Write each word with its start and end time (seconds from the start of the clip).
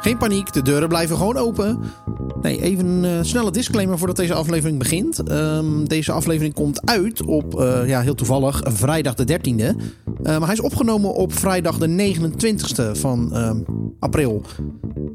Geen 0.00 0.18
paniek, 0.18 0.52
de 0.52 0.62
deuren 0.62 0.88
blijven 0.88 1.16
gewoon 1.16 1.36
open. 1.36 1.80
Nee, 2.42 2.62
even 2.62 2.86
een 2.86 3.04
uh, 3.04 3.18
snelle 3.22 3.50
disclaimer 3.50 3.98
voordat 3.98 4.16
deze 4.16 4.34
aflevering 4.34 4.78
begint. 4.78 5.30
Um, 5.30 5.88
deze 5.88 6.12
aflevering 6.12 6.54
komt 6.54 6.86
uit 6.86 7.24
op, 7.24 7.60
uh, 7.60 7.88
ja, 7.88 8.00
heel 8.00 8.14
toevallig, 8.14 8.62
vrijdag 8.64 9.14
de 9.14 9.38
13e. 9.38 9.54
Uh, 9.54 9.74
maar 10.22 10.40
hij 10.40 10.52
is 10.52 10.60
opgenomen 10.60 11.14
op 11.14 11.32
vrijdag 11.32 11.78
de 11.78 12.14
29e 12.16 12.98
van 12.98 13.34
ehm, 13.34 13.58
april. 13.98 14.42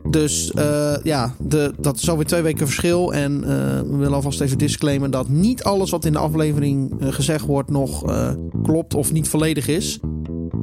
Dus 0.09 0.51
uh, 0.55 0.95
ja, 1.03 1.35
de, 1.39 1.73
dat 1.79 1.97
is 1.97 2.09
alweer 2.09 2.25
twee 2.25 2.41
weken 2.41 2.65
verschil. 2.65 3.13
En 3.13 3.41
we 3.91 3.97
willen 3.97 4.13
alvast 4.13 4.41
even 4.41 4.57
disclaimen 4.57 5.11
dat 5.11 5.29
niet 5.29 5.63
alles 5.63 5.89
wat 5.89 6.05
in 6.05 6.11
de 6.11 6.19
aflevering 6.19 6.93
gezegd 6.99 7.45
wordt 7.45 7.69
nog 7.69 8.03
klopt 8.63 8.93
of 8.93 9.11
niet 9.11 9.29
volledig 9.29 9.67
is. 9.67 9.99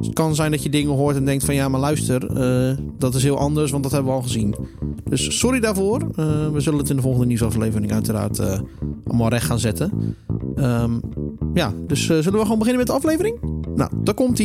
Het 0.01 0.13
kan 0.13 0.35
zijn 0.35 0.51
dat 0.51 0.63
je 0.63 0.69
dingen 0.69 0.95
hoort 0.95 1.15
en 1.15 1.25
denkt 1.25 1.45
van 1.45 1.55
ja, 1.55 1.67
maar 1.67 1.79
luister, 1.79 2.37
uh, 2.37 2.77
dat 2.97 3.15
is 3.15 3.23
heel 3.23 3.37
anders, 3.37 3.71
want 3.71 3.83
dat 3.83 3.91
hebben 3.91 4.11
we 4.11 4.17
al 4.17 4.23
gezien. 4.23 4.55
Dus 5.03 5.39
sorry 5.39 5.59
daarvoor. 5.59 6.01
Uh, 6.01 6.49
we 6.49 6.59
zullen 6.59 6.79
het 6.79 6.89
in 6.89 6.95
de 6.95 7.01
volgende 7.01 7.25
nieuwsaflevering 7.25 7.91
uiteraard 7.91 8.39
uh, 8.39 8.59
allemaal 9.07 9.29
recht 9.29 9.45
gaan 9.45 9.59
zetten. 9.59 10.15
Um, 10.55 11.01
ja, 11.53 11.73
dus 11.87 12.05
zullen 12.05 12.33
we 12.33 12.41
gewoon 12.41 12.59
beginnen 12.59 12.77
met 12.77 12.87
de 12.87 12.93
aflevering? 12.93 13.35
Nou, 13.75 13.91
daar 14.03 14.13
komt 14.13 14.39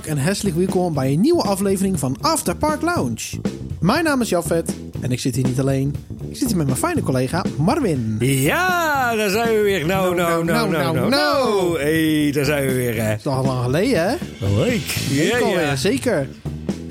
en 0.00 0.18
herzlich 0.18 0.54
welkom 0.54 0.94
bij 0.94 1.12
een 1.12 1.20
nieuwe 1.20 1.42
aflevering 1.42 1.98
van 1.98 2.16
After 2.20 2.56
Park 2.56 2.82
Lounge. 2.82 3.40
Mijn 3.80 4.04
naam 4.04 4.20
is 4.20 4.28
Jafet 4.28 4.74
en 5.00 5.12
ik 5.12 5.20
zit 5.20 5.34
hier 5.34 5.44
niet 5.44 5.60
alleen. 5.60 5.94
Ik 6.28 6.36
zit 6.36 6.48
hier 6.48 6.56
met 6.56 6.66
mijn 6.66 6.78
fijne 6.78 7.02
collega 7.02 7.44
Marvin. 7.58 8.16
Ja, 8.20 9.14
daar 9.16 9.30
zijn 9.30 9.56
we 9.56 9.62
weer. 9.62 9.86
Nou, 9.86 10.14
nou, 10.14 10.44
nou, 10.44 10.70
nou, 10.70 10.94
nou, 10.94 11.08
nou. 11.08 11.80
hey, 11.80 12.32
daar 12.32 12.44
zijn 12.44 12.66
we 12.66 12.74
weer. 12.74 13.02
Hè. 13.02 13.08
Dat 13.08 13.18
is 13.18 13.26
al 13.26 13.44
lang 13.44 13.64
geleden, 13.64 14.08
hè? 14.08 14.16
Leuk. 14.56 14.86
Ja, 15.10 15.38
ja. 15.38 15.76
Zeker. 15.76 16.28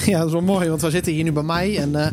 Ja, 0.06 0.18
dat 0.18 0.28
is 0.28 0.34
wel 0.34 0.42
mooi, 0.42 0.70
want 0.70 0.82
we 0.82 0.90
zitten 0.90 1.14
hier 1.14 1.24
nu 1.24 1.32
bij 1.32 1.44
mij 1.44 1.78
en 1.78 1.90
uh, 1.90 2.08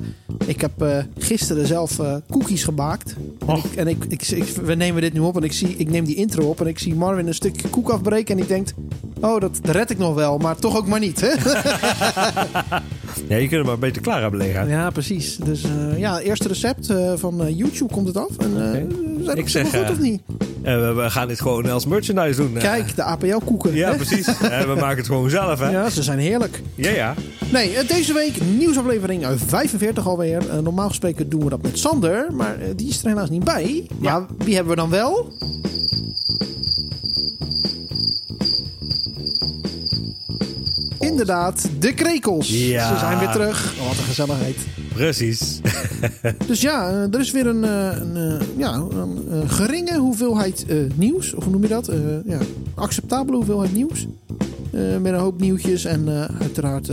ik 0.46 0.60
heb 0.60 0.82
uh, 0.82 0.98
gisteren 1.18 1.66
zelf 1.66 1.98
uh, 1.98 2.14
cookies 2.30 2.64
gebaakt. 2.64 3.14
En, 3.46 3.56
ik, 3.56 3.64
en 3.74 3.88
ik, 3.88 4.04
ik, 4.08 4.28
ik, 4.28 4.44
we 4.44 4.74
nemen 4.74 5.02
dit 5.02 5.12
nu 5.12 5.20
op 5.20 5.36
en 5.36 5.42
ik, 5.42 5.52
zie, 5.52 5.76
ik 5.76 5.90
neem 5.90 6.04
die 6.04 6.14
intro 6.14 6.48
op 6.48 6.60
en 6.60 6.66
ik 6.66 6.78
zie 6.78 6.94
Marvin 6.94 7.26
een 7.26 7.34
stukje 7.34 7.68
koek 7.68 7.90
afbreken 7.90 8.36
en 8.36 8.42
ik 8.42 8.48
denk, 8.48 8.68
oh, 9.20 9.40
dat, 9.40 9.58
red 9.62 9.90
ik 9.90 9.98
nog 9.98 10.14
wel, 10.14 10.38
maar 10.38 10.56
toch 10.56 10.76
ook 10.76 10.86
maar 10.86 11.00
niet. 11.00 11.20
Hè? 11.20 11.28
ja, 13.28 13.36
je 13.36 13.48
kunt 13.48 13.50
hem 13.50 13.64
maar 13.66 13.78
beter 13.78 14.02
klaar 14.02 14.20
hebben 14.20 14.40
liggen. 14.40 14.68
Ja, 14.68 14.90
precies. 14.90 15.36
Dus 15.36 15.64
ja, 15.96 16.20
eerste 16.20 16.48
recept 16.48 16.86
van 17.16 17.54
YouTube 17.54 17.92
komt 17.92 18.06
het 18.06 18.16
af. 18.16 18.36
En, 18.36 18.52
okay. 19.22 19.34
ik 19.34 19.48
zeg, 19.48 19.76
goed 19.76 19.90
of 19.90 19.98
niet? 19.98 20.20
We, 20.76 20.92
we 21.02 21.10
gaan 21.10 21.28
dit 21.28 21.40
gewoon 21.40 21.70
als 21.70 21.86
merchandise 21.86 22.40
doen. 22.40 22.52
Kijk, 22.52 22.96
de 22.96 23.02
APL-koeken. 23.02 23.74
Ja, 23.74 23.94
precies. 23.94 24.26
we 24.66 24.74
maken 24.80 24.96
het 24.96 25.06
gewoon 25.06 25.30
zelf, 25.30 25.58
hè? 25.58 25.70
Ja, 25.70 25.90
ze 25.90 26.02
zijn 26.02 26.18
heerlijk. 26.18 26.62
Ja, 26.74 26.90
ja. 26.90 27.14
Nee, 27.52 27.84
deze 27.86 28.12
week 28.12 28.42
nieuwsaflevering 28.42 29.26
45 29.46 30.06
alweer. 30.06 30.42
Normaal 30.62 30.88
gesproken 30.88 31.28
doen 31.28 31.44
we 31.44 31.50
dat 31.50 31.62
met 31.62 31.78
Sander, 31.78 32.26
maar 32.32 32.56
die 32.76 32.88
is 32.88 33.02
er 33.02 33.08
helaas 33.08 33.30
niet 33.30 33.44
bij. 33.44 33.86
Ja. 34.00 34.18
Maar 34.18 34.28
wie 34.38 34.54
hebben 34.54 34.74
we 34.74 34.80
dan 34.80 34.90
wel? 34.90 35.32
Inderdaad, 40.98 41.68
de 41.78 41.94
krekels. 41.94 42.48
Ja. 42.48 42.88
Ze 42.88 42.98
zijn 42.98 43.18
weer 43.18 43.30
terug. 43.30 43.74
Oh, 43.80 43.86
wat 43.86 43.98
een 43.98 44.04
gezelligheid. 44.04 44.56
Precies. 44.98 45.60
dus 46.46 46.60
ja, 46.60 46.90
uh, 46.90 47.14
er 47.14 47.20
is 47.20 47.30
weer 47.30 47.46
een, 47.46 47.62
een 47.62 48.40
ja, 48.56 48.74
een 48.74 49.48
geringe 49.48 49.98
hoeveelheid 49.98 50.66
nieuws. 50.94 51.34
Of 51.34 51.44
hoe 51.44 51.52
noem 51.52 51.62
je 51.62 51.68
dat? 51.68 51.90
ja, 52.24 52.38
acceptabele 52.74 53.36
hoeveelheid 53.36 53.72
nieuws. 53.72 54.06
met 54.72 55.04
een 55.04 55.14
hoop 55.14 55.40
nieuwtjes 55.40 55.84
en 55.84 56.08
uiteraard 56.40 56.86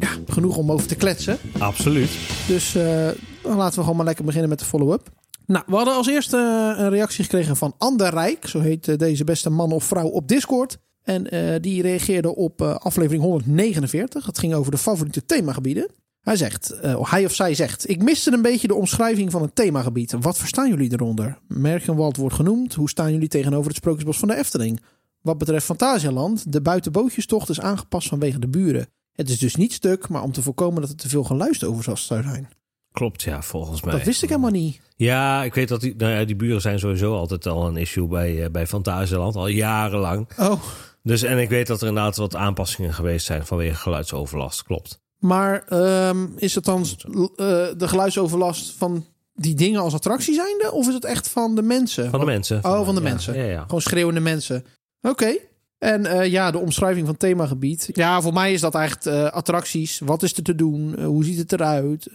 ja, 0.00 0.08
genoeg 0.28 0.56
om 0.56 0.72
over 0.72 0.86
te 0.86 0.94
kletsen. 0.94 1.38
Absoluut. 1.58 2.10
Dus 2.48 2.74
uh, 2.74 3.08
dan 3.42 3.56
laten 3.56 3.74
we 3.74 3.80
gewoon 3.80 3.96
maar 3.96 4.06
lekker 4.06 4.24
beginnen 4.24 4.50
met 4.50 4.58
de 4.58 4.64
follow-up. 4.64 5.08
Nou, 5.46 5.64
we 5.66 5.76
hadden 5.76 5.94
als 5.94 6.08
eerste 6.08 6.36
een 6.78 6.90
reactie 6.90 7.24
gekregen 7.24 7.56
van 7.56 7.74
Ander 7.78 8.10
Rijk. 8.10 8.46
Zo 8.46 8.60
heet 8.60 8.98
deze 8.98 9.24
beste 9.24 9.50
man 9.50 9.72
of 9.72 9.84
vrouw 9.84 10.06
op 10.06 10.28
Discord. 10.28 10.78
En 11.02 11.34
uh, 11.34 11.54
die 11.60 11.82
reageerde 11.82 12.34
op 12.34 12.62
uh, 12.62 12.74
aflevering 12.74 13.22
149. 13.22 14.24
Dat 14.24 14.38
ging 14.38 14.54
over 14.54 14.70
de 14.70 14.78
favoriete 14.78 15.24
themagebieden. 15.24 15.90
Hij 16.26 16.36
zegt, 16.36 16.74
uh, 16.84 17.10
hij 17.10 17.24
of 17.24 17.34
zij 17.34 17.54
zegt, 17.54 17.88
ik 17.88 18.02
miste 18.02 18.32
een 18.32 18.42
beetje 18.42 18.66
de 18.66 18.74
omschrijving 18.74 19.30
van 19.30 19.42
een 19.42 19.52
themagebied. 19.52 20.14
Wat 20.20 20.38
verstaan 20.38 20.68
jullie 20.68 20.92
eronder? 20.92 21.38
Merkenwald 21.48 22.16
wordt 22.16 22.34
genoemd. 22.34 22.74
Hoe 22.74 22.88
staan 22.88 23.12
jullie 23.12 23.28
tegenover 23.28 23.66
het 23.66 23.76
Sprookjesbos 23.76 24.18
van 24.18 24.28
de 24.28 24.36
Efteling? 24.36 24.80
Wat 25.20 25.38
betreft 25.38 25.64
Fantasialand, 25.64 26.52
de 26.52 26.60
buitenbootjestocht 26.60 27.48
is 27.48 27.60
aangepast 27.60 28.08
vanwege 28.08 28.38
de 28.38 28.48
buren. 28.48 28.86
Het 29.12 29.28
is 29.28 29.38
dus 29.38 29.54
niet 29.54 29.72
stuk, 29.72 30.08
maar 30.08 30.22
om 30.22 30.32
te 30.32 30.42
voorkomen 30.42 30.80
dat 30.80 30.90
er 30.90 30.96
te 30.96 31.08
veel 31.08 31.24
geluidsoverlast 31.24 32.06
zou 32.06 32.22
zijn. 32.22 32.48
Klopt, 32.92 33.22
ja, 33.22 33.42
volgens 33.42 33.82
mij. 33.82 33.92
Dat 33.92 34.04
wist 34.04 34.22
ik 34.22 34.28
helemaal 34.28 34.50
niet. 34.50 34.80
Ja, 34.96 35.44
ik 35.44 35.54
weet 35.54 35.68
dat 35.68 35.80
die, 35.80 35.94
nou 35.96 36.12
ja, 36.12 36.24
die 36.24 36.36
buren 36.36 36.60
zijn 36.60 36.78
sowieso 36.78 37.16
altijd 37.16 37.46
al 37.46 37.66
een 37.66 37.76
issue 37.76 38.06
bij, 38.06 38.34
uh, 38.34 38.50
bij 38.50 38.66
Fantasieland, 38.66 39.36
al 39.36 39.48
jarenlang. 39.48 40.28
Oh. 40.38 40.62
Dus 41.02 41.22
en 41.22 41.38
ik 41.38 41.48
weet 41.48 41.66
dat 41.66 41.80
er 41.80 41.88
inderdaad 41.88 42.16
wat 42.16 42.36
aanpassingen 42.36 42.94
geweest 42.94 43.26
zijn 43.26 43.46
vanwege 43.46 43.74
geluidsoverlast, 43.74 44.62
klopt. 44.62 45.04
Maar 45.18 45.72
um, 46.08 46.32
is 46.36 46.54
het 46.54 46.64
dan 46.64 46.80
uh, 46.80 47.16
de 47.76 47.88
geluidsoverlast 47.88 48.72
van 48.72 49.04
die 49.34 49.54
dingen 49.54 49.80
als 49.80 49.94
attractie 49.94 50.34
zijnde? 50.34 50.72
Of 50.72 50.88
is 50.88 50.94
het 50.94 51.04
echt 51.04 51.28
van 51.28 51.54
de 51.54 51.62
mensen? 51.62 52.10
Van 52.10 52.20
de 52.20 52.26
mensen. 52.26 52.64
Oh, 52.64 52.84
van 52.84 52.94
de 52.94 53.02
ja, 53.02 53.08
mensen. 53.08 53.36
Ja, 53.36 53.44
ja. 53.44 53.62
Gewoon 53.62 53.80
schreeuwende 53.80 54.20
mensen. 54.20 54.64
Oké. 55.00 55.10
Okay. 55.10 55.40
En 55.78 56.04
uh, 56.04 56.26
ja, 56.26 56.50
de 56.50 56.58
omschrijving 56.58 57.06
van 57.06 57.16
themagebied. 57.16 57.90
Ja, 57.92 58.20
voor 58.20 58.32
mij 58.32 58.52
is 58.52 58.60
dat 58.60 58.74
echt 58.74 59.06
uh, 59.06 59.24
attracties. 59.24 59.98
Wat 59.98 60.22
is 60.22 60.36
er 60.36 60.42
te 60.42 60.54
doen? 60.54 61.02
Hoe 61.04 61.24
ziet 61.24 61.38
het 61.38 61.52
eruit? 61.52 62.10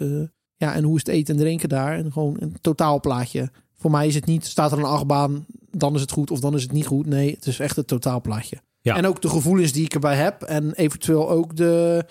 ja, 0.55 0.73
en 0.73 0.83
hoe 0.83 0.95
is 0.95 1.05
het 1.05 1.15
eten 1.15 1.35
en 1.35 1.41
drinken 1.41 1.69
daar? 1.69 1.97
En 1.97 2.11
gewoon 2.11 2.35
een 2.39 2.57
totaalplaatje. 2.61 3.51
Voor 3.77 3.91
mij 3.91 4.07
is 4.07 4.15
het 4.15 4.25
niet, 4.25 4.45
staat 4.45 4.71
er 4.71 4.77
een 4.77 4.83
achtbaan, 4.83 5.45
dan 5.71 5.95
is 5.95 6.01
het 6.01 6.11
goed 6.11 6.31
of 6.31 6.39
dan 6.39 6.55
is 6.55 6.61
het 6.61 6.71
niet 6.71 6.85
goed. 6.85 7.05
Nee, 7.05 7.31
het 7.31 7.45
is 7.45 7.59
echt 7.59 7.75
het 7.75 7.87
totaalplaatje. 7.87 8.57
Ja. 8.81 8.95
En 8.97 9.05
ook 9.05 9.21
de 9.21 9.29
gevoelens 9.29 9.71
die 9.71 9.85
ik 9.85 9.93
erbij 9.93 10.15
heb. 10.15 10.41
En 10.41 10.73
eventueel 10.73 11.29
ook 11.29 11.55
de 11.55 12.05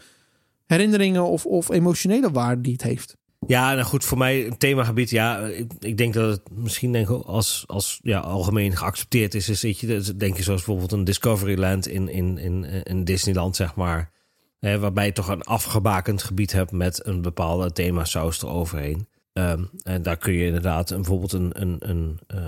herinneringen 0.70 1.24
of, 1.24 1.46
of 1.46 1.70
emotionele 1.70 2.30
waarde 2.30 2.60
die 2.60 2.72
het 2.72 2.82
heeft. 2.82 3.16
Ja, 3.46 3.74
nou 3.74 3.84
goed, 3.84 4.04
voor 4.04 4.18
mij 4.18 4.46
een 4.46 4.58
themagebied, 4.58 5.10
ja, 5.10 5.38
ik, 5.38 5.72
ik 5.78 5.96
denk 5.96 6.14
dat 6.14 6.30
het 6.30 6.50
misschien 6.50 6.92
denk 6.92 7.08
ik, 7.08 7.24
als, 7.24 7.64
als 7.66 8.00
ja, 8.02 8.18
algemeen 8.18 8.76
geaccepteerd 8.76 9.34
is, 9.34 9.48
is 9.48 9.80
je, 9.80 10.16
denk 10.16 10.36
je 10.36 10.42
zoals 10.42 10.64
bijvoorbeeld 10.64 10.92
een 10.92 11.04
Discoveryland 11.04 11.86
in, 11.88 12.08
in, 12.08 12.38
in, 12.38 12.64
in 12.84 13.04
Disneyland, 13.04 13.56
zeg 13.56 13.74
maar, 13.74 14.10
hè, 14.58 14.78
waarbij 14.78 15.06
je 15.06 15.12
toch 15.12 15.28
een 15.28 15.42
afgebakend 15.42 16.22
gebied 16.22 16.52
hebt 16.52 16.72
met 16.72 17.06
een 17.06 17.22
bepaalde 17.22 17.72
themasaus 17.72 18.42
eroverheen. 18.42 19.08
Um, 19.32 19.70
en 19.82 20.02
daar 20.02 20.16
kun 20.16 20.32
je 20.32 20.46
inderdaad 20.46 20.90
een, 20.90 20.96
bijvoorbeeld 20.96 21.32
een, 21.32 21.50
een, 21.60 21.76
een 21.78 22.18
uh, 22.34 22.40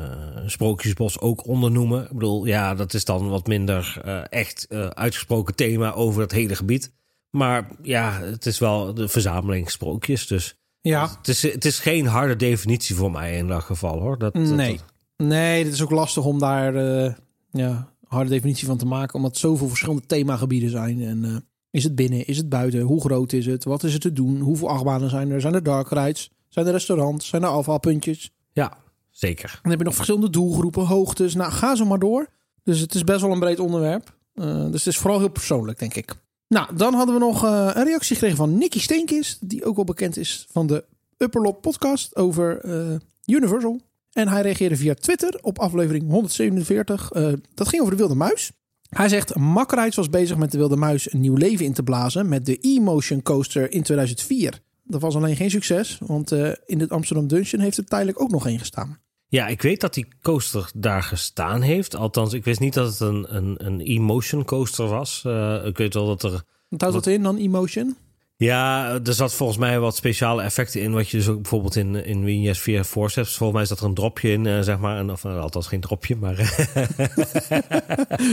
sprookjesbos 0.47 1.21
ook 1.21 1.47
onder 1.47 1.71
noemen. 1.71 2.03
Ik 2.03 2.12
bedoel, 2.12 2.44
ja, 2.44 2.75
dat 2.75 2.94
is 2.94 3.04
dan 3.04 3.28
wat 3.28 3.47
minder 3.47 4.03
uh, 4.04 4.21
echt 4.28 4.66
uh, 4.69 4.87
uitgesproken 4.87 5.54
thema 5.54 5.93
over 5.93 6.21
het 6.21 6.33
hele 6.33 6.54
gebied. 6.54 6.93
Maar 7.32 7.69
ja, 7.82 8.20
het 8.20 8.47
is 8.47 8.59
wel 8.59 8.94
de 8.94 9.09
verzameling 9.09 9.70
sprookjes, 9.70 10.26
dus... 10.26 10.56
Ja. 10.81 11.09
Het 11.19 11.28
is, 11.28 11.43
het 11.43 11.65
is 11.65 11.78
geen 11.78 12.06
harde 12.06 12.37
definitie 12.37 12.94
voor 12.94 13.10
mij 13.10 13.37
in 13.37 13.48
dat 13.48 13.62
geval 13.62 14.00
hoor. 14.00 14.19
Dat, 14.19 14.34
nee. 14.34 14.76
Dat, 15.16 15.26
nee, 15.26 15.65
het 15.65 15.72
is 15.72 15.82
ook 15.82 15.91
lastig 15.91 16.25
om 16.25 16.38
daar 16.38 16.75
uh, 16.75 17.12
ja, 17.50 17.92
harde 18.06 18.31
definitie 18.31 18.66
van 18.66 18.76
te 18.76 18.87
maken. 18.87 19.15
Omdat 19.15 19.36
zoveel 19.36 19.68
verschillende 19.68 20.06
themagebieden 20.06 20.71
zijn. 20.71 21.03
En 21.03 21.24
uh, 21.24 21.36
is 21.71 21.84
het 21.84 21.95
binnen, 21.95 22.27
is 22.27 22.36
het 22.36 22.48
buiten? 22.48 22.80
Hoe 22.80 23.01
groot 23.01 23.33
is 23.33 23.47
het? 23.47 23.65
Wat 23.65 23.83
is 23.83 23.95
er 23.95 24.01
te 24.01 24.12
doen? 24.12 24.41
Hoeveel 24.41 24.68
achtbanen 24.68 25.10
zijn 25.10 25.30
er? 25.30 25.41
Zijn 25.41 25.54
er 25.54 25.62
dark 25.62 25.89
rides? 25.89 26.30
Zijn 26.48 26.66
er 26.66 26.72
restaurants? 26.72 27.28
Zijn 27.28 27.42
er 27.42 27.48
afvalpuntjes? 27.48 28.30
Ja, 28.53 28.77
zeker. 29.10 29.59
Dan 29.62 29.71
heb 29.71 29.80
je 29.80 29.86
nog 29.86 29.95
verschillende 29.95 30.30
doelgroepen, 30.30 30.86
hoogtes. 30.86 31.34
Nou, 31.34 31.53
ga 31.53 31.77
zo 31.77 31.84
maar 31.84 31.98
door. 31.98 32.27
Dus 32.65 32.80
het 32.80 32.95
is 32.95 33.04
best 33.04 33.21
wel 33.21 33.33
een 33.33 33.41
breed 33.41 33.60
onderwerp. 33.60 34.16
Uh, 34.34 34.45
dus 34.45 34.84
het 34.84 34.95
is 34.95 34.98
vooral 34.98 35.18
heel 35.18 35.30
persoonlijk, 35.30 35.78
denk 35.78 35.95
ik. 35.95 36.15
Nou, 36.53 36.77
dan 36.77 36.95
hadden 36.95 37.15
we 37.15 37.21
nog 37.21 37.45
uh, 37.45 37.71
een 37.75 37.84
reactie 37.84 38.15
gekregen 38.15 38.37
van 38.37 38.59
Nicky 38.59 38.81
Steenkis, 38.81 39.39
die 39.41 39.65
ook 39.65 39.77
wel 39.77 39.84
bekend 39.84 40.16
is 40.16 40.47
van 40.51 40.66
de 40.66 40.84
Upperlop 41.19 41.63
podcast 41.63 42.16
over 42.16 42.65
uh, 42.65 42.97
Universal. 43.27 43.81
En 44.13 44.28
hij 44.28 44.43
reageerde 44.43 44.77
via 44.77 44.95
Twitter 44.95 45.39
op 45.43 45.59
aflevering 45.59 46.10
147. 46.10 47.13
Uh, 47.13 47.33
dat 47.54 47.69
ging 47.69 47.81
over 47.81 47.95
de 47.95 47.99
Wilde 47.99 48.15
Muis. 48.15 48.53
Hij 48.89 49.09
zegt, 49.09 49.37
Makkerijds 49.37 49.97
was 49.97 50.10
bezig 50.10 50.37
met 50.37 50.53
de 50.53 50.59
Wilde 50.59 50.77
Muis 50.77 51.13
een 51.13 51.21
nieuw 51.21 51.37
leven 51.37 51.65
in 51.65 51.72
te 51.72 51.83
blazen 51.83 52.28
met 52.28 52.47
de 52.47 52.59
E-Motion 52.60 53.22
Coaster 53.22 53.72
in 53.72 53.83
2004. 53.83 54.60
Dat 54.83 55.01
was 55.01 55.16
alleen 55.16 55.37
geen 55.37 55.51
succes, 55.51 55.99
want 56.07 56.33
in 56.66 56.81
het 56.81 56.91
Amsterdam 56.91 57.27
Dungeon 57.27 57.63
heeft 57.63 57.77
er 57.77 57.84
tijdelijk 57.84 58.21
ook 58.21 58.31
nog 58.31 58.47
één 58.47 58.59
gestaan. 58.59 58.99
Ja, 59.32 59.46
ik 59.46 59.62
weet 59.62 59.80
dat 59.80 59.94
die 59.94 60.08
coaster 60.22 60.70
daar 60.74 61.02
gestaan 61.02 61.60
heeft. 61.60 61.96
Althans, 61.96 62.32
ik 62.32 62.44
wist 62.44 62.60
niet 62.60 62.74
dat 62.74 62.90
het 62.90 63.00
een, 63.00 63.36
een, 63.36 63.66
een 63.66 63.80
emotion 63.80 64.44
coaster 64.44 64.88
was. 64.88 65.22
Uh, 65.26 65.64
ik 65.64 65.76
weet 65.76 65.94
wel 65.94 66.06
dat 66.06 66.22
er... 66.22 66.42
Wat 66.68 66.80
houdt 66.80 66.96
dat 66.96 67.06
in 67.06 67.22
dan, 67.22 67.36
emotion? 67.36 67.96
Ja, 68.42 68.98
er 69.04 69.15
zat 69.15 69.34
volgens 69.34 69.59
mij 69.59 69.78
wat 69.78 69.97
speciale 69.97 70.42
effecten 70.42 70.80
in. 70.80 70.92
Wat 70.92 71.09
je 71.09 71.16
dus 71.16 71.28
ook 71.28 71.41
bijvoorbeeld 71.41 71.77
in, 71.77 72.04
in 72.04 72.24
Winjes 72.24 72.59
4 72.59 72.84
Forceps. 72.84 73.36
Volgens 73.36 73.59
mij 73.59 73.68
zat 73.68 73.80
er 73.80 73.84
een 73.84 73.94
dropje 73.94 74.30
in, 74.30 74.44
uh, 74.44 74.60
zeg 74.60 74.78
maar. 74.78 74.98
En, 74.98 75.10
of 75.10 75.24
uh, 75.24 75.41
althans 75.41 75.66
geen 75.66 75.80
dropje, 75.80 76.16
maar. 76.16 76.39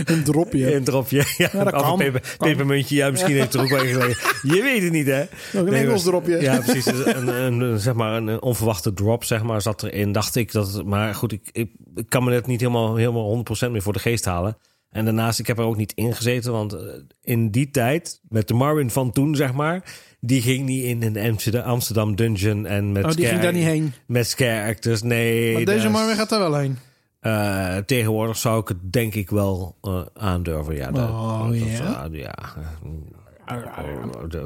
een 0.06 0.23
dropje. 0.23 0.75
Een 0.75 0.83
dropje. 0.83 1.23
Ja, 1.38 1.50
ja 1.51 1.63
dat 1.63 1.81
kan. 1.81 2.21
Pepermuntje. 2.38 2.95
Ja, 2.95 3.09
misschien 3.09 3.33
heeft 3.33 3.53
het 3.53 3.53
er 3.53 3.61
ook 3.61 3.69
wel 3.69 3.79
gelegen. 3.79 4.51
Je 4.56 4.61
weet 4.61 4.83
het 4.83 4.91
niet, 4.91 5.07
hè? 5.07 5.23
Nog 5.53 5.65
een 5.65 5.71
nee, 5.71 5.83
Engels 5.83 6.03
dropje. 6.03 6.41
Ja, 6.41 6.59
precies. 6.59 6.85
Een, 6.85 7.27
een, 7.27 7.61
een, 7.61 7.79
zeg 7.79 7.94
maar 7.94 8.13
een 8.13 8.41
onverwachte 8.41 8.94
drop, 8.94 9.23
zeg 9.23 9.44
maar, 9.44 9.61
zat 9.61 9.83
erin. 9.83 10.11
Dacht 10.11 10.35
ik 10.35 10.51
dat. 10.51 10.85
Maar 10.85 11.15
goed, 11.15 11.31
ik, 11.31 11.50
ik, 11.51 11.71
ik 11.95 12.09
kan 12.09 12.23
me 12.23 12.29
net 12.29 12.47
niet 12.47 12.59
helemaal, 12.59 12.95
helemaal 12.95 13.44
100% 13.67 13.71
meer 13.71 13.81
voor 13.81 13.94
de 13.94 14.00
geest 14.00 14.25
halen. 14.25 14.57
En 14.89 15.06
daarnaast, 15.06 15.39
ik 15.39 15.47
heb 15.47 15.57
er 15.57 15.63
ook 15.63 15.77
niet 15.77 15.94
in 15.94 16.15
gezeten, 16.15 16.51
want 16.51 16.74
eh, 16.74 16.80
in 17.21 17.51
die 17.51 17.71
tijd, 17.71 18.21
met 18.30 18.47
de 18.47 18.53
Marvin 18.53 18.89
van 18.89 19.12
toen, 19.12 19.36
zeg 19.36 19.53
maar, 19.53 19.83
die 20.19 20.41
ging 20.41 20.65
niet 20.65 20.83
in 20.83 21.15
een 21.15 21.63
Amsterdam 21.63 22.15
Dungeon 22.15 22.65
en 22.65 22.91
met 22.91 23.06
oh, 23.06 23.12
die 23.12 23.25
ging 23.25 23.41
daar 23.41 23.53
niet 23.53 23.63
heen. 23.63 23.94
Met 24.07 24.27
scare 24.27 24.69
actors, 24.69 25.01
nee. 25.01 25.53
Maar 25.53 25.65
deze 25.65 25.89
Marvin 25.89 26.15
gaat 26.15 26.30
daar 26.30 26.39
wel 26.39 26.56
heen. 26.56 26.77
Uh, 27.21 27.77
tegenwoordig 27.77 28.38
zou 28.38 28.62
ik 28.62 28.68
het 28.68 28.94
denk 28.94 29.15
ik 29.15 29.30
wel 29.30 29.77
uh, 29.81 30.01
aandurven. 30.13 30.75
Ja, 30.75 30.92
dat, 30.92 31.09
oh, 31.09 31.47
dat, 31.47 31.56
ja. 31.56 32.07
Uh, 32.12 32.19
ja. 32.19 32.35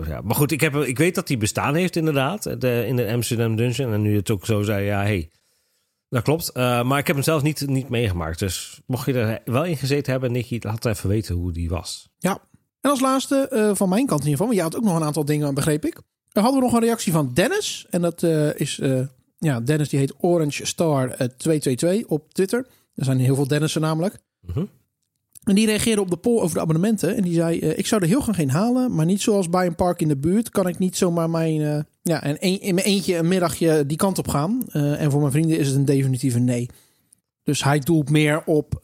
ja. 0.07 0.21
Maar 0.21 0.35
goed, 0.35 0.51
ik, 0.51 0.61
heb, 0.61 0.75
ik 0.75 0.97
weet 0.97 1.15
dat 1.15 1.27
die 1.27 1.37
bestaan 1.37 1.75
heeft 1.75 1.95
inderdaad. 1.95 2.61
De, 2.61 2.83
in 2.87 2.95
de 2.95 3.11
Amsterdam 3.11 3.55
Dungeon. 3.55 3.93
En 3.93 4.01
nu 4.01 4.15
het 4.15 4.31
ook 4.31 4.45
zo 4.45 4.61
zei, 4.61 4.85
ja, 4.85 5.01
hey, 5.01 5.29
dat 6.13 6.23
klopt. 6.23 6.51
Uh, 6.53 6.83
maar 6.83 6.99
ik 6.99 7.07
heb 7.07 7.15
hem 7.15 7.25
zelf 7.25 7.41
niet, 7.41 7.67
niet 7.67 7.89
meegemaakt. 7.89 8.39
Dus 8.39 8.81
mocht 8.85 9.05
je 9.05 9.13
er 9.13 9.41
wel 9.45 9.65
in 9.65 9.77
gezeten 9.77 10.11
hebben, 10.11 10.31
Nicky, 10.31 10.57
laat 10.61 10.85
even 10.85 11.09
weten 11.09 11.35
hoe 11.35 11.51
die 11.51 11.69
was. 11.69 12.09
Ja. 12.17 12.41
En 12.81 12.89
als 12.89 12.99
laatste 12.99 13.49
uh, 13.51 13.75
van 13.75 13.89
mijn 13.89 14.05
kant 14.05 14.21
in 14.21 14.29
ieder 14.29 14.45
geval. 14.45 14.45
Want 14.45 14.57
je 14.57 14.63
had 14.63 14.75
ook 14.75 14.83
nog 14.83 14.95
een 14.95 15.07
aantal 15.07 15.25
dingen, 15.25 15.53
begreep 15.53 15.85
ik. 15.85 16.01
Er 16.31 16.41
hadden 16.41 16.59
we 16.59 16.65
nog 16.65 16.75
een 16.75 16.85
reactie 16.85 17.11
van 17.11 17.33
Dennis. 17.33 17.85
En 17.89 18.01
dat 18.01 18.23
uh, 18.23 18.59
is, 18.59 18.81
ja, 19.37 19.59
Dennis 19.59 19.89
die 19.89 19.99
heet 19.99 20.13
Orange 20.17 20.65
Star 20.65 21.07
222 21.07 22.07
op 22.07 22.33
Twitter. 22.33 22.67
Er 22.95 23.05
zijn 23.05 23.19
heel 23.19 23.35
veel 23.35 23.47
Dennissen 23.47 23.81
namelijk. 23.81 24.19
-hmm. 24.53 24.69
En 25.43 25.55
die 25.55 25.65
reageerde 25.65 26.01
op 26.01 26.09
de 26.09 26.17
poll 26.17 26.41
over 26.41 26.55
de 26.55 26.61
abonnementen. 26.61 27.15
En 27.15 27.23
die 27.23 27.33
zei: 27.33 27.59
uh, 27.59 27.77
Ik 27.77 27.87
zou 27.87 28.01
er 28.01 28.07
heel 28.07 28.21
graag 28.21 28.35
geen 28.35 28.49
halen. 28.49 28.95
Maar 28.95 29.05
niet 29.05 29.21
zoals 29.21 29.49
bij 29.49 29.65
een 29.65 29.75
park 29.75 30.01
in 30.01 30.07
de 30.07 30.17
buurt. 30.17 30.49
Kan 30.49 30.67
ik 30.67 30.79
niet 30.79 30.97
zomaar 30.97 31.29
mijn, 31.29 31.61
uh, 31.61 31.79
ja, 32.01 32.23
en 32.23 32.37
een, 32.39 32.61
in 32.61 32.75
mijn 32.75 32.87
eentje 32.87 33.17
een 33.17 33.27
middagje 33.27 33.85
die 33.85 33.97
kant 33.97 34.17
op 34.17 34.27
gaan. 34.27 34.63
Uh, 34.73 35.01
en 35.01 35.11
voor 35.11 35.19
mijn 35.19 35.31
vrienden 35.31 35.57
is 35.57 35.67
het 35.67 35.75
een 35.75 35.85
definitieve 35.85 36.39
nee. 36.39 36.69
Dus 37.43 37.63
hij 37.63 37.79
doelt 37.79 38.09
meer 38.09 38.43
op. 38.45 38.77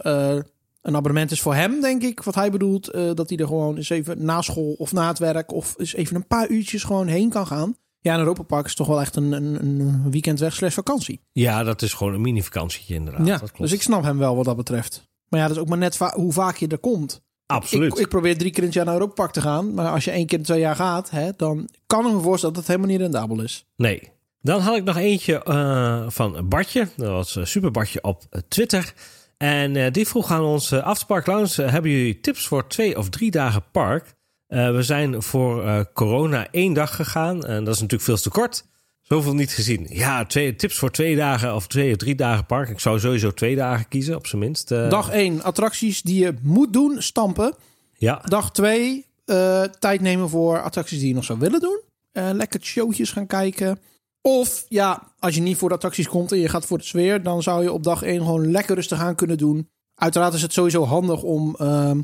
een 0.81 0.95
abonnement 0.95 1.31
is 1.31 1.41
voor 1.41 1.55
hem, 1.55 1.81
denk 1.81 2.03
ik. 2.03 2.23
Wat 2.23 2.35
hij 2.35 2.51
bedoelt. 2.51 2.91
dat 2.93 3.29
hij 3.29 3.37
er 3.37 3.47
gewoon 3.47 3.75
eens 3.75 3.89
even 3.89 4.25
na 4.25 4.41
school 4.41 4.73
of 4.77 4.91
na 4.91 5.07
het 5.07 5.19
werk. 5.19 5.53
Of 5.53 5.75
eens 5.77 5.93
even 5.93 6.15
een 6.15 6.27
paar 6.27 6.49
uurtjes 6.49 6.83
gewoon 6.83 7.07
heen 7.07 7.29
kan 7.29 7.47
gaan. 7.47 7.75
Ja, 8.01 8.13
een 8.13 8.19
Europa 8.19 8.43
Park 8.43 8.65
is 8.65 8.75
toch 8.75 8.87
wel 8.87 9.01
echt 9.01 9.15
een, 9.15 9.31
een, 9.31 9.65
een 9.65 10.11
weekend 10.11 10.39
weg 10.39 10.53
slash 10.53 10.73
vakantie. 10.73 11.21
Ja, 11.31 11.63
dat 11.63 11.81
is 11.81 11.93
gewoon 11.93 12.13
een 12.13 12.21
mini 12.21 12.43
vakantietje 12.43 12.95
inderdaad. 12.95 13.27
Ja, 13.27 13.37
dat 13.37 13.39
klopt. 13.39 13.57
dus 13.57 13.71
ik 13.71 13.81
snap 13.81 14.03
hem 14.03 14.17
wel 14.17 14.35
wat 14.35 14.45
dat 14.45 14.55
betreft. 14.55 15.08
Maar 15.29 15.39
ja, 15.39 15.47
dat 15.47 15.55
is 15.55 15.61
ook 15.61 15.69
maar 15.69 15.77
net 15.77 15.97
va 15.97 16.13
hoe 16.15 16.33
vaak 16.33 16.55
je 16.55 16.67
er 16.67 16.77
komt. 16.77 17.21
Absoluut. 17.45 17.93
Ik, 17.93 17.99
ik, 17.99 18.07
probeer 18.07 18.37
drie 18.37 18.51
keer 18.51 18.59
in 18.59 18.65
het 18.65 18.73
jaar 18.73 18.85
naar 18.85 18.93
Europa 18.93 19.13
Park 19.13 19.31
te 19.31 19.41
gaan. 19.41 19.73
Maar 19.73 19.89
als 19.89 20.03
je 20.03 20.11
één 20.11 20.25
keer 20.25 20.37
in 20.37 20.43
twee 20.43 20.59
jaar 20.59 20.75
gaat, 20.75 21.09
hè, 21.09 21.29
dan 21.37 21.69
kan 21.87 22.05
ik 22.07 22.13
me 22.13 22.19
voorstellen 22.19 22.55
dat 22.55 22.63
het 22.63 22.75
helemaal 22.75 22.91
niet 22.91 23.01
rendabel 23.01 23.41
is. 23.41 23.65
Nee. 23.75 24.11
Dan 24.41 24.61
had 24.61 24.75
ik 24.75 24.83
nog 24.83 24.97
eentje 24.97 25.41
uh, 25.47 26.03
van 26.07 26.47
Bartje. 26.47 26.87
Dat 26.95 27.09
was 27.09 27.35
uh, 27.35 27.45
Super 27.45 27.71
Bartje 27.71 28.03
op 28.03 28.23
Twitter. 28.47 28.93
En 29.37 29.75
uh, 29.75 29.91
die 29.91 30.07
vroeg 30.07 30.31
aan 30.31 30.43
ons 30.43 30.71
uh, 30.71 30.83
Afterpark 30.83 31.25
Lounge... 31.25 31.61
hebben 31.61 31.91
jullie 31.91 32.19
tips 32.19 32.47
voor 32.47 32.67
twee 32.67 32.97
of 32.97 33.09
drie 33.09 33.31
dagen 33.31 33.63
park? 33.71 34.17
we 34.47 34.83
zijn 34.83 35.21
voor 35.23 35.85
corona 35.93 36.47
één 36.51 36.73
dag 36.73 36.95
gegaan. 36.95 37.45
En 37.45 37.63
dat 37.63 37.73
is 37.73 37.81
natuurlijk 37.81 38.09
veel 38.09 38.17
te 38.17 38.29
kort. 38.29 38.65
Zoveel 39.09 39.33
niet 39.33 39.51
gezien. 39.51 39.87
Ja, 39.89 40.25
twee 40.25 40.55
tips 40.55 40.77
voor 40.77 40.91
twee 40.91 41.15
dagen 41.15 41.55
of 41.55 41.67
twee 41.67 41.91
of 41.91 41.97
drie 41.97 42.15
dagen 42.15 42.45
park. 42.45 42.69
Ik 42.69 42.79
zou 42.79 42.99
sowieso 42.99 43.31
twee 43.31 43.55
dagen 43.55 43.87
kiezen, 43.87 44.15
op 44.15 44.27
zijn 44.27 44.41
minst. 44.41 44.71
Uh... 44.71 44.89
Dag 44.89 45.09
één, 45.09 45.43
attracties 45.43 46.01
die 46.01 46.23
je 46.23 46.33
moet 46.41 46.73
doen, 46.73 47.01
stampen. 47.01 47.53
Ja. 47.97 48.21
Dag 48.23 48.51
twee, 48.51 49.05
uh, 49.25 49.63
tijd 49.63 50.01
nemen 50.01 50.29
voor 50.29 50.61
attracties 50.61 50.99
die 50.99 51.07
je 51.07 51.13
nog 51.13 51.23
zou 51.23 51.39
willen 51.39 51.59
doen. 51.59 51.79
Uh, 52.13 52.29
lekker 52.33 52.61
showtjes 52.61 53.11
gaan 53.11 53.27
kijken. 53.27 53.79
Of 54.21 54.65
ja, 54.67 55.11
als 55.19 55.35
je 55.35 55.41
niet 55.41 55.57
voor 55.57 55.69
de 55.69 55.75
attracties 55.75 56.07
komt 56.07 56.31
en 56.31 56.39
je 56.39 56.49
gaat 56.49 56.65
voor 56.65 56.77
de 56.77 56.83
sfeer, 56.83 57.23
dan 57.23 57.43
zou 57.43 57.63
je 57.63 57.71
op 57.71 57.83
dag 57.83 58.01
één 58.03 58.19
gewoon 58.21 58.51
lekker 58.51 58.75
rustig 58.75 58.99
aan 58.99 59.15
kunnen 59.15 59.37
doen. 59.37 59.69
Uiteraard 59.95 60.33
is 60.33 60.41
het 60.41 60.53
sowieso 60.53 60.85
handig 60.85 61.21
om. 61.21 61.55
Ehm, 61.55 62.01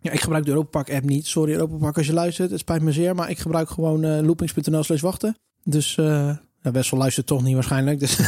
ja, 0.00 0.10
ik 0.10 0.20
gebruik 0.20 0.44
de 0.44 0.50
Europa 0.50 0.70
Park 0.70 0.92
app 0.92 1.04
niet. 1.04 1.26
Sorry 1.26 1.52
Europa 1.52 1.76
Park 1.76 1.96
als 1.96 2.06
je 2.06 2.12
luistert. 2.12 2.50
Het 2.50 2.60
spijt 2.60 2.82
me 2.82 2.92
zeer, 2.92 3.14
maar 3.14 3.30
ik 3.30 3.38
gebruik 3.38 3.70
gewoon 3.70 4.24
loopings.nl 4.26 4.82
slash 4.82 5.00
wachten. 5.00 5.36
Dus 5.64 5.96
uh, 5.96 6.36
ja, 6.62 6.70
Wessel 6.70 6.98
luistert 6.98 7.26
toch 7.26 7.42
niet 7.42 7.54
waarschijnlijk. 7.54 8.00
Dus 8.00 8.18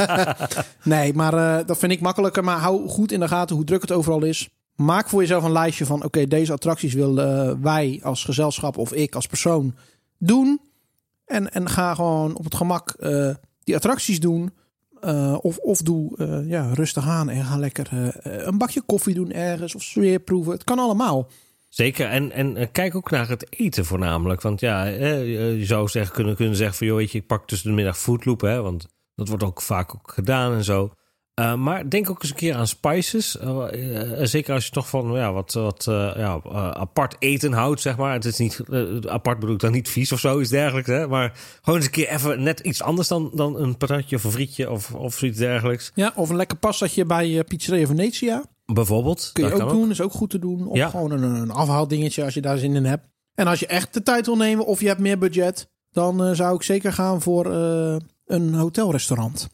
nee, 0.84 1.14
maar 1.14 1.34
uh, 1.34 1.66
dat 1.66 1.78
vind 1.78 1.92
ik 1.92 2.00
makkelijker. 2.00 2.44
Maar 2.44 2.58
hou 2.58 2.88
goed 2.88 3.12
in 3.12 3.20
de 3.20 3.28
gaten 3.28 3.56
hoe 3.56 3.64
druk 3.64 3.80
het 3.80 3.92
overal 3.92 4.24
is. 4.24 4.48
Maak 4.76 5.08
voor 5.08 5.20
jezelf 5.20 5.44
een 5.44 5.52
lijstje 5.52 5.86
van: 5.86 6.04
oké, 6.04 6.26
deze 6.26 6.52
attracties 6.52 6.94
willen 6.94 7.48
uh, 7.48 7.62
wij 7.62 8.00
als 8.02 8.24
gezelschap 8.24 8.78
of 8.78 8.92
ik 8.92 9.14
als 9.14 9.26
persoon 9.26 9.74
doen. 10.18 10.60
En, 11.24 11.52
en 11.52 11.68
ga 11.68 11.94
gewoon 11.94 12.36
op 12.36 12.44
het 12.44 12.54
gemak 12.54 12.96
die 13.64 13.76
attracties 13.76 14.20
doen. 14.20 14.52
of, 15.40 15.56
of 15.56 15.78
doe 15.82 16.12
ja, 16.46 16.72
rustig 16.72 17.08
aan 17.08 17.28
en 17.28 17.44
ga 17.44 17.58
lekker 17.58 17.88
een 18.22 18.58
bakje 18.58 18.80
koffie 18.80 19.14
doen 19.14 19.32
ergens 19.32 19.74
of 19.74 19.82
sfeerproeven. 19.82 20.52
Het 20.52 20.64
kan 20.64 20.78
allemaal. 20.78 21.28
Zeker, 21.74 22.08
en, 22.08 22.32
en 22.32 22.70
kijk 22.70 22.94
ook 22.94 23.10
naar 23.10 23.28
het 23.28 23.46
eten 23.50 23.84
voornamelijk. 23.84 24.40
Want 24.40 24.60
ja, 24.60 24.84
je 24.84 25.64
zou 25.64 25.88
zeggen, 25.88 26.14
kunnen, 26.14 26.36
kunnen 26.36 26.56
zeggen 26.56 26.76
van... 26.76 26.86
joh, 26.86 26.96
weet 26.96 27.12
je, 27.12 27.18
ik 27.18 27.26
pak 27.26 27.46
tussen 27.46 27.68
de 27.68 27.74
middag 27.74 27.98
foodloop, 27.98 28.40
hè, 28.40 28.62
want 28.62 28.86
dat 29.14 29.28
wordt 29.28 29.44
ook 29.44 29.62
vaak 29.62 29.94
ook 29.94 30.12
gedaan 30.14 30.52
en 30.52 30.64
zo. 30.64 30.92
Uh, 31.40 31.54
maar 31.54 31.90
denk 31.90 32.10
ook 32.10 32.22
eens 32.22 32.30
een 32.30 32.36
keer 32.36 32.54
aan 32.54 32.66
spices. 32.66 33.36
Uh, 33.36 33.66
uh, 33.72 34.18
zeker 34.22 34.54
als 34.54 34.64
je 34.64 34.70
toch 34.70 34.88
van 34.88 35.12
ja, 35.12 35.32
wat, 35.32 35.52
wat 35.52 35.84
ja, 36.16 36.40
apart 36.72 37.16
eten 37.18 37.52
houdt, 37.52 37.80
zeg 37.80 37.96
maar. 37.96 38.12
Het 38.12 38.24
is 38.24 38.38
niet 38.38 38.60
apart 39.08 39.38
bedoel 39.38 39.54
ik 39.54 39.60
dan 39.60 39.72
niet 39.72 39.88
vies 39.88 40.12
of 40.12 40.20
zo, 40.20 40.40
iets 40.40 40.50
dergelijks. 40.50 40.88
Hè? 40.88 41.08
Maar 41.08 41.32
gewoon 41.62 41.78
eens 41.78 41.86
een 41.86 41.92
keer 41.92 42.08
even 42.08 42.42
net 42.42 42.60
iets 42.60 42.82
anders 42.82 43.08
dan, 43.08 43.30
dan 43.34 43.60
een 43.60 43.76
patatje 43.76 44.16
of 44.16 44.24
een 44.24 44.30
frietje 44.30 44.70
of, 44.70 44.94
of 44.94 45.14
zoiets 45.14 45.38
dergelijks. 45.38 45.90
Ja, 45.94 46.12
of 46.16 46.30
een 46.30 46.36
lekker 46.36 46.58
pastatje 46.58 47.04
bij 47.04 47.44
Pizzeria 47.44 47.86
Venetia. 47.86 48.44
Bijvoorbeeld. 48.64 49.30
Kun 49.32 49.46
je 49.46 49.62
ook 49.62 49.70
doen, 49.70 49.90
is 49.90 50.00
ook 50.00 50.12
goed 50.12 50.30
te 50.30 50.38
doen. 50.38 50.66
Of 50.66 50.76
Ja. 50.76 50.88
gewoon 50.88 51.10
een, 51.10 51.22
een 51.22 51.50
afhaaldingetje 51.50 52.24
als 52.24 52.34
je 52.34 52.40
daar 52.40 52.58
zin 52.58 52.74
in 52.74 52.84
hebt. 52.84 53.06
En 53.34 53.46
als 53.46 53.60
je 53.60 53.66
echt 53.66 53.94
de 53.94 54.02
tijd 54.02 54.26
wil 54.26 54.36
nemen 54.36 54.66
of 54.66 54.80
je 54.80 54.86
hebt 54.86 55.00
meer 55.00 55.18
budget, 55.18 55.68
dan 55.90 56.24
eh, 56.24 56.32
zou 56.32 56.54
ik 56.54 56.62
zeker 56.62 56.92
gaan 56.92 57.22
voor 57.22 57.52
eh, 57.52 57.96
een 58.26 58.54
hotelrestaurant. 58.54 59.48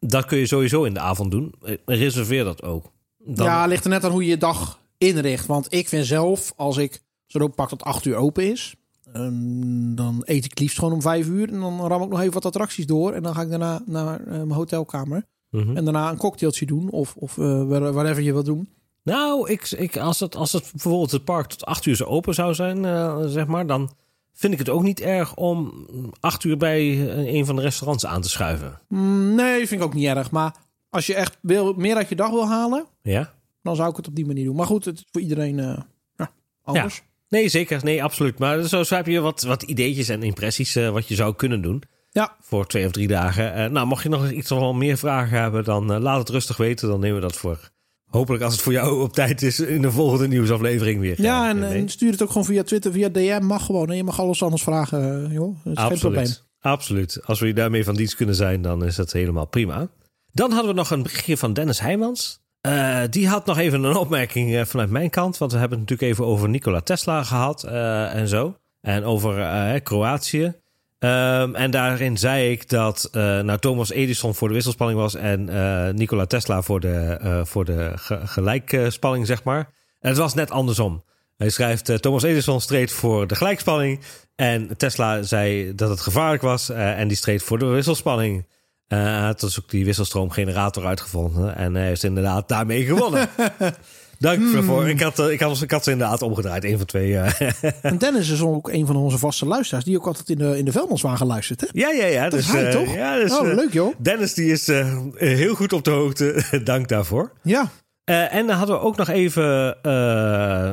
Dat 0.00 0.24
kun 0.24 0.38
je 0.38 0.46
sowieso 0.46 0.84
in 0.84 0.94
de 0.94 1.00
avond 1.00 1.30
doen. 1.30 1.54
Eh, 1.62 1.76
Reserveer 1.84 2.44
dat 2.44 2.62
ook. 2.62 2.92
Dan... 3.18 3.46
Ja, 3.46 3.66
ligt 3.66 3.84
er 3.84 3.90
net 3.90 4.04
aan 4.04 4.10
hoe 4.10 4.22
je 4.22 4.28
je 4.28 4.38
dag 4.38 4.80
inricht. 4.98 5.46
Want 5.46 5.72
ik 5.72 5.88
vind 5.88 6.06
zelf, 6.06 6.52
als 6.56 6.76
ik 6.76 7.02
zo 7.26 7.48
pak 7.48 7.70
dat 7.70 7.82
8 7.82 8.04
uur 8.04 8.16
open 8.16 8.50
is, 8.50 8.74
ehm, 9.12 9.94
dan 9.94 10.22
eet 10.24 10.44
ik 10.44 10.58
liefst 10.58 10.78
gewoon 10.78 10.94
om 10.94 11.02
5 11.02 11.26
uur. 11.26 11.52
En 11.52 11.60
dan 11.60 11.86
ram 11.86 12.02
ik 12.02 12.08
nog 12.08 12.20
even 12.20 12.32
wat 12.32 12.44
attracties 12.44 12.86
door. 12.86 13.12
En 13.12 13.22
dan 13.22 13.34
ga 13.34 13.42
ik 13.42 13.50
daarna 13.50 13.82
naar 13.86 14.20
mijn 14.26 14.50
hotelkamer. 14.50 15.24
Mhm. 15.50 15.76
En 15.76 15.84
daarna 15.84 16.10
een 16.10 16.16
cocktailtje 16.16 16.66
doen. 16.66 16.90
Of, 16.90 17.14
of 17.16 17.36
uh, 17.36 17.62
whatever 17.68 18.22
je 18.22 18.32
wilt 18.32 18.44
doen. 18.44 18.68
Nou, 19.02 19.50
ik, 19.50 19.70
ik, 19.70 19.96
als, 19.96 20.20
het, 20.20 20.36
als 20.36 20.52
het 20.52 20.68
bijvoorbeeld 20.72 21.10
het 21.10 21.24
park 21.24 21.46
tot 21.46 21.64
8 21.64 21.86
uur 21.86 21.96
zo 21.96 22.04
open 22.04 22.34
zou 22.34 22.54
zijn, 22.54 22.84
uh, 22.84 23.22
zeg 23.26 23.46
maar, 23.46 23.66
dan 23.66 23.90
vind 24.32 24.52
ik 24.52 24.58
het 24.58 24.68
ook 24.68 24.82
niet 24.82 25.00
erg 25.00 25.34
om 25.34 25.86
8 26.20 26.44
uur 26.44 26.56
bij 26.56 27.08
een 27.36 27.46
van 27.46 27.56
de 27.56 27.62
restaurants 27.62 28.06
aan 28.06 28.20
te 28.20 28.28
schuiven. 28.28 28.80
Mm, 28.88 29.34
nee, 29.34 29.66
vind 29.66 29.80
ik 29.80 29.86
ook 29.86 29.94
niet 29.94 30.06
erg. 30.06 30.30
Maar 30.30 30.54
als 30.90 31.06
je 31.06 31.14
echt 31.14 31.38
wil, 31.40 31.72
meer 31.72 31.96
uit 31.96 32.08
je 32.08 32.14
dag 32.14 32.30
wil 32.30 32.48
halen, 32.48 32.86
ja? 33.02 33.34
dan 33.62 33.76
zou 33.76 33.90
ik 33.90 33.96
het 33.96 34.08
op 34.08 34.14
die 34.14 34.26
manier 34.26 34.44
doen. 34.44 34.56
Maar 34.56 34.66
goed, 34.66 34.84
het 34.84 34.96
is 34.96 35.04
voor 35.12 35.20
iedereen 35.20 35.58
uh, 35.58 35.78
ja, 36.16 36.30
anders. 36.62 36.96
Ja. 36.96 37.02
Nee, 37.28 37.48
zeker. 37.48 37.84
Nee, 37.84 38.02
absoluut. 38.02 38.38
Maar 38.38 38.62
zo, 38.62 38.82
zo 38.82 38.94
heb 38.94 39.06
je 39.06 39.20
wat, 39.20 39.42
wat 39.42 39.62
ideetjes 39.62 40.08
en 40.08 40.22
impressies 40.22 40.76
uh, 40.76 40.90
wat 40.90 41.08
je 41.08 41.14
zou 41.14 41.34
kunnen 41.34 41.62
doen. 41.62 41.82
Ja. 42.10 42.36
Voor 42.40 42.66
twee 42.66 42.86
of 42.86 42.92
drie 42.92 43.08
dagen. 43.08 43.58
Uh, 43.58 43.70
nou, 43.70 43.86
mocht 43.86 44.02
je 44.02 44.08
nog 44.08 44.30
iets 44.30 44.50
of 44.50 44.74
meer 44.74 44.96
vragen 44.96 45.40
hebben, 45.40 45.64
dan 45.64 45.92
uh, 45.92 45.98
laat 46.00 46.18
het 46.18 46.28
rustig 46.28 46.56
weten. 46.56 46.88
Dan 46.88 47.00
nemen 47.00 47.16
we 47.16 47.22
dat 47.22 47.36
voor. 47.36 47.70
Hopelijk 48.04 48.42
als 48.42 48.52
het 48.52 48.62
voor 48.62 48.72
jou 48.72 49.02
op 49.02 49.12
tijd 49.12 49.42
is 49.42 49.60
in 49.60 49.82
de 49.82 49.90
volgende 49.90 50.28
nieuwsaflevering 50.28 51.00
weer. 51.00 51.22
Ja, 51.22 51.48
en, 51.48 51.62
en, 51.62 51.88
stuur 51.88 52.10
het 52.10 52.22
ook 52.22 52.28
gewoon 52.28 52.44
via 52.44 52.62
Twitter, 52.62 52.92
via 52.92 53.08
DM. 53.08 53.40
Mag 53.42 53.64
gewoon. 53.64 53.90
En 53.90 53.96
je 53.96 54.04
mag 54.04 54.20
alles 54.20 54.42
anders 54.42 54.62
vragen, 54.62 55.30
joh. 55.32 55.56
Dat 55.64 55.72
is 55.72 55.78
Absoluut. 55.78 55.88
geen 55.88 55.98
probleem. 55.98 56.34
Absoluut. 56.60 57.20
Als 57.24 57.40
we 57.40 57.46
je 57.46 57.54
daarmee 57.54 57.84
van 57.84 57.94
dienst 57.94 58.16
kunnen 58.16 58.34
zijn, 58.34 58.62
dan 58.62 58.84
is 58.84 58.96
dat 58.96 59.12
helemaal 59.12 59.46
prima. 59.46 59.88
Dan 60.32 60.50
hadden 60.50 60.70
we 60.70 60.76
nog 60.76 60.90
een 60.90 61.02
berichtje 61.02 61.36
van 61.36 61.52
Dennis 61.52 61.80
Heijmans. 61.80 62.40
Uh, 62.66 63.00
die 63.10 63.28
had 63.28 63.46
nog 63.46 63.58
even 63.58 63.84
een 63.84 63.96
opmerking 63.96 64.68
vanuit 64.68 64.90
mijn 64.90 65.10
kant. 65.10 65.38
Want 65.38 65.52
we 65.52 65.58
hebben 65.58 65.78
het 65.78 65.88
natuurlijk 65.88 66.12
even 66.12 66.32
over 66.32 66.48
Nikola 66.48 66.80
Tesla 66.80 67.22
gehad 67.22 67.64
en 67.64 68.28
zo. 68.28 68.56
En 68.80 69.04
over 69.04 69.80
Kroatië. 69.80 70.54
Ehm, 70.98 71.54
en 71.54 71.70
daarin 71.70 72.16
zei 72.18 72.50
ik 72.50 72.68
dat 72.68 73.08
uh, 73.12 73.22
nou, 73.22 73.58
Thomas 73.58 73.90
Edison 73.90 74.34
voor 74.34 74.48
de 74.48 74.54
wisselspanning 74.54 75.00
was 75.00 75.14
en 75.14 75.50
uh, 75.50 75.88
Nikola 75.88 76.26
Tesla 76.26 76.62
voor 76.62 76.80
de, 76.80 77.18
uh, 77.22 77.44
voor 77.44 77.64
de 77.64 77.92
ge 77.94 78.20
gelijkspanning, 78.26 79.26
zeg 79.26 79.44
maar. 79.44 79.70
En 80.00 80.08
het 80.08 80.18
was 80.18 80.34
net 80.34 80.50
andersom. 80.50 81.04
Hij 81.36 81.50
schrijft: 81.50 82.02
Thomas 82.02 82.22
Edison 82.22 82.60
streed 82.60 82.92
voor 82.92 83.26
de 83.26 83.34
gelijkspanning. 83.34 84.00
En 84.34 84.76
Tesla 84.76 85.22
zei 85.22 85.74
dat 85.74 85.88
het 85.90 86.00
gevaarlijk 86.00 86.42
was. 86.42 86.68
en 86.68 87.08
die 87.08 87.16
streed 87.16 87.42
voor 87.42 87.58
de 87.58 87.66
wisselspanning. 87.66 88.46
hij 88.86 89.20
had 89.20 89.40
dus 89.40 89.60
ook 89.60 89.70
die 89.70 89.84
wisselstroomgenerator 89.84 90.86
uitgevonden. 90.86 91.56
En 91.56 91.74
hij 91.74 91.86
heeft 91.86 92.02
inderdaad 92.02 92.48
daarmee 92.48 92.84
gewonnen. 92.84 93.28
Dank 94.18 94.38
hmm. 94.38 94.62
voor. 94.62 94.88
Ik 94.88 95.00
had, 95.00 95.18
ik, 95.18 95.40
had, 95.40 95.62
ik 95.62 95.70
had 95.70 95.84
ze 95.84 95.90
inderdaad 95.90 96.22
omgedraaid. 96.22 96.64
Een 96.64 96.76
van 96.76 96.86
twee. 96.86 97.10
Uh. 97.10 97.30
En 97.82 97.98
Dennis 97.98 98.30
is 98.30 98.42
ook 98.42 98.68
een 98.68 98.86
van 98.86 98.96
onze 98.96 99.18
vaste 99.18 99.46
luisteraars. 99.46 99.84
Die 99.84 99.96
ook 99.96 100.06
altijd 100.06 100.28
in 100.28 100.38
de, 100.38 100.58
in 100.58 100.64
de 100.64 100.72
Velmanswagen 100.72 101.26
luistert. 101.26 101.60
Hè? 101.60 101.66
Ja, 101.72 101.90
ja, 101.90 102.06
ja. 102.06 102.22
Dat 102.22 102.30
dus, 102.30 102.46
is 102.46 102.52
hij, 102.52 102.64
uh, 102.64 102.70
toch? 102.70 102.94
Ja, 102.94 103.16
dus, 103.18 103.38
oh, 103.38 103.54
leuk 103.54 103.72
joh. 103.72 103.94
Dennis 103.98 104.34
die 104.34 104.50
is 104.52 104.66
heel 105.14 105.54
goed 105.54 105.72
op 105.72 105.84
de 105.84 105.90
hoogte. 105.90 106.42
Dank 106.64 106.88
daarvoor. 106.88 107.32
Ja. 107.42 107.70
en 108.04 108.46
dan 108.46 108.56
hadden 108.56 108.76
we 108.76 108.82
ook 108.82 108.96
nog 108.96 109.08
even 109.08 109.76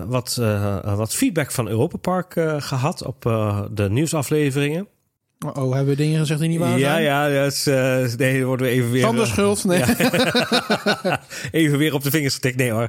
wat, 0.08 0.36
wat 0.84 1.16
feedback 1.16 1.52
van 1.52 1.68
Europa 1.68 1.98
Park 1.98 2.34
gehad 2.58 3.06
op 3.06 3.22
de 3.72 3.90
nieuwsafleveringen. 3.90 4.88
Oh, 5.54 5.74
hebben 5.74 5.96
we 5.96 5.96
dingen 5.96 6.20
gezegd 6.20 6.40
die 6.40 6.50
niet 6.50 6.60
waar 6.60 6.80
ja, 6.80 6.90
zijn? 6.90 7.04
Ja, 7.04 7.28
ja. 7.28 7.44
Dus, 7.44 7.68
uh, 7.68 8.18
nee, 8.18 8.38
dan 8.38 8.48
worden 8.48 8.68
we 8.68 8.72
even 8.74 8.92
weer... 8.92 9.02
Sander 9.02 9.28
schuld, 9.28 9.64
nee. 9.64 9.80
Ja. 9.80 11.22
even 11.52 11.78
weer 11.78 11.94
op 11.94 12.04
de 12.04 12.10
vingers 12.10 12.34
getikt. 12.34 12.58
Nee 12.58 12.72
hoor. 12.72 12.88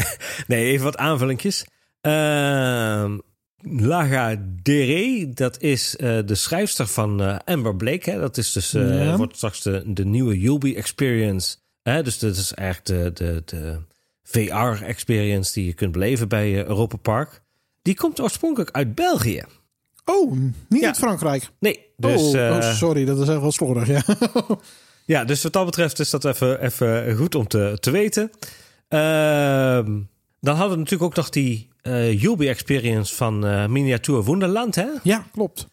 nee, 0.46 0.64
even 0.64 0.84
wat 0.84 0.96
aanvullingjes. 0.96 1.64
Uh, 2.02 3.14
Laga 3.62 4.36
Dere, 4.62 5.32
dat 5.34 5.60
is 5.60 5.96
uh, 6.00 6.18
de 6.24 6.34
schrijfster 6.34 6.86
van 6.86 7.44
Amber 7.44 7.76
Blake. 7.76 8.10
Hè? 8.10 8.20
Dat 8.20 8.36
is 8.36 8.52
dus, 8.52 8.70
ja. 8.70 9.16
wordt 9.16 9.36
straks 9.36 9.62
de, 9.62 9.82
de 9.86 10.04
nieuwe 10.04 10.38
Yubi 10.38 10.76
Experience. 10.76 11.56
Hè? 11.82 12.02
Dus 12.02 12.18
dat 12.18 12.36
is 12.36 12.54
eigenlijk 12.54 13.16
de, 13.16 13.24
de, 13.24 13.42
de 13.44 13.78
VR-experience 14.22 15.52
die 15.52 15.66
je 15.66 15.72
kunt 15.72 15.92
beleven 15.92 16.28
bij 16.28 16.66
Europa 16.66 16.96
Park. 16.96 17.42
Die 17.82 17.94
komt 17.94 18.20
oorspronkelijk 18.20 18.70
uit 18.70 18.94
België. 18.94 19.44
Oh, 20.08 20.32
niet 20.68 20.80
ja. 20.80 20.86
uit 20.86 20.96
Frankrijk? 20.96 21.50
Nee. 21.58 21.86
Dus, 21.96 22.22
oh, 22.22 22.34
uh, 22.34 22.56
oh, 22.56 22.72
sorry, 22.72 23.04
dat 23.04 23.18
is 23.18 23.28
echt 23.28 23.40
wel 23.40 23.52
slordig, 23.52 23.86
ja. 23.86 24.02
ja, 25.14 25.24
dus 25.24 25.42
wat 25.42 25.52
dat 25.52 25.64
betreft 25.64 25.98
is 25.98 26.10
dat 26.10 26.24
even, 26.24 26.62
even 26.62 27.16
goed 27.16 27.34
om 27.34 27.48
te, 27.48 27.76
te 27.80 27.90
weten. 27.90 28.30
Uh, 28.88 29.94
dan 30.40 30.56
hadden 30.56 30.70
we 30.70 30.76
natuurlijk 30.76 31.02
ook 31.02 31.14
nog 31.14 31.28
die 31.28 31.68
uh, 31.82 32.20
Yubi 32.20 32.48
Experience 32.48 33.14
van 33.14 33.46
uh, 33.46 33.66
Miniatuur 33.66 34.22
Wonderland, 34.22 34.74
hè? 34.74 34.86
Ja, 35.02 35.26
klopt. 35.32 35.66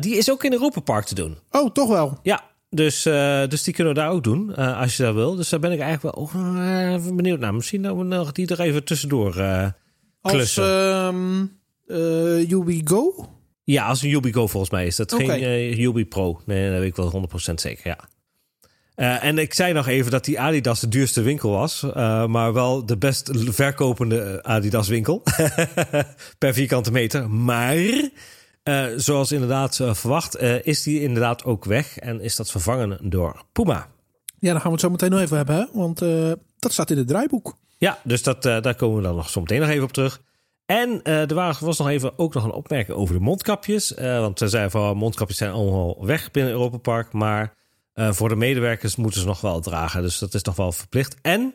die 0.00 0.16
is 0.16 0.30
ook 0.30 0.44
in 0.44 0.52
Europa 0.52 0.80
Park 0.80 1.04
te 1.04 1.14
doen. 1.14 1.38
Oh, 1.50 1.70
toch 1.70 1.88
wel? 1.88 2.18
Ja, 2.22 2.44
dus, 2.70 3.02
dus 3.48 3.62
die 3.62 3.74
kunnen 3.74 3.94
we 3.94 4.00
daar 4.00 4.10
ook 4.10 4.24
doen, 4.24 4.54
als 4.54 4.96
je 4.96 5.02
dat 5.02 5.14
wil. 5.14 5.34
Dus 5.34 5.48
daar 5.48 5.60
ben 5.60 5.72
ik 5.72 5.80
eigenlijk 5.80 6.16
wel 6.16 6.24
oh, 6.24 7.14
benieuwd 7.14 7.40
naar. 7.40 7.54
Misschien 7.54 7.82
dat 7.82 7.96
we 7.96 8.02
nog 8.02 8.32
die 8.32 8.46
er 8.46 8.60
even 8.60 8.84
tussendoor 8.84 9.32
klussen. 10.20 10.64
Als 10.64 11.14
um, 11.14 11.58
Yubi 12.48 12.80
Go? 12.84 13.35
Ja, 13.66 13.86
als 13.86 14.02
een 14.02 14.08
Yubigo 14.08 14.46
volgens 14.46 14.72
mij 14.72 14.86
is 14.86 14.96
dat 14.96 15.12
Oké. 15.12 15.24
geen 15.24 15.42
uh, 15.42 15.76
Yubi 15.76 16.06
Pro. 16.06 16.40
Nee, 16.44 16.70
dat 16.70 16.78
weet 16.78 16.88
ik 16.88 16.96
wel 16.96 17.28
100% 17.50 17.54
zeker, 17.54 17.86
ja. 17.86 17.98
Uh, 18.96 19.24
en 19.24 19.38
ik 19.38 19.54
zei 19.54 19.72
nog 19.72 19.86
even 19.86 20.10
dat 20.10 20.24
die 20.24 20.40
Adidas 20.40 20.80
de 20.80 20.88
duurste 20.88 21.22
winkel 21.22 21.50
was, 21.50 21.82
uh, 21.82 22.26
maar 22.26 22.52
wel 22.52 22.86
de 22.86 22.96
best 22.96 23.30
verkopende 23.34 24.42
Adidas 24.42 24.88
winkel 24.88 25.22
per 26.38 26.54
vierkante 26.54 26.92
meter. 26.92 27.30
Maar 27.30 27.76
uh, 27.76 28.86
zoals 28.96 29.32
inderdaad 29.32 29.80
verwacht, 29.90 30.40
is 30.62 30.82
die 30.82 31.00
inderdaad 31.00 31.44
ook 31.44 31.64
weg 31.64 31.98
en 31.98 32.20
is 32.20 32.36
dat 32.36 32.50
vervangen 32.50 32.98
door 33.02 33.44
Puma. 33.52 33.88
Ja, 34.38 34.52
daar 34.52 34.60
gaan 34.60 34.70
we 34.70 34.70
het 34.70 34.80
zo 34.80 34.90
meteen 34.90 35.10
nog 35.10 35.20
even 35.20 35.36
hebben, 35.36 35.56
hè? 35.56 35.64
want 35.72 35.98
dat 36.58 36.72
staat 36.72 36.90
in 36.90 36.98
het 36.98 37.08
draaiboek. 37.08 37.56
Ja, 37.78 37.98
dus 38.04 38.22
dat, 38.22 38.42
daar 38.42 38.74
komen 38.74 38.96
we 38.96 39.02
dan 39.02 39.16
nog 39.16 39.30
zo 39.30 39.40
meteen 39.40 39.60
nog 39.60 39.68
even 39.68 39.84
op 39.84 39.92
terug. 39.92 40.20
En 40.66 41.00
uh, 41.04 41.30
er 41.30 41.34
was 41.60 41.78
nog 41.78 41.88
even 41.88 42.18
ook 42.18 42.34
nog 42.34 42.44
een 42.44 42.52
opmerking 42.52 42.96
over 42.96 43.14
de 43.14 43.20
mondkapjes. 43.20 43.92
Uh, 43.92 44.20
want 44.20 44.38
ze 44.38 44.48
zeiden 44.48 44.70
van 44.70 44.96
mondkapjes 44.96 45.38
zijn 45.38 45.52
allemaal 45.52 46.06
weg 46.06 46.30
binnen 46.30 46.52
Europa 46.52 46.76
Park. 46.76 47.12
Maar 47.12 47.54
uh, 47.94 48.12
voor 48.12 48.28
de 48.28 48.36
medewerkers 48.36 48.96
moeten 48.96 49.20
ze 49.20 49.26
nog 49.26 49.40
wel 49.40 49.60
dragen. 49.60 50.02
Dus 50.02 50.18
dat 50.18 50.34
is 50.34 50.42
nog 50.42 50.56
wel 50.56 50.72
verplicht. 50.72 51.16
En 51.22 51.54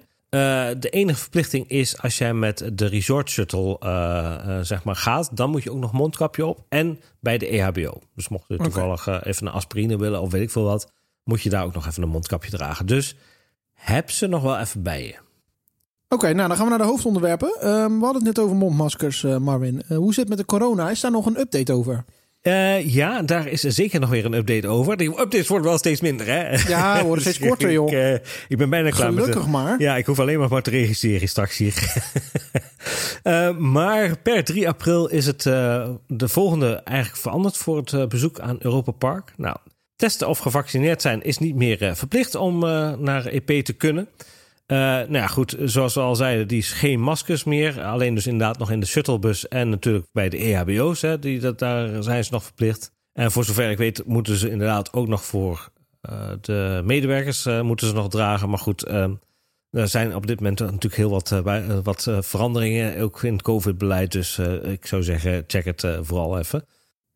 de 0.80 0.89
enige 0.89 1.20
verplichting 1.20 1.68
is 1.68 2.01
als 2.01 2.18
jij 2.18 2.34
met 2.34 2.72
de 2.74 2.86
resort 2.86 3.30
shuttle 3.30 3.77
zeg 4.62 4.84
maar 4.84 4.96
gaat. 4.96 5.38
Dan 5.38 5.50
moet 5.50 5.63
je 5.63 5.72
ook 5.72 5.80
nog 5.80 5.91
mondkapje 5.91 6.46
op. 6.46 6.65
En 6.70 7.00
bij 7.20 7.38
de 7.38 7.48
EHBO. 7.48 8.01
Dus 8.15 8.30
mocht 8.30 8.46
je 8.48 8.58
toevallig 8.58 9.24
even 9.24 9.48
een 9.48 9.53
aspirine 9.53 9.98
willen 9.98 10.22
of 10.22 10.32
weet 10.32 10.41
ik 10.41 10.51
veel 10.51 10.63
wat. 10.63 10.91
Moet 11.24 11.41
je 11.41 11.50
daar 11.50 11.63
ook 11.63 11.74
nog 11.74 11.88
even 11.88 12.03
een 12.03 12.10
mondkapje 12.10 12.51
dragen. 12.51 12.86
Dus 12.86 13.15
heb 13.74 14.12
ze 14.12 14.27
nog 14.27 14.41
wel 14.41 14.60
even 14.60 14.84
bij 14.84 15.06
je. 15.06 15.15
Oké, 16.13 16.24
okay, 16.24 16.36
nou 16.36 16.48
dan 16.48 16.58
gaan 16.58 16.65
we 16.65 16.72
naar 16.72 16.82
de 16.82 16.91
hoofdonderwerpen. 16.91 17.68
Um, 17.68 18.00
we 18.00 18.06
hadden 18.06 18.25
het 18.25 18.36
net 18.36 18.39
over 18.39 18.56
mondmaskers, 18.56 19.24
uh, 19.24 19.38
Marvin. 19.38 19.82
Uh, 19.89 19.98
hoe 19.98 20.13
zit 20.13 20.20
het 20.20 20.30
met 20.30 20.38
de 20.38 20.46
corona? 20.46 20.89
Is 20.89 21.00
daar 21.00 21.12
nog 21.12 21.25
een 21.25 21.39
update 21.39 21.74
over? 21.74 22.03
Uh, 22.41 22.94
ja, 22.94 23.22
daar 23.22 23.48
is 23.48 23.62
zeker 23.62 24.00
nog 24.00 24.10
weer 24.10 24.25
een 24.25 24.34
update 24.34 24.68
over. 24.68 24.98
Die 24.98 25.10
updates 25.10 25.48
worden 25.48 25.68
wel 25.68 25.77
steeds 25.77 26.01
minder, 26.01 26.25
hè? 26.25 26.50
Ja, 26.68 27.03
worden 27.06 27.22
steeds 27.22 27.39
korter, 27.39 27.72
joh. 27.72 27.91
ik, 27.91 28.46
ik, 28.48 28.58
ben 28.58 28.70
bijna 28.70 28.89
klaar 28.89 29.10
Gelukkig 29.10 29.36
met 29.36 29.44
de, 29.44 29.50
maar. 29.50 29.82
Ja, 29.82 29.98
ik 29.98 30.06
hoef 30.06 30.20
alleen 30.20 30.39
maar 30.39 30.50
maar 30.50 30.62
te 30.62 30.70
registreren 30.70 31.27
straks 31.27 31.58
hier. 31.58 32.03
maar 33.75 34.18
per 34.18 34.44
3 34.44 34.68
april 34.68 35.08
is 35.08 35.25
het 35.25 35.44
de 36.08 36.27
volgende 36.27 36.75
eigenlijk 36.84 37.22
veranderd 37.22 37.58
voor 37.58 37.77
het 37.77 38.10
bezoek 38.10 38.39
aan 38.39 38.58
Europa 38.60 38.91
Park. 38.91 39.34
Nou, 39.38 39.56
testen 39.96 40.27
of 40.27 40.39
gevaccineerd 40.39 41.01
zijn 41.01 41.22
is 41.22 41.38
niet 41.38 41.56
meer 41.56 41.96
verplicht 41.96 42.36
om 42.36 42.60
naar 43.00 43.25
EP 43.25 43.63
te 43.63 43.74
kunnen. 43.74 44.08
Uh, 44.72 44.78
nou 44.78 45.13
ja, 45.13 45.28
goed, 45.28 45.56
zoals 45.63 45.94
we 45.94 46.00
al 46.00 46.16
zeiden, 46.16 46.48
die 46.48 46.58
is 46.58 46.72
geen 46.72 47.00
maskers 47.00 47.44
meer. 47.44 47.84
Alleen 47.84 48.16
dus 48.16 48.28
inderdaad 48.28 48.58
nog 48.58 48.72
in 48.72 48.80
de 48.80 48.86
shuttlebus 48.86 49.48
en 49.48 49.70
natuurlijk 49.70 50.08
bij 50.12 50.30
de 50.30 50.38
EHBO's. 50.38 51.01
Hè, 51.01 51.20
die, 51.20 51.40
dat, 51.40 51.60
daar 51.60 52.04
zijn 52.04 52.24
ze 52.24 52.32
nog 52.32 52.44
verplicht. 52.44 52.92
En 53.13 53.32
voor 53.32 53.44
zover 53.44 53.70
ik 53.70 53.78
weet 53.78 54.06
moeten 54.06 54.36
ze 54.36 54.50
inderdaad 54.50 54.94
ook 54.94 55.08
nog 55.08 55.24
voor 55.24 55.70
uh, 56.10 56.30
de 56.42 56.82
medewerkers 56.86 57.46
uh, 57.46 57.62
moeten 57.62 57.88
ze 57.88 57.94
nog 57.94 58.10
dragen. 58.10 58.50
Maar 58.50 58.60
goed, 58.60 58.88
er 59.70 59.88
zijn 59.88 60.16
op 60.16 60.28
dit 60.28 60.40
moment 60.40 60.60
natuurlijk 60.60 60.96
heel 60.96 61.10
wat, 61.10 61.30
wat 61.84 62.08
veranderingen, 62.20 63.01
ook 63.01 63.24
in 63.24 63.34
het 63.34 63.42
COVID-beleid. 63.42 64.12
Dus 64.12 64.38
ik 64.63 64.86
zou 64.86 65.04
zeggen, 65.04 65.44
check 65.48 65.66
het 65.66 65.88
vooral 66.01 66.40
even. 66.40 66.66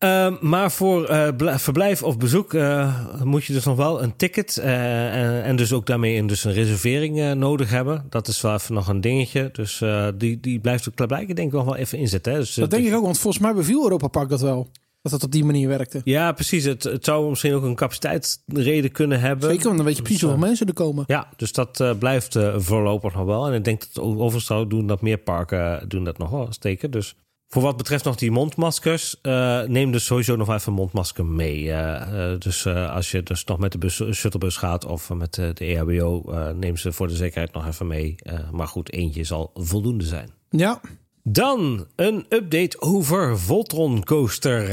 Uh, 0.04 0.40
maar 0.42 0.72
voor 0.72 1.10
uh, 1.10 1.58
verblijf 1.58 2.04
of 2.04 2.18
bezoek 2.18 2.54
uh, 2.54 2.96
moet 3.24 3.46
je 3.46 3.54
dus 3.54 3.66
nog 3.66 3.76
wel 3.78 4.04
een 4.04 4.16
ticket 4.16 4.58
en, 4.58 5.44
en, 5.44 5.56
dus 5.56 5.74
ook 5.74 5.86
daarmee 5.86 6.18
een, 6.18 6.28
dus 6.28 6.44
een 6.44 6.54
reservering 6.54 7.34
nodig 7.34 7.70
hebben. 7.70 8.06
Dat 8.10 8.28
is 8.28 8.42
wel 8.42 8.54
even 8.54 8.74
nog 8.74 8.88
een 8.88 9.02
dingetje. 9.02 9.50
Dus 9.52 9.84
die, 10.16 10.40
die 10.40 10.60
blijft 10.60 10.90
ook 10.90 11.08
blijken 11.08 11.36
denk 11.36 11.48
ik 11.48 11.54
nog 11.54 11.66
wel 11.66 11.76
even 11.76 11.98
inzetten. 11.98 12.34
Hè? 12.34 12.40
Dus, 12.40 12.54
dat 12.54 12.70
denk 12.70 12.86
ik 12.86 12.94
ook, 12.94 13.04
want 13.04 13.20
volgens 13.20 13.44
mij 13.44 13.54
beviel 13.54 13.84
Europa 13.84 14.08
Park 14.08 14.30
dat 14.30 14.42
wel. 14.42 14.70
Dat 15.02 15.12
het 15.14 15.24
op 15.24 15.32
die 15.32 15.46
manier 15.46 15.68
werkte. 15.68 16.02
Ja, 16.04 16.32
precies. 16.32 16.64
Het, 16.64 16.84
het 16.84 17.06
zou 17.06 17.30
misschien 17.30 17.54
ook 17.54 17.64
een 17.64 17.76
capaciteitsreden 17.76 18.92
kunnen 18.92 19.20
hebben. 19.20 19.50
Zeker, 19.50 19.64
want 19.64 19.76
dan 19.76 19.86
weet 19.86 19.96
je 19.96 20.02
precies 20.02 20.22
hoeveel 20.22 20.40
mensen 20.40 20.68
er 20.68 20.74
komen. 20.74 21.04
Ja, 21.08 21.28
dus 21.36 21.52
dat 21.52 22.00
blijft 22.00 22.38
voorlopig 22.56 23.14
nog 23.14 23.26
wel. 23.26 23.48
En 23.48 23.54
ik 23.54 23.64
denk 23.64 23.82
dat 23.94 24.04
overigens 24.04 24.70
doen 24.70 24.88
dat 24.88 25.02
meer 25.02 25.18
parken 25.18 25.90
doen 25.90 26.04
dat 26.04 26.18
nog 26.18 26.30
wel 26.30 26.48
steken. 26.50 26.92
Dus 26.92 27.16
voor 27.48 27.62
wat 27.62 27.78
betreft 27.78 28.04
nog 28.04 28.16
die 28.16 28.32
mondmaskers, 28.32 29.16
uh, 29.22 29.62
neem 29.62 29.92
dus 29.92 30.06
sowieso 30.06 30.36
nog 30.36 30.50
even 30.54 30.68
een 30.68 30.78
mondmasker 30.78 31.26
mee. 31.26 31.64
Uh, 31.64 31.72
uh, 31.72 32.40
dus 32.40 32.68
als 32.68 33.12
je 33.12 33.24
dus 33.24 33.44
nog 33.44 33.60
met 33.60 33.72
de 33.72 33.78
bus, 33.78 34.04
shuttlebus 34.12 34.58
gaat 34.58 34.86
of 34.86 35.10
met 35.10 35.34
de 35.34 35.54
EHBO, 35.58 36.24
neem 36.56 36.78
ze 36.78 36.92
voor 36.92 37.08
de 37.08 37.16
zekerheid 37.16 37.54
nog 37.54 37.68
even 37.68 37.88
mee. 37.88 38.16
maar 38.52 38.68
goed, 38.68 38.92
eentje 38.92 39.24
zal 39.24 39.52
voldoende 39.54 40.04
zijn. 40.04 40.30
Ja. 40.50 40.82
Dan 41.24 41.88
een 41.96 42.26
update 42.30 42.82
over 42.82 43.40
Voltron 43.40 44.04
Coaster. 44.04 44.70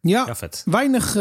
Ja, 0.00 0.24
ja 0.26 0.34
vet. 0.36 0.62
weinig 0.64 1.16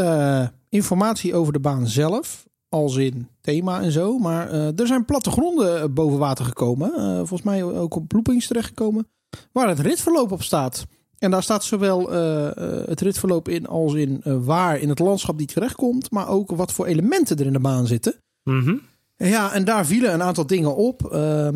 informatie 0.70 1.36
over 1.36 1.54
de 1.54 1.60
baan 1.60 1.88
zelf, 1.88 2.46
als 2.70 2.96
in 2.96 3.28
thema 3.42 3.82
en 3.82 3.92
zo. 3.92 4.18
Maar 4.18 4.52
er 4.52 4.88
zijn 4.88 5.06
plattegronden 5.06 5.94
boven 5.94 6.18
water 6.18 6.46
gekomen. 6.46 6.92
volgens 7.16 7.42
mij 7.42 7.63
ook 7.63 7.96
op 7.96 8.12
loopings 8.12 8.48
terechtgekomen 8.48 9.08
waar 9.52 9.68
het 9.68 9.80
ritverloop 9.80 10.32
op 10.32 10.44
staat. 10.44 10.86
En 11.24 11.32
daar 11.32 11.44
staat 11.44 11.63
zowel 11.63 12.13
uh, 12.13 12.50
het 12.86 13.02
ritverloop 13.02 13.50
in 13.50 13.68
als 13.68 13.94
in 13.94 14.22
uh, 14.24 14.36
waar 14.40 14.80
in 14.80 14.90
het 14.90 15.00
landschap 15.00 15.38
die 15.38 15.48
terechtkomt, 15.48 16.12
maar 16.12 16.28
ook 16.28 16.52
wat 16.52 16.72
voor 16.72 16.86
elementen 16.86 17.38
er 17.38 17.46
in 17.46 17.54
de 17.54 17.60
baan 17.60 17.88
zitten. 17.88 18.16
Mm 18.44 18.62
-hmm. 18.62 18.82
Ja, 19.16 19.54
en 19.54 19.66
daar 19.66 19.86
vielen 19.86 20.13
een 20.13 20.22
aantal 20.22 20.48
dingen 20.48 20.75
op. 20.75 21.10
Uh, 21.13 21.48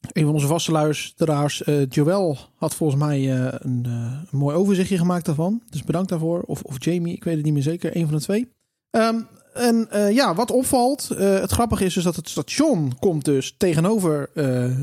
een 0.00 0.24
van 0.24 0.32
onze 0.32 0.46
vaste 0.46 0.72
luisteraars, 0.72 1.62
Joël, 1.88 2.38
had 2.56 2.74
volgens 2.74 3.00
mij 3.00 3.30
een, 3.30 3.84
een, 3.84 4.26
mooi 4.30 4.56
overzichtje 4.56 4.98
gemaakt 4.98 5.24
daarvan. 5.24 5.62
Dus 5.70 5.84
bedankt 5.84 6.08
daarvoor. 6.08 6.40
Of, 6.40 6.62
of 6.62 6.84
Jamie, 6.84 7.14
ik 7.14 7.24
weet 7.24 7.34
het 7.34 7.44
niet 7.44 7.52
meer 7.52 7.62
zeker. 7.62 7.96
Een 7.96 8.06
van 8.06 8.16
de 8.16 8.22
twee. 8.22 8.48
Um, 8.90 9.26
en 9.52 9.88
ja, 10.14 10.34
wat 10.34 10.50
opvalt, 10.50 11.08
het 11.16 11.50
grappige 11.50 11.84
is 11.84 11.94
dus 11.94 12.04
dat 12.04 12.16
het 12.16 12.28
station 12.28 12.92
komt 12.98 13.24
dus 13.24 13.54
tegenover 13.58 14.30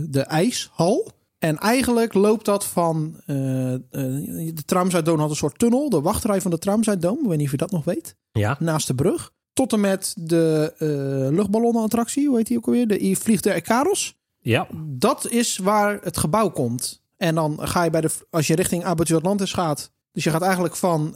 de 0.09 0.21
ijshal. 0.27 1.11
En 1.39 1.57
eigenlijk 1.57 2.13
loopt 2.13 2.45
dat 2.45 2.65
van 2.65 3.21
uh, 3.25 3.71
uh, 3.71 3.79
de 3.91 4.63
Tramzuiddoom 4.65 5.19
had 5.19 5.29
een 5.29 5.35
soort 5.35 5.59
tunnel, 5.59 5.89
de 5.89 6.01
wachtrij 6.01 6.41
van 6.41 6.51
de 6.51 6.59
Tramzuiddoom. 6.59 7.19
Ik 7.19 7.27
weet 7.27 7.37
niet 7.37 7.45
of 7.45 7.51
je 7.51 7.57
dat 7.57 7.71
nog 7.71 7.83
weet. 7.83 8.15
Ja. 8.31 8.57
Naast 8.59 8.87
de 8.87 8.95
brug. 8.95 9.31
Tot 9.53 9.73
en 9.73 9.79
met 9.79 10.13
de 10.19 10.73
uh, 10.79 11.35
luchtballonnenattractie, 11.35 12.27
hoe 12.27 12.37
heet 12.37 12.47
die 12.47 12.57
ook 12.57 12.65
alweer? 12.65 12.87
De 12.87 13.15
Vliegtuig 13.15 13.57
Ikaros. 13.57 14.17
Ja. 14.39 14.67
Dat 14.85 15.29
is 15.29 15.57
waar 15.57 15.99
het 16.01 16.17
gebouw 16.17 16.49
komt. 16.49 17.01
En 17.17 17.35
dan 17.35 17.59
ga 17.61 17.83
je 17.83 17.89
bij 17.89 18.01
de, 18.01 18.09
als 18.29 18.47
je 18.47 18.55
richting 18.55 18.83
Abattoir 18.83 19.19
Atlantis 19.19 19.53
gaat. 19.53 19.91
Dus 20.11 20.23
je 20.23 20.29
gaat 20.29 20.41
eigenlijk 20.41 20.75
van 20.75 21.13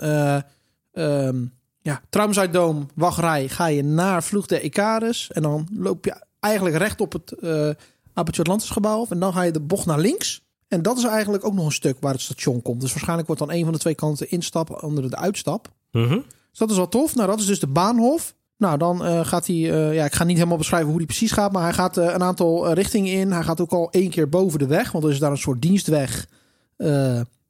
um, 0.94 1.54
ja, 1.82 2.02
Tramzuiddoom, 2.10 2.88
wachtrij, 2.96 3.48
ga 3.48 3.66
je 3.66 3.84
naar 3.84 4.24
Vloeg 4.24 4.46
de 4.46 4.62
Icarus. 4.62 5.32
En 5.32 5.42
dan 5.42 5.68
loop 5.74 6.06
je 6.06 6.24
eigenlijk 6.40 6.76
recht 6.76 7.02
op 7.02 7.14
het 7.14 7.36
uh, 8.12 8.18
Aperture 8.20 8.42
Atlantis 8.42 8.70
gebouw. 8.70 9.06
En 9.10 9.20
dan 9.20 9.34
ga 9.34 9.42
je 9.42 9.52
de 9.52 9.60
bocht 9.60 9.86
naar 9.86 10.00
links. 10.00 10.42
En 10.68 10.82
dat 10.82 10.98
is 10.98 11.04
eigenlijk 11.04 11.46
ook 11.46 11.54
nog 11.54 11.66
een 11.66 11.72
stuk 11.72 11.98
waar 12.00 12.14
het 12.14 12.22
station 12.22 12.62
komt. 12.62 12.82
Dus 12.82 12.90
waarschijnlijk 12.90 13.28
wordt 13.28 13.42
dan 13.42 13.52
een 13.52 13.64
van 13.64 13.74
de 13.74 13.80
twee 13.80 13.96
kanten 13.96 14.30
instap, 14.30 14.70
andere 14.70 15.10
de 15.10 15.18
uitstap. 15.18 15.68
Mm 15.92 16.08
-hmm. 16.08 16.24
Dus 16.50 16.60
dat 16.60 16.70
is 16.70 16.76
wel 16.76 16.90
tof. 16.90 17.16
Nou, 17.16 17.28
dat 17.28 17.40
is 17.40 17.46
dus 17.46 17.60
de 17.60 17.68
Baanhof. 17.68 18.34
Nou, 18.58 18.78
dan 18.78 19.06
uh, 19.06 19.26
gaat 19.26 19.48
hij, 19.48 19.56
uh, 19.56 19.94
ja, 19.94 20.06
ik 20.06 20.14
ga 20.14 20.24
niet 20.24 20.38
helemaal 20.38 20.58
beschrijven 20.58 20.90
hoe 20.90 20.98
hij 20.98 21.06
precies 21.06 21.32
gaat, 21.32 21.52
maar 21.52 21.64
hij 21.64 21.74
gaat 21.74 21.98
uh, 21.98 22.06
een 22.06 22.24
aantal 22.24 22.74
richtingen 22.74 23.14
in. 23.14 23.32
Hij 23.32 23.44
gaat 23.44 23.62
ook 23.62 23.72
al 23.72 23.92
één 23.92 24.10
keer 24.10 24.30
boven 24.30 24.60
de 24.60 24.68
weg, 24.68 24.92
want 24.92 25.04
er 25.04 25.10
is 25.10 25.20
daar 25.20 25.32
een 25.32 25.38
soort 25.38 25.62
dienstweg 25.62 26.28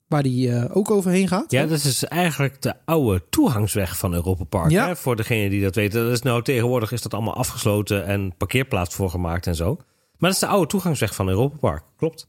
waar 0.08 0.24
die 0.24 0.74
ook 0.74 0.92
overheen 0.92 1.28
gaat. 1.28 1.52
Ja, 1.52 1.66
dat 1.66 1.84
is 1.84 2.04
eigenlijk 2.04 2.62
de 2.62 2.74
oude 2.86 3.24
toegangsweg 3.30 3.98
van 3.98 4.14
Europa 4.14 4.44
Park. 4.44 4.72
Ja. 4.72 4.88
Hè? 4.88 4.96
Voor 4.96 5.16
degene 5.16 5.50
die 5.50 5.62
dat 5.62 5.76
weten. 5.76 6.04
Dat 6.04 6.12
is 6.12 6.22
nou 6.22 6.44
tegenwoordig 6.44 6.92
is 6.92 7.02
dat 7.02 7.14
allemaal 7.14 7.36
afgesloten 7.36 8.06
en 8.06 8.34
parkeerplaats 8.38 8.96
voor 8.96 9.10
gemaakt 9.10 9.48
en 9.48 9.56
zo. 9.56 9.78
Maar 10.22 10.30
dat 10.30 10.42
is 10.42 10.48
de 10.48 10.54
oude 10.54 10.68
toegangsweg 10.68 11.16
van 11.16 11.28
Europa 11.28 11.58
Park. 11.58 11.84
Klopt. 11.98 12.28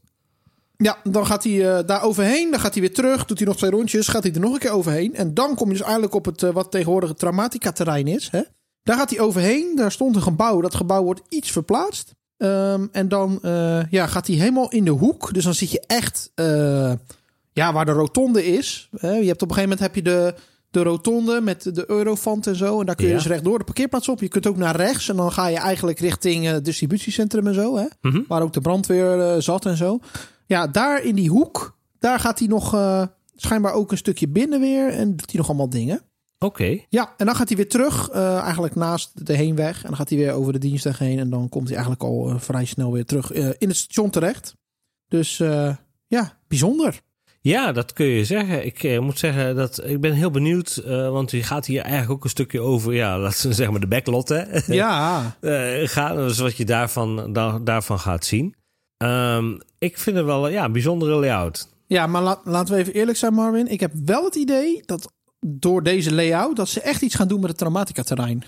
Ja, 0.77 0.97
dan 1.03 1.25
gaat 1.25 1.43
hij 1.43 1.53
uh, 1.53 1.79
daar 1.85 2.03
overheen. 2.03 2.51
Dan 2.51 2.59
gaat 2.59 2.73
hij 2.73 2.81
weer 2.81 2.93
terug. 2.93 3.25
Doet 3.25 3.37
hij 3.37 3.47
nog 3.47 3.57
twee 3.57 3.71
rondjes. 3.71 4.07
Gaat 4.07 4.23
hij 4.23 4.33
er 4.33 4.39
nog 4.39 4.53
een 4.53 4.59
keer 4.59 4.71
overheen. 4.71 5.15
En 5.15 5.33
dan 5.33 5.55
kom 5.55 5.67
je 5.67 5.73
dus 5.73 5.83
eigenlijk 5.83 6.13
op 6.13 6.25
het 6.25 6.41
uh, 6.41 6.49
wat 6.49 6.71
tegenwoordig 6.71 7.09
het 7.09 7.19
Traumatica-terrein 7.19 8.07
is. 8.07 8.29
Hè? 8.31 8.41
Daar 8.83 8.97
gaat 8.97 9.09
hij 9.09 9.19
overheen. 9.19 9.75
Daar 9.75 9.91
stond 9.91 10.15
een 10.15 10.21
gebouw. 10.21 10.61
Dat 10.61 10.75
gebouw 10.75 11.03
wordt 11.03 11.21
iets 11.29 11.51
verplaatst. 11.51 12.15
Um, 12.37 12.89
en 12.91 13.07
dan 13.07 13.39
uh, 13.41 13.91
ja, 13.91 14.07
gaat 14.07 14.27
hij 14.27 14.35
helemaal 14.35 14.69
in 14.69 14.85
de 14.85 14.91
hoek. 14.91 15.33
Dus 15.33 15.43
dan 15.43 15.53
zit 15.53 15.71
je 15.71 15.83
echt 15.87 16.31
ja, 17.53 17.73
waar 17.73 17.85
de 17.85 17.91
rotonde 17.91 18.45
is. 18.45 18.89
Je 18.91 19.07
hebt 19.07 19.41
op 19.41 19.49
een 19.49 19.55
gegeven 19.55 19.61
moment 19.61 19.79
heb 19.79 19.95
je 19.95 20.01
de, 20.01 20.35
de 20.73 20.83
rotonde 20.83 21.41
met 21.41 21.75
de 21.75 21.83
Eurofant 21.89 22.47
en 22.47 22.55
zo. 22.55 22.79
En 22.79 22.85
daar 22.85 22.95
kun 22.95 23.05
je 23.05 23.11
Ja. 23.11 23.17
dus 23.17 23.27
rechtdoor 23.27 23.57
de 23.57 23.63
parkeerplaats 23.63 24.09
op. 24.09 24.19
Je 24.19 24.27
kunt 24.27 24.47
ook 24.47 24.57
naar 24.57 24.75
rechts. 24.75 25.09
En 25.09 25.15
dan 25.15 25.31
ga 25.31 25.47
je 25.47 25.57
eigenlijk 25.57 25.99
richting 25.99 26.45
het 26.45 26.65
distributiecentrum 26.65 27.47
en 27.47 27.53
zo. 27.53 27.75
Hè? 27.77 27.85
Mhm. 28.01 28.21
Waar 28.27 28.41
ook 28.41 28.53
de 28.53 28.61
brandweer 28.61 29.19
eh, 29.19 29.39
zat 29.41 29.65
en 29.65 29.77
zo. 29.77 29.99
Ja, 30.45 30.67
daar 30.67 31.03
in 31.03 31.15
die 31.15 31.29
hoek, 31.29 31.77
daar 31.99 32.19
gaat 32.19 32.39
hij 32.39 32.47
nog 32.47 32.73
eh, 32.73 33.03
schijnbaar 33.35 33.73
ook 33.73 33.91
een 33.91 33.97
stukje 33.97 34.27
binnen 34.27 34.59
weer. 34.59 34.89
En 34.89 35.15
doet 35.15 35.31
hij 35.31 35.39
nog 35.39 35.47
allemaal 35.47 35.69
dingen. 35.69 36.01
Oké. 36.39 36.79
Ja, 36.89 37.13
en 37.17 37.25
dan 37.25 37.35
gaat 37.35 37.47
hij 37.47 37.57
weer 37.57 37.69
terug, 37.69 38.09
eh, 38.09 38.37
eigenlijk 38.39 38.75
naast 38.75 39.25
de 39.25 39.33
heenweg. 39.35 39.75
En 39.81 39.87
dan 39.87 39.95
gaat 39.95 40.09
hij 40.09 40.17
weer 40.17 40.31
over 40.31 40.53
de 40.53 40.59
dienstweg 40.59 40.99
heen. 40.99 41.19
En 41.19 41.29
dan 41.29 41.49
komt 41.49 41.67
hij 41.67 41.77
eigenlijk 41.77 42.03
al 42.03 42.29
eh, 42.29 42.39
vrij 42.39 42.65
snel 42.65 42.91
weer 42.91 43.05
terug 43.05 43.31
eh, 43.31 43.49
in 43.57 43.67
het 43.67 43.77
station 43.77 44.09
terecht. 44.09 44.55
Dus 45.07 45.39
eh, 45.39 45.75
ja, 46.07 46.37
bijzonder. 46.47 47.01
Ja, 47.43 47.71
dat 47.71 47.93
kun 47.93 48.05
je 48.05 48.25
zeggen. 48.25 48.65
Ik 48.65 48.83
eh, 48.83 48.99
moet 48.99 49.19
zeggen 49.19 49.55
dat 49.55 49.83
ik 49.85 50.01
ben 50.01 50.13
heel 50.13 50.31
benieuwd, 50.31 50.75
eh, 50.85 51.09
want 51.09 51.31
je 51.31 51.43
gaat 51.43 51.65
hier 51.65 51.81
eigenlijk 51.81 52.11
ook 52.11 52.23
een 52.23 52.29
stukje 52.29 52.59
over, 52.61 52.93
ja, 52.93 53.17
laten 53.19 53.47
we 53.47 53.53
zeggen 53.53 53.71
maar 53.71 53.81
de 53.81 53.87
backlot, 53.87 54.29
hè? 54.29 54.43
Ja, 54.75 55.35
Eh, 55.39 55.87
gaan, 55.87 56.15
dus 56.15 56.37
wat 56.39 56.57
je 56.57 56.65
daarvan, 56.65 57.33
da- 57.33 57.59
daarvan 57.59 57.99
gaat 57.99 58.25
zien. 58.25 58.55
Ehm, 58.97 59.57
ik 59.77 59.97
vind 59.97 60.15
het 60.15 60.25
wel 60.25 60.47
ja, 60.47 60.63
een 60.65 60.71
bijzondere 60.71 61.15
layout. 61.15 61.67
ja 61.87 62.07
maar 62.07 62.21
la- 62.21 62.41
laten 62.43 62.73
we 62.73 62.79
even 62.79 62.93
eerlijk 62.93 63.17
zijn, 63.17 63.33
Marvin. 63.33 63.67
Ik 63.67 63.79
heb 63.79 63.91
wel 64.05 64.23
het 64.25 64.35
idee 64.35 64.81
dat 64.85 65.11
door 65.45 65.83
deze 65.83 66.13
layout... 66.13 66.55
dat 66.55 66.69
ze 66.69 66.81
echt 66.81 67.01
iets 67.01 67.15
gaan 67.15 67.27
doen 67.27 67.39
met 67.39 67.49
het 67.49 67.57
Traumatica-terrein. 67.57 68.43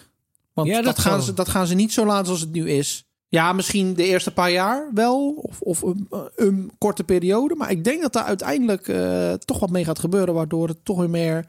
Want 0.53 0.67
Ja, 0.67 0.75
dat, 0.75 0.85
dat 0.85 0.99
gaan 0.99 1.21
ze, 1.23 1.33
dat 1.33 1.49
gaan 1.49 1.67
ze 1.67 1.75
niet 1.75 1.93
zo 1.93 2.05
laten 2.05 2.25
zoals 2.25 2.41
het 2.41 2.51
nu 2.51 2.69
is. 2.69 3.04
Ja, 3.27 3.53
misschien 3.53 3.93
de 3.93 4.03
eerste 4.03 4.31
paar 4.31 4.51
jaar 4.51 4.91
wel. 4.93 5.31
Of, 5.31 5.61
of 5.61 5.81
een, 5.81 6.07
een 6.35 6.71
korte 6.77 7.03
periode. 7.03 7.55
Maar 7.55 7.71
ik 7.71 7.83
denk 7.83 8.01
dat 8.01 8.13
daar 8.13 8.23
uiteindelijk 8.23 8.87
eh, 8.87 9.33
toch 9.33 9.59
wat 9.59 9.69
mee 9.69 9.85
gaat 9.85 9.99
gebeuren. 9.99 10.33
Waardoor 10.33 10.67
het 10.67 10.85
toch 10.85 10.97
weer 10.97 11.09
meer... 11.09 11.45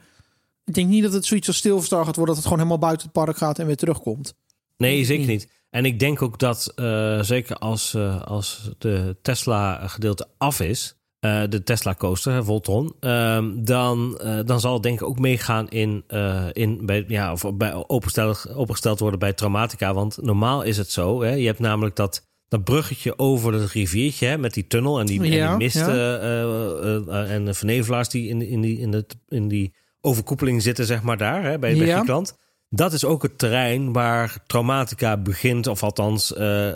Ik 0.65 0.73
denk 0.73 0.89
niet 0.89 1.03
dat 1.03 1.13
het 1.13 1.25
zoiets 1.25 1.47
als 1.47 1.57
Stilstar 1.57 2.05
gaat 2.05 2.15
worden. 2.15 2.35
Dat 2.35 2.43
het 2.43 2.43
gewoon 2.43 2.59
helemaal 2.59 2.87
buiten 2.87 3.07
het 3.07 3.23
park 3.23 3.37
gaat 3.37 3.59
en 3.59 3.65
weer 3.65 3.75
terugkomt. 3.75 4.33
Nee, 4.77 5.05
zeker 5.05 5.27
niet. 5.27 5.39
niet. 5.39 5.55
En 5.69 5.85
ik 5.85 5.99
denk 5.99 6.21
ook 6.21 6.39
dat, 6.39 6.71
eh, 6.75 7.21
zeker 7.21 7.55
als, 7.55 7.93
eh, 7.93 8.21
als 8.21 8.71
de 8.77 9.15
Tesla-gedeelte 9.21 10.27
af 10.37 10.59
is, 10.59 10.96
eh, 11.19 11.43
de 11.49 11.63
Tesla-coaster, 11.63 12.33
hè, 12.33 12.43
Voltron, 12.43 12.93
ehm, 12.99 13.63
dan, 13.63 14.17
eh, 14.17 14.39
dan 14.45 14.59
zal 14.59 14.73
het 14.73 14.83
denk 14.83 15.01
ik 15.01 15.07
ook 15.07 15.19
meegaan 15.19 15.69
in, 15.69 16.03
eh, 16.07 16.45
in 16.51 16.85
bij, 16.85 17.05
ja, 17.07 17.31
of 17.31 17.45
bij 17.53 17.73
opengesteld, 17.87 18.55
opengesteld 18.55 18.99
worden 18.99 19.19
bij 19.19 19.33
Traumatica. 19.33 19.93
Want 19.93 20.17
normaal 20.21 20.61
is 20.61 20.77
het 20.77 20.91
zo, 20.91 21.21
hè, 21.21 21.33
je 21.33 21.45
hebt 21.45 21.59
namelijk 21.59 21.95
dat, 21.95 22.27
dat 22.47 22.63
bruggetje 22.63 23.19
over 23.19 23.53
het 23.53 23.71
riviertje 23.71 24.27
hè, 24.27 24.37
met 24.37 24.53
die 24.53 24.67
tunnel 24.67 24.99
en 24.99 25.05
die, 25.05 25.23
en 25.23 25.29
die 25.29 25.57
mist 25.57 25.75
ja. 25.75 25.87
eh, 25.87 27.31
en 27.31 27.45
de 27.45 27.53
vernevelaars 27.53 28.09
die 28.09 28.27
in, 28.29 28.41
in, 28.41 28.61
die, 28.61 28.79
in, 28.79 28.93
het, 28.93 29.17
in 29.27 29.47
die 29.47 29.73
overkoepeling 30.01 30.61
zitten, 30.61 30.85
zeg 30.85 31.01
maar 31.01 31.17
daar, 31.17 31.43
hè, 31.43 31.59
bij, 31.59 31.77
bij 31.77 31.85
Ja. 31.85 31.93
Griekenland. 31.93 32.37
Dat 32.69 32.93
is 32.93 33.05
ook 33.05 33.23
het 33.23 33.37
terrein 33.37 33.93
waar 33.93 34.37
Traumatica 34.47 35.17
begint, 35.17 35.67
of 35.67 35.83
althans 35.83 36.27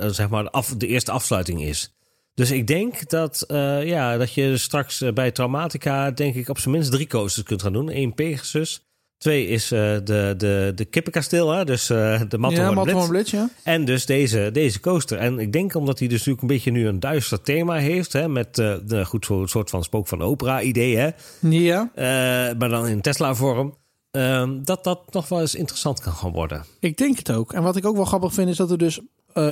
zeg 0.07 0.29
maar 0.29 0.43
de, 0.43 0.51
af, 0.51 0.67
de 0.67 0.87
eerste 0.87 1.11
afsluiting 1.11 1.61
is. 1.61 1.93
Dus 2.33 2.51
ik 2.51 2.67
denk 2.67 3.09
dat, 3.09 3.41
eh, 3.41 3.85
ja, 3.87 4.17
dat 4.17 4.33
je 4.33 4.57
straks 4.57 5.01
eh, 5.01 5.13
bij 5.13 5.31
Traumatica, 5.31 6.11
denk 6.11 6.35
ik, 6.35 6.49
op 6.49 6.59
zijn 6.59 6.73
minst 6.73 6.91
drie 6.91 7.07
coasters 7.07 7.45
kunt 7.45 7.61
gaan 7.61 7.73
doen. 7.73 7.95
Eén 7.95 8.13
Pegasus. 8.13 8.85
Twee 9.17 9.47
is 9.47 9.71
eh, 9.71 9.79
de, 9.79 10.33
de, 10.37 10.71
de 10.75 10.85
Kippenkasteel, 10.85 11.49
hè? 11.51 11.65
dus 11.65 11.87
de 11.87 12.27
ja, 12.29 12.37
Matterhorn 12.37 13.09
Blitz. 13.09 13.31
Ja. 13.31 13.49
En 13.63 13.85
dus 13.85 14.05
deze, 14.05 14.49
deze 14.53 14.79
coaster. 14.79 15.17
En 15.17 15.39
ik 15.39 15.51
denk 15.53 15.75
omdat 15.75 15.99
hij 15.99 16.07
dus 16.07 16.17
natuurlijk 16.17 16.41
een 16.41 16.47
beetje 16.47 16.71
nu 16.71 16.87
een 16.87 16.99
duister 16.99 17.41
thema 17.41 17.75
heeft. 17.75 18.13
Hè, 18.13 18.27
met 18.27 18.57
eh, 18.59 18.75
de, 18.85 19.05
goed, 19.05 19.25
zo'n 19.25 19.47
soort 19.47 19.69
van 19.69 19.83
spook 19.83 20.07
van 20.07 20.17
de 20.17 20.23
opera 20.23 20.61
idee. 20.61 20.97
Hè, 20.97 21.09
Ja, 21.39 21.89
maar 22.57 22.69
dan 22.69 22.87
in 22.87 23.01
Tesla 23.01 23.35
vorm. 23.35 23.77
ehm, 24.11 24.63
dat 24.63 24.83
dat 24.83 25.13
nog 25.13 25.29
wel 25.29 25.39
eens 25.41 25.55
interessant 25.55 25.99
kan 25.99 26.13
gaan 26.13 26.31
worden. 26.31 26.65
ik 26.79 26.97
denk 26.97 27.17
het 27.17 27.31
ook. 27.31 27.53
En 27.53 27.63
wat 27.63 27.75
ik 27.75 27.85
ook 27.85 27.95
wel 27.95 28.05
grappig 28.05 28.33
vind 28.33 28.49
is 28.49 28.57
dat 28.57 28.71
er 28.71 28.77
dus 28.77 28.99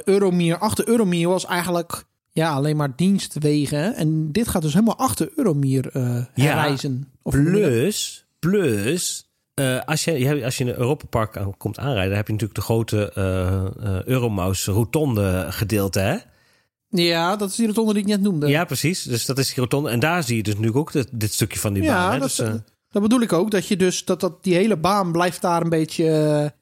Euromier... 0.03 0.57
Achter 0.57 0.87
Euromier 0.87 1.27
was 1.27 1.45
eigenlijk 1.45 2.03
ja, 2.31 2.51
alleen 2.51 2.75
maar 2.77 2.95
dienstwegen. 2.95 3.95
En 3.95 4.31
dit 4.31 4.47
gaat 4.47 4.61
dus 4.61 4.73
helemaal 4.73 4.97
achter 4.97 5.29
Euromier 5.35 5.89
eh 5.93 6.23
Ja, 6.33 6.53
reizen. 6.53 7.07
Of? 7.21 7.33
Plus, 7.33 8.25
plus 8.39 9.27
eh, 9.53 9.79
als, 9.85 10.03
je, 10.03 10.41
als 10.43 10.57
je 10.57 10.63
in 10.63 10.69
een 10.69 10.77
Europa 10.79 11.05
Park 11.09 11.37
aan- 11.37 11.57
komt 11.57 11.79
aanrijden, 11.79 12.07
dan 12.07 12.17
heb 12.17 12.27
je 12.27 12.33
natuurlijk 12.33 12.59
de 12.59 12.65
grote 12.65 13.11
eh 13.13 14.03
Euromaus 14.05 14.65
rotonde 14.65 15.45
gedeelte. 15.49 15.99
Hè? 15.99 16.17
Ja, 16.91 17.35
dat 17.35 17.49
is 17.49 17.55
die 17.55 17.67
rotonde 17.67 17.93
die 17.93 18.01
ik 18.01 18.07
net 18.07 18.21
noemde. 18.21 18.47
Ja, 18.47 18.65
precies. 18.65 19.03
Dus 19.03 19.25
dat 19.25 19.37
is 19.37 19.47
die 19.47 19.55
rotonde. 19.63 19.89
En 19.89 19.99
daar 19.99 20.23
zie 20.23 20.35
je 20.35 20.43
dus 20.43 20.57
nu 20.57 20.73
ook 20.73 20.91
dit, 20.91 21.07
dit 21.11 21.33
stukje 21.33 21.59
van 21.59 21.73
die 21.73 21.83
Ja, 21.83 21.93
baan. 21.95 22.11
Hè? 22.13 22.19
dat, 22.19 22.27
Dus, 22.27 22.47
dat 22.89 23.01
bedoel 23.01 23.21
ik 23.21 23.33
ook. 23.33 23.51
Dat 23.51 23.67
je 23.67 23.77
dus 23.77 24.05
dat, 24.05 24.19
dat 24.19 24.43
die 24.43 24.53
hele 24.55 24.77
baan 24.77 25.11
blijft 25.11 25.41
daar 25.41 25.61
een 25.61 25.69
beetje. 25.69 26.03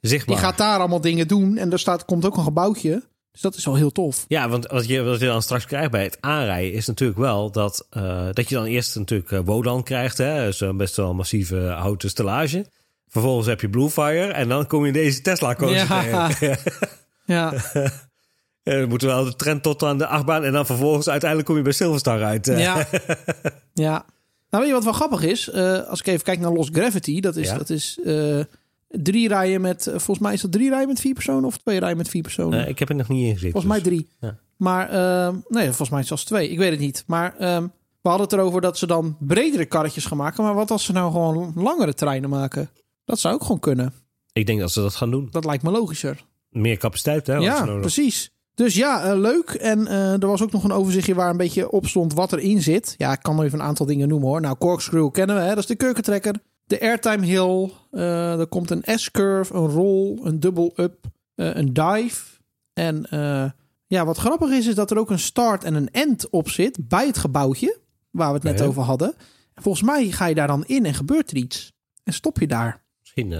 zichtbaar. 0.01 0.35
die 0.35 0.45
gaat 0.45 0.57
daar 0.57 0.79
allemaal 0.79 1.01
dingen 1.01 1.27
doen. 1.27 1.57
En 1.57 1.71
er 1.71 1.79
staat, 1.79 2.05
komt 2.05 2.25
ook 2.25 2.37
een 2.37 2.43
gebouwtje. 2.43 3.03
Dus 3.37 3.45
dat 3.45 3.55
is 3.55 3.65
wel 3.65 3.75
heel 3.75 3.91
tof. 3.91 4.25
Ja, 4.27 4.49
want 4.49 4.65
wat 4.67 4.87
je, 4.87 5.03
wat 5.03 5.19
je 5.19 5.25
dan 5.25 5.41
straks 5.41 5.65
krijgt 5.65 5.91
bij 5.91 6.03
het 6.03 6.17
aanrijden 6.19 6.73
is 6.73 6.87
natuurlijk 6.87 7.19
wel 7.19 7.51
dat, 7.51 7.87
eh, 7.89 8.27
dat 8.33 8.49
je 8.49 8.55
dan 8.55 8.65
eerst 8.65 8.95
natuurlijk 8.95 9.31
eh, 9.31 9.39
Wodan 9.45 9.83
krijgt. 9.83 10.17
Hè? 10.17 10.45
Dus 10.45 10.59
een 10.59 10.77
best 10.77 10.95
wel 10.95 11.13
massieve 11.13 11.55
houten 11.57 12.09
stellage. 12.09 12.65
Vervolgens 13.07 13.47
heb 13.47 13.61
je 13.61 13.69
Bluefire 13.69 14.31
en 14.33 14.47
dan 14.49 14.67
kom 14.67 14.81
je 14.81 14.87
in 14.87 14.93
deze 14.93 15.21
Tesla 15.21 15.55
coaster 15.55 16.07
Ja. 16.07 16.27
tegen. 16.27 16.57
Ja, 17.25 17.53
Eh, 17.73 18.73
Dan 18.79 18.89
moeten 18.89 19.07
we 19.07 19.13
wel 19.13 19.23
de 19.23 19.35
trend 19.35 19.63
tot 19.63 19.83
aan 19.83 19.97
de 19.97 20.07
achtbaan 20.07 20.43
en 20.43 20.51
dan 20.51 20.65
vervolgens 20.65 21.09
uiteindelijk 21.09 21.49
kom 21.49 21.57
je 21.57 21.63
bij 21.63 21.73
Silverstar 21.73 22.23
uit. 22.23 22.47
eh. 22.47 22.59
ja. 22.59 22.87
ja. 23.73 24.05
Nou, 24.49 24.63
weet 24.63 24.67
je 24.67 24.73
wat 24.73 24.83
wel 24.83 24.93
grappig 24.93 25.21
is? 25.23 25.49
Eh, 25.49 25.87
als 25.87 25.99
ik 25.99 26.07
even 26.07 26.23
kijk 26.23 26.39
naar 26.39 26.51
Lost 26.51 26.75
Gravity. 26.75 27.19
Dat 27.19 27.35
is, 27.35 27.47
Ja. 27.49 27.57
dat 27.57 27.69
is 27.69 27.99
eh, 28.05 28.39
drie 28.87 29.27
rijen 29.27 29.61
met. 29.61 29.87
eh, 29.87 29.93
Volgens 29.93 30.19
mij 30.19 30.33
is 30.33 30.41
dat 30.41 30.51
drie 30.51 30.69
rijen 30.69 30.87
met 30.87 30.99
vier 30.99 31.13
personen 31.13 31.45
of 31.45 31.57
twee 31.57 31.79
rijen 31.79 31.97
met 31.97 32.09
vier 32.09 32.21
personen. 32.21 32.67
Ik 32.67 32.79
heb 32.79 32.89
er 32.89 32.95
nog 32.95 33.07
niet 33.09 33.25
in 33.25 33.33
gezeten. 33.33 33.51
Volgens 33.51 33.73
mij 33.73 33.81
dus- 33.81 33.87
drie. 33.87 34.07
Ja. 34.19 34.37
Maar 34.57 34.89
ehm, 34.89 35.35
nee, 35.47 35.65
volgens 35.65 35.89
mij 35.89 36.03
zelfs 36.03 36.23
twee. 36.23 36.49
Ik 36.49 36.57
weet 36.57 36.71
het 36.71 36.79
niet. 36.79 37.03
Maar 37.07 37.35
ehm, 37.37 37.63
we 38.01 38.09
hadden 38.09 38.27
het 38.27 38.33
erover 38.37 38.61
dat 38.61 38.77
ze 38.77 38.87
dan 38.87 39.17
bredere 39.19 39.65
karretjes 39.65 40.05
gaan 40.05 40.17
maken. 40.17 40.43
Maar 40.43 40.53
wat 40.53 40.71
als 40.71 40.83
ze 40.85 40.91
nou 40.91 41.11
gewoon 41.11 41.51
langere 41.55 41.93
treinen 41.93 42.29
maken? 42.29 42.69
Dat 43.05 43.19
zou 43.19 43.33
ook 43.33 43.41
gewoon 43.41 43.59
kunnen. 43.59 43.93
Ik 44.33 44.45
denk 44.45 44.59
dat 44.59 44.71
ze 44.71 44.81
dat 44.81 44.95
gaan 44.95 45.11
doen. 45.11 45.27
Dat 45.31 45.45
lijkt 45.45 45.63
me 45.63 45.71
logischer. 45.71 46.25
Meer 46.49 46.77
capaciteit, 46.77 47.27
hè? 47.27 47.35
ja, 47.35 47.65
nodig- 47.65 47.81
precies. 47.81 48.31
Dus 48.53 48.75
ja, 48.75 49.03
eh, 49.11 49.17
leuk. 49.19 49.49
En 49.49 49.87
eh, 49.87 50.11
er 50.21 50.27
was 50.27 50.41
ook 50.41 50.51
nog 50.51 50.63
een 50.63 50.71
overzichtje 50.71 51.15
waar 51.15 51.29
een 51.29 51.37
beetje 51.37 51.71
op 51.71 51.87
stond 51.87 52.13
wat 52.13 52.33
erin 52.33 52.61
zit. 52.61 52.95
Ja, 52.97 53.11
ik 53.11 53.19
kan 53.21 53.35
nog 53.35 53.43
even 53.43 53.59
een 53.59 53.65
aantal 53.65 53.85
dingen 53.85 54.07
noemen 54.07 54.27
hoor. 54.27 54.41
Nou, 54.41 54.57
Corkscrew 54.57 55.11
kennen 55.11 55.35
we, 55.35 55.41
hè? 55.41 55.47
dat 55.49 55.57
is 55.57 55.65
de 55.65 55.75
kurkentrekker. 55.75 56.35
De 56.67 56.81
Airtime 56.81 57.25
Hill. 57.25 57.71
eh, 57.91 58.39
er 58.39 58.47
komt 58.47 58.69
een 58.71 58.83
S-curve, 58.99 59.53
een 59.53 59.67
roll, 59.67 60.19
een 60.23 60.39
double 60.39 60.71
up, 60.75 61.05
eh, 61.35 61.55
een 61.55 61.73
dive. 61.73 62.23
En 62.73 63.09
eh, 63.09 63.49
Ja, 63.87 64.05
wat 64.05 64.17
grappig 64.17 64.49
is, 64.49 64.67
is 64.67 64.75
dat 64.75 64.91
er 64.91 64.97
ook 64.97 65.09
een 65.09 65.19
start 65.19 65.63
en 65.63 65.73
een 65.73 65.91
end 65.91 66.29
op 66.29 66.49
zit 66.49 66.87
bij 66.87 67.05
het 67.07 67.17
gebouwtje. 67.17 67.77
Waar 68.11 68.27
we 68.27 68.33
het 68.33 68.43
net 68.43 68.61
over 68.61 68.81
hadden. 68.81 69.13
En 69.53 69.63
volgens 69.63 69.83
mij 69.83 70.11
ga 70.11 70.25
je 70.25 70.35
daar 70.35 70.47
dan 70.47 70.65
in 70.65 70.85
en 70.85 70.93
gebeurt 70.93 71.31
er 71.31 71.37
iets. 71.37 71.71
En 72.03 72.13
stop 72.13 72.39
je 72.39 72.47
daar. 72.47 72.83
Misschien 72.99 73.31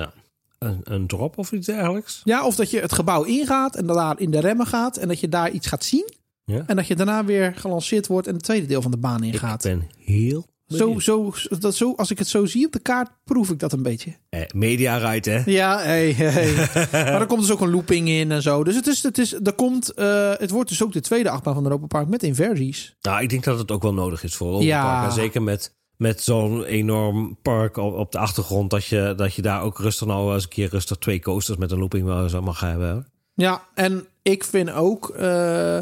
een, 0.60 0.82
een 0.84 1.08
drop 1.08 1.38
of 1.38 1.52
iets 1.52 1.66
dergelijks. 1.66 2.22
Ja, 2.24 2.46
of 2.46 2.56
dat 2.56 2.70
je 2.72 2.80
het 2.80 2.94
gebouw 2.94 3.24
ingaat 3.24 3.76
en 3.76 3.86
daar 3.88 4.20
in 4.20 4.32
de 4.32 4.40
remmen 4.40 4.66
gaat. 4.68 4.98
En 4.98 5.08
dat 5.08 5.20
je 5.20 5.30
daar 5.30 5.52
iets 5.52 5.68
gaat 5.68 5.84
zien. 5.84 6.10
Ja. 6.46 6.63
En 6.68 6.76
dat 6.76 6.88
je 6.88 6.96
daarna 6.96 7.26
weer 7.26 7.54
gelanceerd 7.56 8.08
wordt 8.08 8.28
en 8.28 8.34
het 8.34 8.44
tweede 8.44 8.66
deel 8.68 8.82
van 8.82 8.92
de 8.92 8.98
baan 8.98 9.24
Ik 9.24 9.34
ingaat. 9.34 9.63
ben 9.63 9.90
heel 9.98 10.46
Zo, 10.67 10.99
zo, 10.99 11.34
dat, 11.60 11.75
zo, 11.75 11.93
als 11.95 12.12
ik 12.12 12.17
het 12.19 12.27
zo 12.27 12.45
zie 12.45 12.65
op 12.65 12.71
de 12.71 12.80
kaart, 12.80 13.10
proef 13.23 13.49
ik 13.49 13.60
dat 13.60 13.73
een 13.73 13.84
beetje. 13.84 14.15
Eh, 14.30 14.41
media 14.56 14.97
right, 14.97 15.25
hè? 15.25 15.41
Ja, 15.45 15.77
hey, 15.80 16.12
hey. 16.12 16.53
maar 16.91 17.21
er 17.21 17.25
komt 17.25 17.41
dus 17.41 17.51
ook 17.51 17.62
een 17.62 17.69
looping 17.71 18.10
in 18.10 18.32
en 18.32 18.41
zo. 18.41 18.63
Dus 18.63 18.75
het, 18.75 18.88
is, 18.88 19.03
het, 19.03 19.17
is, 19.17 19.34
er 19.34 19.53
komt, 19.53 19.93
eh, 19.93 20.32
het 20.38 20.49
wordt 20.51 20.69
dus 20.69 20.84
ook 20.84 20.93
de 20.93 21.01
tweede 21.01 21.30
achtbaan 21.30 21.53
van 21.53 21.63
Europa 21.63 21.86
Park 21.88 22.08
met 22.08 22.23
inversies. 22.23 22.95
Nou, 23.01 23.21
ik 23.21 23.30
denk 23.30 23.43
dat 23.43 23.58
het 23.58 23.71
ook 23.71 23.82
wel 23.82 23.93
nodig 23.93 24.23
is 24.23 24.36
voor 24.36 24.63
Ja. 24.63 24.77
Europa 24.77 24.99
Park. 24.99 25.10
En 25.10 25.15
zeker 25.15 25.41
met, 25.41 25.75
met 25.97 26.21
zo'n 26.21 26.63
enorm 26.63 27.38
park 27.41 27.77
op, 27.77 27.93
op 27.93 28.12
de 28.12 28.17
achtergrond. 28.17 28.69
Dat 28.69 28.86
je, 28.86 29.13
dat 29.17 29.34
je 29.34 29.41
daar 29.41 29.62
ook 29.62 29.80
rustig 29.80 30.08
nou 30.08 30.34
eens 30.34 30.43
een 30.43 30.49
keer 30.49 30.69
rustig 30.69 30.97
twee 30.97 31.19
coasters 31.21 31.58
met 31.58 31.71
een 31.71 31.80
looping 31.80 32.06
wel 32.06 32.30
zo 32.30 32.41
mag 32.41 32.60
hebben. 32.60 33.08
Ja, 33.34 33.63
en 33.73 34.06
ik 34.21 34.43
vind 34.43 34.71
ook... 34.71 35.10
eh, 35.10 35.77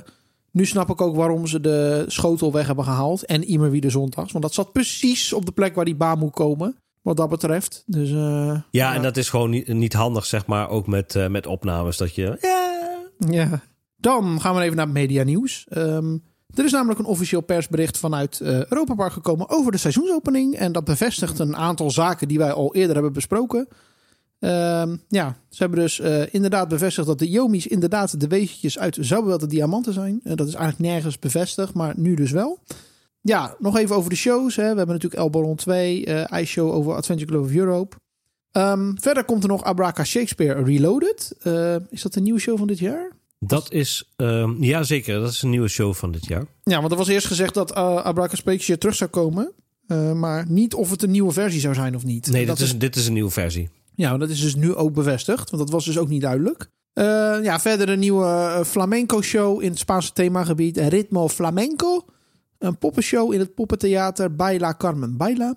nu 0.55 0.65
snap 0.65 0.89
ik 0.89 1.01
ook 1.01 1.15
waarom 1.15 1.47
ze 1.47 1.61
de 1.61 2.03
schotel 2.07 2.51
weg 2.51 2.67
hebben 2.67 2.85
gehaald. 2.85 3.25
En 3.25 3.43
Imer 3.43 3.81
de 3.81 3.89
zondags. 3.89 4.31
Want 4.31 4.43
dat 4.43 4.53
zat 4.53 4.71
precies 4.71 5.33
op 5.33 5.45
de 5.45 5.51
plek 5.51 5.75
waar 5.75 5.85
die 5.85 5.95
baan 5.95 6.19
moet 6.19 6.33
komen. 6.33 6.75
Wat 7.01 7.17
dat 7.17 7.29
betreft. 7.29 7.83
Dus, 7.85 8.11
eh, 8.11 8.59
Ja, 8.71 8.93
en 8.93 9.01
dat 9.01 9.17
is 9.17 9.29
gewoon 9.29 9.49
niet, 9.49 9.67
niet 9.67 9.93
handig, 9.93 10.25
zeg 10.25 10.45
maar, 10.45 10.69
ook 10.69 10.87
met, 10.87 11.15
eh, 11.15 11.27
met 11.27 11.47
opnames. 11.47 11.97
Dat 11.97 12.15
je. 12.15 12.37
Ja. 12.41 12.73
Ja. 13.29 13.61
Dan 13.97 14.41
gaan 14.41 14.55
we 14.55 14.61
even 14.61 14.75
naar 14.75 14.89
media 14.89 15.23
nieuws. 15.23 15.65
Ehm, 15.69 16.17
er 16.53 16.65
is 16.65 16.71
namelijk 16.71 16.99
een 16.99 17.05
officieel 17.05 17.41
persbericht 17.41 17.97
vanuit 17.97 18.39
eh 18.39 18.65
Europa 18.65 18.93
Park 18.93 19.11
gekomen 19.13 19.49
over 19.49 19.71
de 19.71 19.77
seizoensopening. 19.77 20.55
En 20.55 20.71
dat 20.71 20.83
bevestigt 20.83 21.39
een 21.39 21.55
aantal 21.55 21.91
zaken 21.91 22.27
die 22.27 22.37
wij 22.37 22.51
al 22.51 22.75
eerder 22.75 22.93
hebben 22.93 23.13
besproken. 23.13 23.67
Ehm, 24.45 24.95
ja, 25.07 25.37
ze 25.49 25.57
hebben 25.63 25.79
dus 25.79 25.99
eh, 25.99 26.33
inderdaad 26.33 26.67
bevestigd 26.67 27.07
dat 27.07 27.19
de 27.19 27.29
Yomi's 27.29 27.67
inderdaad 27.67 28.19
de 28.19 28.27
wezentjes 28.27 28.79
uit 28.79 28.97
Zoubeweld 28.99 29.39
de 29.39 29.47
diamanten 29.47 29.93
zijn. 29.93 30.19
Eh, 30.23 30.35
dat 30.35 30.47
is 30.47 30.53
eigenlijk 30.53 30.91
nergens 30.91 31.19
bevestigd, 31.19 31.73
maar 31.73 31.93
nu 31.97 32.15
dus 32.15 32.31
wel. 32.31 32.59
Ja, 33.21 33.55
nog 33.59 33.77
even 33.77 33.95
over 33.95 34.09
de 34.09 34.15
shows. 34.15 34.55
Hè. 34.55 34.61
We 34.61 34.77
hebben 34.77 34.87
natuurlijk 34.87 35.21
El 35.21 35.29
Baron 35.29 35.55
2, 35.55 36.05
eh 36.05 36.31
ijsshow 36.31 36.71
over 36.71 36.93
Adventure 36.93 37.31
Club 37.31 37.41
of 37.41 37.51
Europe. 37.55 37.95
Ehm, 38.51 38.91
verder 38.95 39.23
komt 39.25 39.43
er 39.43 39.49
nog 39.49 39.63
Abraka 39.63 40.03
Shakespeare 40.03 40.63
Reloaded. 40.63 41.31
Is 41.89 42.01
dat 42.01 42.15
een 42.15 42.23
nieuwe 42.23 42.39
show 42.39 42.57
van 42.57 42.67
dit 42.67 42.79
jaar? 42.79 43.11
Dat 43.39 43.71
is. 43.71 44.13
ehm 44.15 44.63
ja, 44.63 44.83
zeker. 44.83 45.19
Dat 45.19 45.31
is 45.31 45.41
een 45.41 45.49
nieuwe 45.49 45.67
show 45.67 45.93
van 45.93 46.11
dit 46.11 46.25
jaar. 46.25 46.45
Ja, 46.63 46.79
want 46.79 46.91
er 46.91 46.97
was 46.97 47.07
eerst 47.07 47.27
gezegd 47.27 47.53
dat 47.53 47.71
uh, 47.71 47.95
Abraka 47.95 48.35
Shakespeare 48.35 48.81
terug 48.81 48.95
zou 48.95 49.09
komen. 49.09 49.51
Maar 50.15 50.45
niet 50.47 50.73
of 50.73 50.89
het 50.89 51.03
een 51.03 51.11
nieuwe 51.11 51.31
versie 51.31 51.59
zou 51.59 51.73
zijn 51.73 51.95
of 51.95 52.03
niet. 52.03 52.27
Nee, 52.31 52.45
dat 52.45 52.57
dit 52.57 52.67
is, 52.67 52.77
dit 52.77 52.95
is 52.95 53.07
een 53.07 53.13
nieuwe 53.13 53.31
versie. 53.31 53.69
Ja, 53.95 54.17
dat 54.17 54.29
is 54.29 54.41
dus 54.41 54.55
nu 54.55 54.75
ook 54.75 54.93
bevestigd. 54.93 55.49
Want 55.49 55.63
dat 55.63 55.71
was 55.71 55.85
dus 55.85 55.97
ook 55.97 56.07
niet 56.07 56.21
duidelijk. 56.21 56.69
Eh, 56.95 57.43
ja, 57.43 57.59
verder 57.59 57.89
een 57.89 57.99
nieuwe 57.99 58.25
eh, 58.25 58.63
flamenco-show 58.63 59.61
in 59.61 59.69
het 59.69 59.79
Spaanse 59.79 60.13
themagebied. 60.13 60.77
Ritmo 60.77 61.27
Flamenco. 61.27 62.05
Een 62.57 62.77
poppenshow 62.77 63.33
in 63.33 63.39
het 63.39 63.53
poppentheater 63.53 64.35
Baila 64.35 64.75
Carmen 64.77 65.17
Baila. 65.17 65.55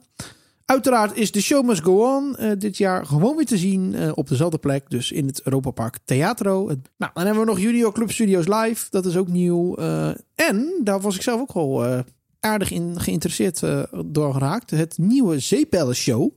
Uiteraard 0.64 1.16
is 1.16 1.32
de 1.32 1.40
Show 1.40 1.66
Must 1.66 1.82
Go 1.82 2.16
On 2.16 2.36
eh, 2.36 2.50
dit 2.58 2.76
jaar 2.76 3.06
gewoon 3.06 3.36
weer 3.36 3.46
te 3.46 3.58
zien 3.58 4.14
op 4.14 4.28
dezelfde 4.28 4.58
plek. 4.58 4.90
Dus 4.90 5.12
in 5.12 5.26
het 5.26 5.42
Europa 5.42 5.70
Park 5.70 5.98
Theatro. 6.04 6.66
Nou, 6.96 7.12
dan 7.14 7.24
hebben 7.24 7.44
we 7.44 7.50
nog 7.50 7.60
Junior 7.60 7.92
Club 7.92 8.10
Studios 8.10 8.46
Live. 8.46 8.86
Dat 8.90 9.06
is 9.06 9.16
ook 9.16 9.28
nieuw. 9.28 9.74
En 10.34 10.80
daar 10.84 11.00
was 11.00 11.14
ik 11.14 11.22
zelf 11.22 11.40
ook 11.40 11.50
al 11.50 12.04
aardig 12.40 12.70
in 12.70 13.00
geïnteresseerd 13.00 13.60
door 14.06 14.32
geraakt. 14.32 14.70
Het 14.70 14.98
nieuwe 14.98 15.38
Zeepellen 15.38 15.94
Show. 15.94 16.30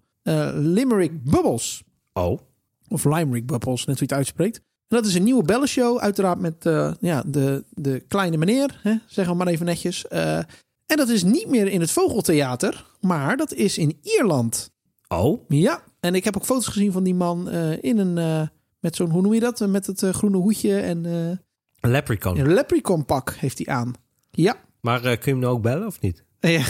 Limerick 0.53 1.23
Bubbles. 1.23 1.83
Oh. 2.13 2.39
Of 2.87 3.05
Limerick 3.05 3.45
Bubbles, 3.45 3.85
net 3.85 3.99
hoe 3.99 4.07
je 4.07 4.13
het 4.13 4.13
uitspreekt. 4.13 4.57
En 4.57 4.97
dat 4.97 5.05
is 5.05 5.15
een 5.15 5.23
nieuwe 5.23 5.43
bellenshow. 5.43 5.97
Uiteraard 5.99 6.39
met 6.39 6.65
eh, 6.65 6.91
ja, 6.99 7.23
de, 7.27 7.63
de 7.69 7.99
kleine 8.07 8.37
meneer, 8.37 8.79
hè, 8.83 8.95
zeggen 9.07 9.33
we 9.37 9.43
maar 9.43 9.53
even 9.53 9.65
netjes. 9.65 10.07
Eh, 10.07 10.37
en 10.85 10.97
dat 10.97 11.09
is 11.09 11.23
niet 11.23 11.47
meer 11.47 11.67
in 11.67 11.79
het 11.81 11.91
Vogeltheater, 11.91 12.85
maar 12.99 13.37
dat 13.37 13.53
is 13.53 13.77
in 13.77 13.97
Ierland. 14.01 14.71
Oh. 15.07 15.41
Ja, 15.47 15.83
en 15.99 16.15
ik 16.15 16.23
heb 16.23 16.35
ook 16.37 16.45
foto's 16.45 16.67
gezien 16.67 16.91
van 16.91 17.03
die 17.03 17.15
man 17.15 17.49
eh, 17.49 17.83
in 17.83 17.97
een... 17.97 18.49
met 18.79 18.95
zo'n, 18.95 19.09
hoe 19.09 19.21
noem 19.21 19.33
je 19.33 19.39
dat? 19.39 19.59
Met 19.67 19.85
het 19.85 19.99
groene 20.11 20.37
hoedje 20.37 20.79
en 20.79 21.05
Een 21.05 21.91
leprechaun. 21.91 22.39
een 22.39 22.53
leprechaun 22.53 23.05
pak 23.05 23.33
heeft 23.33 23.57
hij 23.65 23.75
aan. 23.75 23.93
Ja. 24.31 24.55
Maar 24.81 24.99
kun 25.01 25.09
je 25.11 25.29
hem 25.31 25.39
nou 25.39 25.53
ook 25.53 25.61
bellen 25.61 25.87
of 25.87 26.01
niet? 26.01 26.23
Ja. 26.41 26.63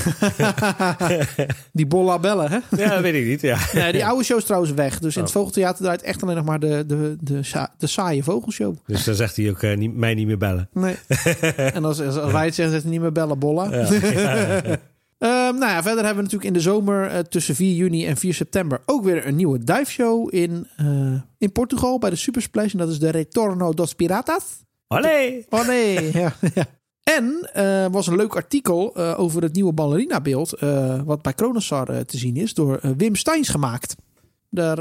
die 1.73 1.86
bolla 1.88 2.19
bellen, 2.19 2.49
hè? 2.51 2.57
Ja, 2.77 2.89
dat 2.89 3.01
weet 3.01 3.13
ik 3.13 3.25
niet. 3.25 3.41
Ja. 3.41 3.57
Nee, 3.73 3.91
die 3.91 4.05
oude 4.05 4.23
show 4.23 4.38
is 4.38 4.43
trouwens 4.43 4.71
weg. 4.73 4.99
Dus 4.99 5.15
in 5.15 5.21
het 5.21 5.29
Oh. 5.31 5.36
Vogeltheater 5.38 5.84
draait 5.84 6.01
echt 6.01 6.23
alleen 6.23 6.36
nog 6.36 6.45
maar 6.45 6.60
de, 6.60 6.84
de, 6.88 7.15
de, 7.21 7.43
sa- 7.43 7.73
de 7.77 7.88
saaie 7.88 8.23
vogelshow. 8.23 8.75
Dus 8.86 9.03
dan 9.03 9.15
zegt 9.15 9.36
hij 9.36 9.49
ook 9.49 9.62
eh, 9.63 9.77
niet, 9.77 9.95
mij 9.95 10.13
niet 10.13 10.27
meer 10.27 10.38
bellen. 10.38 10.69
Nee. 10.73 10.95
en 11.73 11.86
als, 11.86 11.99
als 12.01 12.31
wij 12.31 12.45
het 12.45 12.55
zeggen, 12.55 12.69
zegt 12.73 12.84
hij 12.84 12.91
niet 12.91 13.01
meer 13.01 13.12
bellen, 13.12 13.39
bolla. 13.39 13.69
Ehm, 15.21 15.55
nou 15.57 15.71
ja, 15.71 15.81
verder 15.84 16.05
hebben 16.05 16.15
we 16.15 16.21
natuurlijk 16.21 16.43
in 16.43 16.53
de 16.53 16.60
zomer 16.60 17.07
eh, 17.07 17.19
tussen 17.19 17.55
4 17.55 17.73
juni 17.75 18.05
en 18.05 18.17
4 18.17 18.34
september 18.34 18.81
ook 18.86 19.03
weer 19.03 19.27
een 19.27 19.36
nieuwe 19.36 19.63
dive 19.63 19.91
show 19.91 20.34
in, 20.36 20.67
eh, 20.77 20.86
in 21.38 21.51
Portugal 21.51 21.99
bij 21.99 22.10
de 22.10 22.15
Super 22.15 22.41
Splash. 22.41 22.71
En 22.71 22.77
dat 22.77 22.89
is 22.89 22.99
de 22.99 23.10
Retorno 23.10 23.73
dos 23.73 23.93
Piratas. 23.93 24.43
Nee, 25.67 26.10
ja. 26.13 26.34
ja. 26.53 26.65
En 27.17 27.50
eh 27.54 27.86
was 27.91 28.08
een 28.08 28.15
leuk 28.15 28.36
artikel 28.36 28.95
eh, 28.95 29.19
over 29.19 29.41
het 29.41 29.54
nieuwe 29.54 29.74
ballerina 29.74 30.21
beeld. 30.21 30.54
eh, 30.54 31.02
wat 31.06 31.21
bij 31.21 31.34
Kronosar 31.34 32.06
te 32.06 32.17
zien 32.17 32.36
is 32.36 32.54
door 32.54 32.80
Wim 32.97 33.15
Steins 33.15 33.50
gemaakt. 33.50 33.95
Daar 34.50 34.80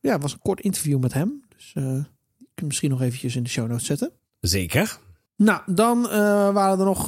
ja, 0.00 0.18
was 0.18 0.32
een 0.32 0.38
kort 0.38 0.60
interview 0.60 0.98
met 0.98 1.12
hem. 1.12 1.44
Dus 1.56 1.72
die 1.74 2.48
kun 2.54 2.66
misschien 2.66 2.90
nog 2.90 3.02
eventjes 3.02 3.36
in 3.36 3.42
de 3.42 3.48
show 3.48 3.68
notes 3.68 3.86
zetten. 3.86 4.10
Zeker. 4.40 4.98
Nou, 5.36 5.60
dan 5.66 6.02
waren 6.52 6.78
er 6.78 6.84
nog 6.84 7.06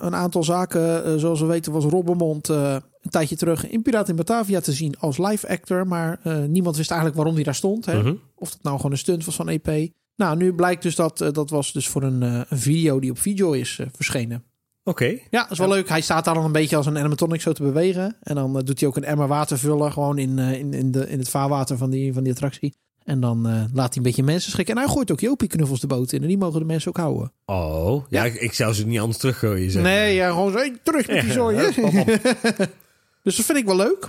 een 0.00 0.14
aantal 0.14 0.44
zaken. 0.44 1.20
Zoals 1.20 1.40
we 1.40 1.46
weten 1.46 1.72
was 1.72 1.84
Robbermond 1.84 2.48
een 2.48 2.82
tijdje 3.10 3.36
terug 3.36 3.68
in 3.68 3.82
Piraten 3.82 4.10
in 4.10 4.16
Batavia 4.16 4.60
te 4.60 4.72
zien 4.72 4.98
als 4.98 5.18
live 5.18 5.48
actor. 5.48 5.86
Maar 5.86 6.20
niemand 6.48 6.76
wist 6.76 6.90
eigenlijk 6.90 7.18
waarom 7.18 7.34
hij 7.34 7.44
daar 7.44 7.54
stond. 7.54 7.86
Hè? 7.86 8.02
Mhm. 8.02 8.14
Of 8.34 8.50
dat 8.50 8.62
nou 8.62 8.76
gewoon 8.76 8.92
een 8.92 8.98
stunt 8.98 9.24
was 9.24 9.36
van 9.36 9.48
EP. 9.48 9.92
Nou, 10.20 10.36
nu 10.36 10.52
blijkt 10.52 10.82
dus 10.82 10.94
dat 10.94 11.20
eh, 11.20 11.32
dat 11.32 11.50
was 11.50 11.72
dus 11.72 11.88
voor 11.88 12.02
een, 12.02 12.22
eh, 12.22 12.40
een 12.48 12.58
video 12.58 13.00
die 13.00 13.10
op 13.10 13.18
Videojoy 13.18 13.58
is 13.58 13.78
eh, 13.78 13.86
verschenen. 13.92 14.44
Oké. 14.84 15.18
Ja, 15.30 15.42
dat 15.42 15.50
is 15.50 15.58
wel 15.58 15.68
leuk. 15.68 15.88
Hij 15.88 16.00
staat 16.00 16.24
daar 16.24 16.34
dan 16.34 16.44
een 16.44 16.52
beetje 16.52 16.76
als 16.76 16.86
een 16.86 16.98
animatronic 16.98 17.40
zo 17.40 17.52
te 17.52 17.62
bewegen. 17.62 18.16
En 18.22 18.34
dan 18.34 18.52
doet 18.52 18.80
hij 18.80 18.88
ook 18.88 18.96
een 18.96 19.04
emmer 19.04 19.28
water 19.28 19.58
vullen 19.58 19.92
gewoon 19.92 20.18
in, 20.18 20.38
in, 20.38 20.74
in, 20.74 20.90
de, 20.90 21.08
in 21.08 21.18
het 21.18 21.28
vaarwater 21.28 21.76
van 21.76 21.90
die, 21.90 22.12
van 22.12 22.22
die 22.22 22.32
attractie. 22.32 22.74
En 23.04 23.20
dan 23.20 23.42
laat 23.72 23.88
hij 23.88 23.96
een 23.96 24.02
beetje 24.02 24.22
mensen 24.22 24.50
schikken. 24.50 24.74
En 24.74 24.82
hij 24.82 24.90
gooit 24.90 25.10
ook 25.10 25.20
Jopie 25.20 25.48
knuffels 25.48 25.80
de 25.80 25.86
boot 25.86 26.12
in. 26.12 26.22
En 26.22 26.28
die 26.28 26.38
mogen 26.38 26.60
de 26.60 26.66
mensen 26.66 26.88
ook 26.88 26.96
houden. 26.96 27.32
Oh. 27.44 28.04
Ja, 28.08 28.24
Ik, 28.24 28.34
ik 28.34 28.52
zou 28.52 28.74
ze 28.74 28.86
niet 28.86 29.00
anders 29.00 29.18
teruggooien. 29.18 29.70
Zeg. 29.70 29.82
Nee, 29.82 30.14
ja, 30.14 30.28
gewoon 30.28 30.52
zo 30.52 30.58
hey, 30.58 30.78
terug 30.82 31.06
met 31.06 31.20
die 31.20 31.32
zooi. 31.32 31.56
hè. 31.56 31.70
dus 33.22 33.36
dat 33.36 33.46
vind 33.46 33.58
ik 33.58 33.64
wel 33.64 33.76
leuk. 33.76 34.08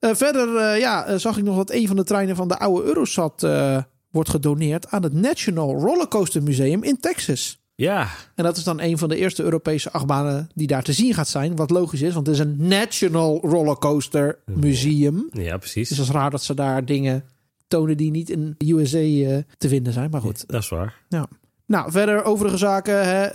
Verder 0.00 0.78
ja, 0.78 1.18
zag 1.18 1.36
ik 1.36 1.44
nog 1.44 1.56
dat 1.56 1.70
een 1.70 1.86
van 1.86 1.96
de 1.96 2.04
treinen 2.04 2.36
van 2.36 2.48
de 2.48 2.58
oude 2.58 2.86
Eurosat 2.86 3.42
wordt 4.16 4.30
gedoneerd 4.30 4.88
aan 4.90 5.02
het 5.02 5.12
National 5.12 5.74
Rollercoaster 5.80 6.42
Museum 6.42 6.82
in 6.82 7.00
Texas. 7.00 7.58
Ja. 7.74 8.08
En 8.34 8.44
dat 8.44 8.56
is 8.56 8.64
dan 8.64 8.80
een 8.80 8.98
van 8.98 9.08
de 9.08 9.16
eerste 9.16 9.42
Europese 9.42 9.92
achtbanen 9.92 10.48
die 10.54 10.66
daar 10.66 10.82
te 10.82 10.92
zien 10.92 11.14
gaat 11.14 11.28
zijn. 11.28 11.56
Wat 11.56 11.70
logisch 11.70 12.02
is, 12.02 12.14
want 12.14 12.26
het 12.26 12.36
is 12.36 12.42
een 12.42 12.56
National 12.58 13.40
Rollercoaster 13.42 14.38
Museum. 14.46 15.28
Ja, 15.30 15.56
precies. 15.56 15.88
Dus 15.88 15.96
dat 15.96 16.06
is 16.06 16.12
raar 16.12 16.30
dat 16.30 16.42
ze 16.42 16.54
daar 16.54 16.84
dingen 16.84 17.24
tonen 17.68 17.96
die 17.96 18.10
niet 18.10 18.30
in 18.30 18.54
de 18.58 18.72
USA 18.72 18.98
eh, 18.98 19.38
te 19.58 19.68
vinden 19.68 19.92
zijn. 19.92 20.10
Maar 20.10 20.20
goed, 20.20 20.44
Dat 20.46 20.62
is 20.62 20.68
waar. 20.68 20.94
nou, 21.66 21.90
verder 21.90 22.24
overige 22.24 22.56
zaken. 22.56 23.04
Hè. 23.08 23.34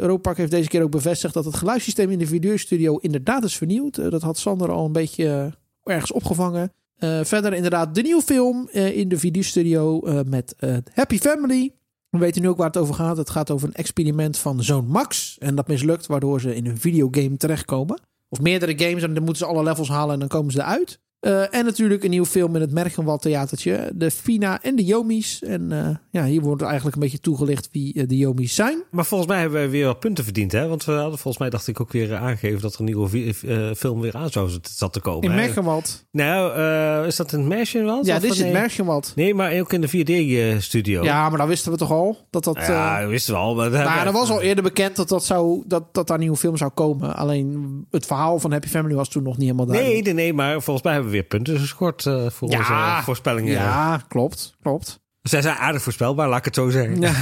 Europark 0.00 0.36
heeft 0.36 0.50
deze 0.50 0.68
keer 0.68 0.82
ook 0.82 0.90
bevestigd 0.90 1.34
dat 1.34 1.44
het 1.44 1.56
geluidssysteem 1.56 2.10
in 2.10 2.18
de 2.18 2.26
videostudio 2.26 2.96
inderdaad 2.96 3.44
is 3.44 3.56
vernieuwd. 3.56 4.10
Dat 4.10 4.22
had 4.22 4.38
Sander 4.38 4.70
al 4.70 4.84
een 4.86 4.92
beetje 4.92 5.52
ergens 5.84 6.12
opgevangen. 6.12 6.72
Eh, 6.98 7.20
verder 7.22 7.54
inderdaad 7.54 7.94
de 7.94 8.02
nieuwe 8.02 8.22
film 8.22 8.68
eh, 8.72 8.96
in 8.96 9.08
de 9.08 9.18
videostudio 9.18 10.00
eh, 10.00 10.20
met 10.26 10.54
Happy 10.92 11.18
Family. 11.18 11.72
We 12.10 12.18
weten 12.18 12.42
nu 12.42 12.48
ook 12.48 12.56
waar 12.56 12.66
het 12.66 12.76
over 12.76 12.94
gaat. 12.94 13.16
Het 13.16 13.30
gaat 13.30 13.50
over 13.50 13.68
een 13.68 13.74
experiment 13.74 14.38
van 14.38 14.62
zoon 14.62 14.86
Max. 14.86 15.36
En 15.38 15.54
dat 15.54 15.68
mislukt, 15.68 16.06
waardoor 16.06 16.40
ze 16.40 16.54
in 16.54 16.66
een 16.66 16.78
videogame 16.78 17.36
terechtkomen. 17.36 18.00
Of 18.28 18.40
meerdere 18.40 18.78
games 18.78 19.02
en 19.02 19.14
dan 19.14 19.24
moeten 19.24 19.46
ze 19.46 19.52
alle 19.52 19.62
levels 19.62 19.88
halen 19.88 20.12
en 20.12 20.18
dan 20.18 20.28
komen 20.28 20.52
ze 20.52 20.58
eruit. 20.58 21.00
Eh, 21.20 21.54
en 21.54 21.64
natuurlijk 21.64 22.04
een 22.04 22.10
nieuwe 22.10 22.26
film 22.26 22.54
in 22.54 22.60
het 22.60 22.72
Merkenwald 22.72 23.22
Theatertje. 23.22 23.90
De 23.94 24.10
Fina 24.10 24.62
en 24.62 24.76
de 24.76 24.84
Jomies. 24.84 25.42
En 25.42 25.72
eh, 25.72 25.88
ja, 26.10 26.24
hier 26.24 26.40
wordt 26.40 26.62
eigenlijk 26.62 26.94
een 26.94 27.02
beetje 27.02 27.20
toegelicht 27.20 27.68
wie 27.72 27.94
eh, 27.94 28.08
de 28.08 28.16
Jomies 28.16 28.54
zijn. 28.54 28.82
Maar 28.90 29.04
volgens 29.04 29.30
mij 29.30 29.40
hebben 29.40 29.58
wij 29.58 29.70
weer 29.70 29.86
wat 29.86 30.00
punten 30.00 30.24
verdiend, 30.24 30.52
hè? 30.52 30.68
Want 30.68 30.84
we 30.84 30.92
hadden 30.92 31.18
volgens 31.18 31.38
mij, 31.38 31.50
dacht 31.50 31.68
ik, 31.68 31.80
ook 31.80 31.92
weer 31.92 32.16
aangegeven 32.16 32.60
dat 32.60 32.74
er 32.74 32.80
een 32.80 32.84
nieuwe 32.84 33.34
film 33.76 34.00
weer 34.00 34.16
aan 34.16 34.30
zou 34.30 34.50
zat 34.62 34.92
te 34.92 35.00
komen. 35.00 35.22
In 35.22 35.30
hè? 35.30 35.36
Merkenwald. 35.36 36.06
Nou, 36.10 37.06
is 37.06 37.16
dat 37.16 37.32
in 37.32 37.38
het 37.38 37.48
Merkenwald? 37.48 38.06
Ja, 38.06 38.18
dit 38.18 38.30
is 38.30 38.36
het 38.36 38.46
nee? 38.46 38.52
Merkenwald. 38.52 39.12
Nee, 39.16 39.34
maar 39.34 39.58
ook 39.60 39.72
in 39.72 39.80
de 39.80 40.56
4D-studio. 40.58 41.04
Ja, 41.04 41.28
maar 41.28 41.38
dat 41.38 41.48
wisten 41.48 41.72
we 41.72 41.78
toch 41.78 41.90
al? 41.90 42.16
Dat 42.30 42.44
dat... 42.44 42.56
ja 42.56 43.00
dat 43.00 43.10
wisten 43.10 43.34
we 43.34 43.40
al. 43.40 43.54
Maar 43.54 43.70
nou, 43.70 44.06
er 44.06 44.12
was 44.12 44.30
al 44.30 44.40
eerder 44.40 44.64
bekend 44.64 44.96
dat, 44.96 45.08
dat, 45.08 45.24
zou, 45.24 45.62
dat, 45.66 45.94
dat 45.94 46.06
daar 46.06 46.16
een 46.16 46.22
nieuwe 46.22 46.38
film 46.38 46.56
zou 46.56 46.70
komen. 46.70 47.16
Alleen 47.16 47.86
het 47.90 48.06
verhaal 48.06 48.38
van 48.38 48.52
Happy 48.52 48.68
Family 48.68 48.94
was 48.94 49.08
toen 49.08 49.22
nog 49.22 49.36
niet 49.36 49.46
helemaal 49.50 49.66
Nee, 49.66 49.74
duidelijk. 49.76 50.04
nee, 50.04 50.14
nee, 50.14 50.32
maar 50.32 50.62
volgens 50.62 50.84
mij 50.84 50.92
hebben 50.94 51.07
we 51.08 51.14
weer 51.14 51.22
punten 51.22 51.58
gescoord 51.58 52.06
eh, 52.06 52.26
voor 52.30 52.50
Ja. 52.50 52.58
onze 52.58 53.04
voorspellingen. 53.04 53.52
Ja, 53.52 54.02
klopt, 54.08 54.56
klopt. 54.62 55.00
Zij 55.22 55.42
zijn 55.42 55.56
aardig 55.56 55.82
voorspelbaar, 55.82 56.28
laat 56.28 56.38
ik 56.38 56.44
het 56.44 56.54
zo 56.54 56.70
zeggen. 56.70 56.98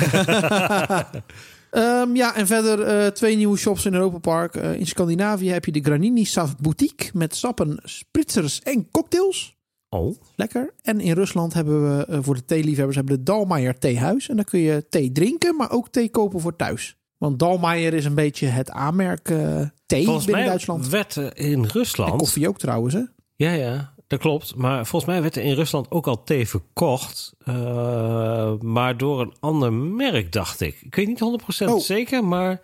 Ehm, 1.71 2.15
ja, 2.17 2.35
en 2.37 2.47
verder 2.47 2.83
eh, 2.83 3.07
twee 3.07 3.37
nieuwe 3.37 3.57
shops 3.57 3.85
in 3.87 3.95
Europa 3.95 4.19
Park. 4.19 4.55
Eh, 4.57 4.75
in 4.75 4.87
Scandinavië 4.87 5.51
heb 5.51 5.65
je 5.65 5.73
de 5.73 5.81
Granini 5.81 6.25
Saft 6.25 6.61
Boutique 6.61 7.11
met 7.13 7.37
sappen, 7.37 7.79
spritzers 7.85 8.61
en 8.63 8.91
cocktails. 8.91 9.57
Oh, 9.89 10.17
Lekker. 10.37 10.75
En 10.83 11.01
in 11.01 11.13
Rusland 11.15 11.55
hebben 11.55 11.97
we 11.99 12.23
voor 12.23 12.35
de 12.35 12.45
theeliefhebbers 12.45 12.97
hebben 12.97 13.17
de 13.17 13.23
Dalmaier 13.23 13.79
Theehuis. 13.79 14.29
En 14.29 14.37
daar 14.37 14.45
kun 14.45 14.61
je 14.61 14.87
thee 14.89 15.13
drinken, 15.13 15.57
maar 15.57 15.71
ook 15.71 15.89
thee 15.89 16.09
kopen 16.11 16.41
voor 16.41 16.57
thuis. 16.57 16.97
Want 17.19 17.39
Dalmaier 17.39 17.95
is 17.95 18.05
een 18.05 18.15
beetje 18.15 18.47
het 18.47 18.71
aanmerk 18.71 19.29
eh, 19.29 19.61
thee 19.87 20.05
volgens 20.05 20.25
binnen 20.25 20.43
mij 20.43 20.51
Duitsland. 20.53 20.89
werd 20.89 21.15
er 21.15 21.37
in 21.39 21.53
En 21.65 21.69
Rusland... 21.69 22.17
koffie 22.19 22.49
ook 22.49 22.59
trouwens, 22.59 22.95
hè? 22.95 23.03
Ja, 23.37 23.51
ja, 23.53 23.93
dat 24.07 24.21
klopt. 24.21 24.55
Maar 24.55 24.87
volgens 24.87 25.11
mij 25.13 25.23
werd 25.23 25.37
er 25.37 25.43
in 25.43 25.55
Rusland 25.55 25.91
ook 25.91 26.07
al 26.07 26.23
thee 26.25 26.49
verkocht. 26.49 27.33
eh, 27.45 28.53
maar 28.61 28.97
door 28.97 29.21
een 29.21 29.35
ander 29.41 29.73
merk, 29.73 30.33
dacht 30.33 30.61
ik. 30.61 30.81
Ik 30.83 30.95
weet 30.95 31.07
niet 31.07 31.21
100% 31.21 31.69
Oh. 31.69 31.81
zeker, 31.81 32.25
maar... 32.25 32.61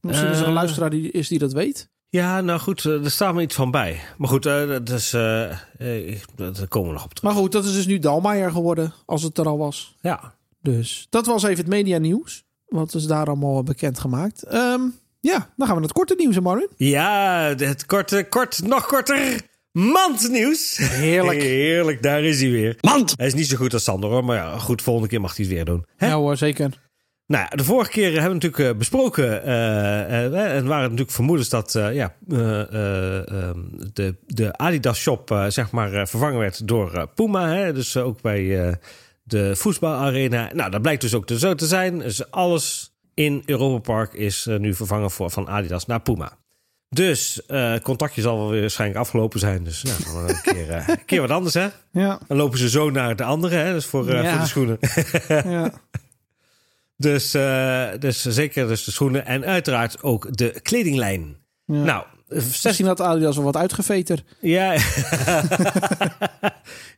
Misschien 0.00 0.28
is 0.28 0.36
er 0.36 0.42
een 0.42 0.48
Eh. 0.48 0.54
luisteraar 0.54 0.90
die 0.90 1.10
is 1.10 1.28
die 1.28 1.38
dat 1.38 1.52
weet. 1.52 1.88
Ja, 2.08 2.40
nou 2.40 2.60
goed, 2.60 2.84
eh, 2.84 3.04
er 3.04 3.10
staat 3.10 3.34
me 3.34 3.42
iets 3.42 3.54
van 3.54 3.70
bij. 3.70 4.00
Maar 4.18 4.28
goed, 4.28 4.42
dat 4.42 4.88
is, 4.90 5.10
daar 5.10 6.68
komen 6.68 6.88
we 6.88 6.94
nog 6.94 7.04
op 7.04 7.14
terug. 7.14 7.22
Maar 7.32 7.42
goed, 7.42 7.52
dat 7.52 7.64
is 7.64 7.72
dus 7.72 7.86
nu 7.86 7.98
Dalmaier 7.98 8.50
geworden, 8.50 8.92
als 9.06 9.22
het 9.22 9.38
er 9.38 9.46
al 9.46 9.58
was. 9.58 9.96
Ja, 10.00 10.34
Dus 10.62 11.06
dat 11.10 11.26
was 11.26 11.42
even 11.42 11.56
het 11.56 11.66
media 11.66 11.98
nieuws. 11.98 12.44
Wat 12.66 12.94
is 12.94 13.06
daar 13.06 13.26
allemaal 13.26 13.62
bekend 13.62 13.98
gemaakt? 13.98 14.42
Ehm, 14.42 14.80
ja, 15.20 15.32
dan 15.56 15.66
gaan 15.66 15.66
we 15.66 15.72
naar 15.74 15.82
het 15.82 15.92
korte 15.92 16.14
nieuws, 16.18 16.40
Marvin. 16.40 16.68
ja 16.76 17.38
het 17.56 17.86
korte, 17.86 18.26
kort, 18.28 18.62
nog 18.66 18.86
korter. 18.86 19.40
Mandnieuws. 19.78 20.76
Heerlijk. 20.76 21.42
Heerlijk, 21.62 22.02
daar 22.02 22.22
is 22.24 22.40
hij 22.40 22.50
weer. 22.50 22.76
Mand! 22.80 23.14
Hij 23.16 23.26
is 23.26 23.34
niet 23.34 23.46
zo 23.46 23.56
goed 23.56 23.72
als 23.72 23.84
Sander 23.84 24.10
hoor, 24.10 24.24
maar 24.24 24.36
ja, 24.36 24.58
goed, 24.58 24.82
volgende 24.82 25.08
keer 25.08 25.20
mag 25.20 25.36
hij 25.36 25.44
het 25.44 25.54
weer 25.54 25.64
doen. 25.64 25.84
Hè? 25.96 26.06
Ja 26.06 26.14
hoor, 26.14 26.36
zeker. 26.36 26.86
Nou, 27.26 27.46
ja, 27.50 27.56
de 27.56 27.64
vorige 27.64 27.90
keer 27.90 28.10
hebben 28.10 28.28
we 28.28 28.34
natuurlijk 28.34 28.72
eh, 28.72 28.78
besproken. 28.78 29.42
eh, 29.44 30.56
en 30.56 30.66
waren 30.66 30.82
natuurlijk 30.82 31.10
vermoedens 31.10 31.48
dat 31.48 31.72
ja, 31.72 32.14
eh, 32.28 32.60
eh, 32.60 33.28
ehm, 33.28 33.58
de, 33.92 34.16
de 34.26 34.52
Adidas 34.52 34.98
shop 34.98 35.44
zeg 35.48 35.70
maar 35.70 36.08
vervangen 36.08 36.38
werd 36.38 36.68
door 36.68 37.08
Puma. 37.14 37.48
Hè? 37.48 37.72
Dus 37.72 37.96
ook 37.96 38.20
bij 38.20 38.76
de 39.22 39.56
voetbalarena. 39.56 40.50
Nou, 40.54 40.70
dat 40.70 40.82
blijkt 40.82 41.00
dus 41.00 41.14
ook 41.14 41.30
zo 41.34 41.54
te 41.54 41.66
zijn. 41.66 41.98
Dus 41.98 42.30
alles 42.30 42.92
in 43.14 43.42
Europa 43.46 43.78
Park 43.78 44.14
is 44.14 44.46
nu 44.58 44.74
vervangen 44.74 45.10
voor, 45.10 45.30
van 45.30 45.48
Adidas 45.48 45.86
naar 45.86 46.00
Puma. 46.00 46.38
Dus 46.90 47.46
eh 47.46 47.74
contactje 47.82 48.20
zal 48.22 48.36
wel 48.38 48.50
weer 48.50 48.60
waarschijnlijk 48.60 49.00
afgelopen 49.00 49.40
zijn. 49.40 49.64
Dus 49.64 49.82
nou, 49.82 49.98
dan 50.04 50.28
een 50.28 50.40
keer, 50.42 50.70
eh, 50.70 50.88
een 50.88 51.04
keer 51.04 51.20
wat 51.20 51.30
anders 51.30 51.54
hè. 51.54 51.68
Ja, 51.92 52.18
Dan 52.28 52.36
lopen 52.36 52.58
ze 52.58 52.68
zo 52.68 52.90
naar 52.90 53.16
de 53.16 53.24
andere. 53.24 53.56
Hè? 53.56 53.72
Dus 53.72 53.84
voor, 53.86 54.08
eh, 54.08 54.22
Ja. 54.22 54.30
voor 54.30 54.40
de 54.40 54.46
schoenen. 54.46 54.78
ja. 55.60 55.70
Dus, 56.96 57.30
dus 58.00 58.22
zeker 58.22 58.68
dus 58.68 58.84
de 58.84 58.90
schoenen 58.90 59.26
en 59.26 59.44
uiteraard 59.44 60.02
ook 60.02 60.36
de 60.36 60.60
kledinglijn. 60.62 61.36
ja. 61.64 61.74
Nou, 61.82 62.04
Misschien 62.62 62.86
had 62.86 63.00
Adidas 63.00 63.36
wel 63.36 63.44
wat 63.44 63.56
uitgeveter. 63.56 64.22
ja. 64.40 64.72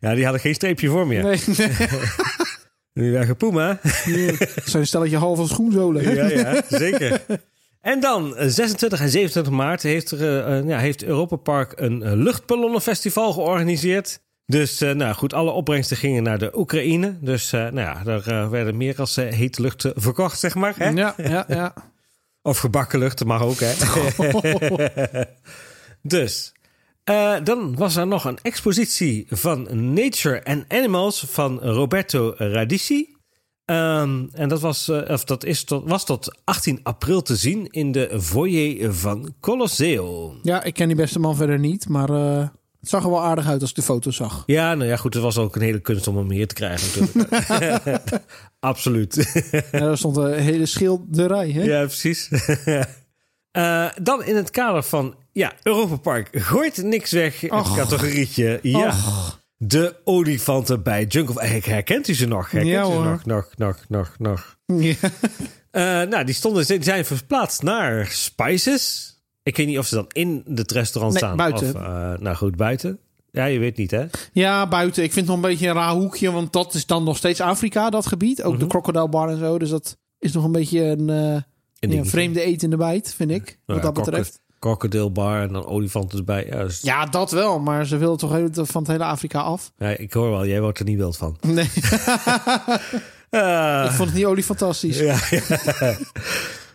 ja, 0.01 0.15
die 0.15 0.23
hadden 0.25 0.41
geen 0.41 0.55
streepje 0.55 0.89
voor 0.89 1.07
meer. 1.07 1.23
Nee, 1.23 1.41
Die 2.93 3.13
waren 3.13 3.37
nee. 4.07 4.37
Zo'n 4.65 4.87
stelletje 4.87 5.17
halve 5.17 5.47
schoenzolen. 5.47 6.15
ja, 6.15 6.27
ja, 6.27 6.63
zeker. 6.69 7.21
En 7.81 8.01
dan, 8.01 8.37
eh, 8.37 8.47
26 8.49 9.01
en 9.01 9.09
27 9.11 9.53
maart, 9.53 9.83
heeft, 9.83 10.11
er, 10.11 10.21
eh, 10.21 10.59
eh, 10.59 10.69
ja, 10.69 10.79
heeft 10.79 11.05
Europa 11.05 11.37
Park 11.37 11.73
een 11.81 12.03
eh, 12.03 12.13
luchtballonnenfestival 12.13 13.33
georganiseerd. 13.33 14.21
Dus 14.47 14.81
eh, 14.81 14.91
nou 14.95 15.15
goed, 15.15 15.33
alle 15.35 15.51
opbrengsten 15.51 15.97
gingen 15.97 16.23
naar 16.23 16.39
de 16.39 16.59
Oekraïne. 16.59 17.19
Dus 17.21 17.53
eh, 17.53 17.61
nou 17.61 17.75
ja, 17.81 18.03
daar 18.05 18.27
eh, 18.27 18.49
werden 18.49 18.77
meer 18.77 18.99
als 18.99 19.17
eh, 19.17 19.33
hete 19.33 19.63
lucht 19.63 19.85
eh, 19.85 19.93
verkocht, 19.95 20.39
zeg 20.39 20.55
maar. 20.55 20.75
Hè? 20.77 20.89
Ja, 20.89 21.15
ja, 21.17 21.45
ja. 21.49 21.75
Of 22.43 22.59
gebakken 22.59 22.99
lucht, 22.99 23.19
dat 23.19 23.27
mag 23.27 23.43
ook, 23.43 23.61
hè? 23.61 23.73
dus, 26.03 26.53
eh, 27.05 27.35
dan 27.45 27.77
was 27.77 27.97
er 27.97 28.07
nog 28.07 28.25
een 28.25 28.39
expositie 28.43 29.27
van 29.29 29.93
Nature 29.95 30.45
and 30.45 30.65
Animals 30.69 31.25
van 31.29 31.59
Roberto 31.61 32.35
Radici. 32.37 33.17
Ehm, 33.71 34.27
en 34.33 34.49
dat, 34.49 34.61
was, 34.61 34.89
eh, 34.89 35.11
of 35.11 35.25
dat 35.25 35.45
is 35.45 35.65
tot, 35.65 35.89
was 35.89 36.05
tot 36.05 36.39
18 36.45 36.81
april 36.83 37.23
te 37.23 37.37
zien 37.37 37.67
in 37.67 37.93
de 37.93 38.19
foyer 38.21 38.95
van 38.95 39.35
Colosseo. 39.41 40.35
Ja, 40.43 40.63
ik 40.63 40.75
ken 40.75 40.87
die 40.87 40.97
beste 40.97 41.19
man 41.19 41.37
verder 41.37 41.59
niet, 41.59 41.89
maar 41.89 42.11
eh, 42.11 42.49
het 42.81 42.89
zag 42.89 43.05
er 43.05 43.11
wel 43.11 43.23
aardig 43.23 43.47
uit 43.47 43.61
als 43.61 43.71
ik 43.71 43.77
de 43.77 43.83
foto 43.83 44.11
zag. 44.11 44.43
Ja, 44.47 44.75
nou 44.75 44.89
ja, 44.89 44.97
goed, 44.97 45.15
het 45.15 45.23
was 45.23 45.39
ook 45.39 45.57
een 45.57 45.63
hele 45.63 45.81
kunst 45.81 46.07
om 46.07 46.17
hem 46.17 46.31
hier 46.31 46.47
te 46.47 46.55
krijgen 46.55 47.01
natuurlijk. 47.01 48.11
Absoluut. 48.61 49.43
Ja, 49.73 49.79
daar 49.79 49.99
stond 49.99 50.17
een 50.17 50.35
hele 50.35 50.67
schilderij. 50.67 51.51
Hè? 51.51 51.63
Ja, 51.63 51.85
precies. 51.85 52.29
Eh, 53.51 53.87
dan 54.03 54.25
in 54.25 54.37
het 54.37 54.51
kader 54.51 54.83
van 54.83 55.15
ja, 55.33 55.53
Europa 55.63 55.97
Park 55.97 56.29
gooit 56.33 56.83
niks 56.83 57.11
weg. 57.11 57.51
Och. 57.51 57.77
categorietje. 57.77 58.59
Ja. 58.63 58.87
Och. 58.87 59.40
De 59.63 59.97
olifanten 60.05 60.83
bij 60.83 61.05
Jungle. 61.05 61.39
Eigenlijk 61.39 61.67
herkent 61.73 62.09
u 62.09 62.15
ze 62.15 62.27
nog? 62.27 62.51
Herkent 62.51 62.73
Ja, 62.73 62.83
u 62.83 62.87
ze 62.87 62.93
hoor. 62.93 63.05
nog, 63.05 63.25
nog, 63.25 63.49
nog, 63.59 63.85
nog, 63.89 64.15
nog. 64.19 64.57
Ja. 64.67 64.95
Eh, 65.71 65.83
nou, 65.83 66.25
die, 66.25 66.35
stonden, 66.35 66.67
die 66.67 66.83
zijn 66.83 67.05
verplaatst 67.05 67.63
naar 67.63 68.07
Spices. 68.07 69.15
Ik 69.43 69.57
weet 69.57 69.67
niet 69.67 69.79
of 69.79 69.87
ze 69.87 69.95
dan 69.95 70.07
in 70.13 70.43
het 70.55 70.71
restaurant 70.73 71.15
Nee, 71.15 71.23
staan. 71.23 71.37
buiten. 71.37 71.69
Of, 71.75 71.83
eh, 71.83 72.13
nou 72.19 72.37
goed, 72.37 72.57
buiten. 72.57 72.99
Ja, 73.31 73.45
je 73.45 73.59
weet 73.59 73.77
niet, 73.77 73.91
hè? 73.91 74.07
ja, 74.33 74.69
buiten. 74.69 75.03
Ik 75.03 75.13
vind 75.13 75.27
het 75.27 75.35
nog 75.37 75.45
een 75.45 75.51
beetje 75.51 75.69
een 75.69 75.75
raar 75.75 75.93
hoekje, 75.93 76.31
want 76.33 76.53
dat 76.53 76.75
is 76.75 76.87
dan 76.87 77.05
nog 77.05 77.17
steeds 77.17 77.41
Afrika, 77.41 77.91
dat 77.91 78.07
gebied. 78.07 78.43
Ook 78.43 78.59
de 78.59 78.67
Crocodile 78.67 79.09
Bar 79.09 79.29
en 79.29 79.39
zo. 79.39 79.59
Dus 79.59 79.71
dat 79.71 79.97
is 80.19 80.33
nog 80.33 80.45
een 80.45 80.53
beetje 80.53 80.81
een, 80.81 81.11
eh, 81.11 81.17
ja, 81.17 81.45
dingetje. 81.79 82.11
vreemde 82.11 82.41
etende 82.41 82.77
bijt, 82.77 83.15
vind 83.15 83.31
ik. 83.31 83.59
Wat 83.67 83.77
ja, 83.77 83.83
dat 83.83 83.95
betreft. 83.95 84.41
Crocodile 84.61 85.11
bar 85.11 85.43
en 85.43 85.53
dan 85.53 85.67
olifanten 85.67 86.19
erbij. 86.19 86.47
Ja, 86.47 86.63
dus- 86.65 86.81
Ja, 86.81 87.05
dat 87.07 87.31
wel, 87.31 87.59
maar 87.61 87.87
ze 87.87 87.97
willen 87.97 88.17
toch 88.17 88.69
van 88.69 88.83
het 88.83 88.91
hele 88.91 89.05
Afrika 89.05 89.41
af. 89.41 89.73
ja, 89.79 89.89
ik 89.89 90.13
hoor 90.13 90.31
wel, 90.31 90.47
jij 90.47 90.61
wordt 90.61 90.79
er 90.79 90.85
niet 90.85 90.97
wild 90.99 91.17
van. 91.17 91.37
Nee, 91.41 91.69
Ah. 93.31 93.85
ik 93.85 93.91
vond 93.91 94.09
het 94.09 94.15
niet 94.19 94.27
olie 94.27 94.45
fantastisch. 94.45 94.99
Ja, 94.99 95.17
ja. 95.31 95.41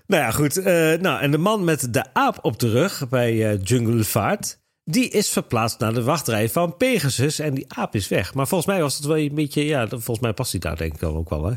nou 0.07 0.23
ja, 0.23 0.31
goed. 0.31 0.57
eh, 0.57 0.93
nou, 0.99 1.19
en 1.21 1.31
de 1.31 1.37
man 1.37 1.63
met 1.63 1.93
de 1.93 2.03
aap 2.13 2.37
op 2.41 2.59
de 2.59 2.69
rug 2.69 3.09
bij 3.09 3.51
eh 3.51 3.59
Jungle 3.63 4.03
Vaart... 4.03 4.59
die 4.83 5.09
is 5.09 5.29
verplaatst 5.29 5.79
naar 5.79 5.93
de 5.93 6.03
wachtrij 6.03 6.49
van 6.49 6.77
Pegasus. 6.77 7.39
En 7.39 7.53
die 7.53 7.65
aap 7.67 7.95
is 7.95 8.07
weg. 8.07 8.33
Maar 8.33 8.47
volgens 8.47 8.69
mij 8.69 8.81
was 8.81 8.95
het 8.95 9.05
wel 9.05 9.17
een 9.17 9.35
beetje... 9.35 9.65
Ja, 9.65 9.87
volgens 9.87 10.19
mij 10.19 10.33
past 10.33 10.51
hij 10.51 10.59
daar 10.59 10.77
denk 10.77 10.93
ik 10.93 10.99
dan 10.99 11.15
ook 11.15 11.29
wel, 11.29 11.45
hè? 11.45 11.53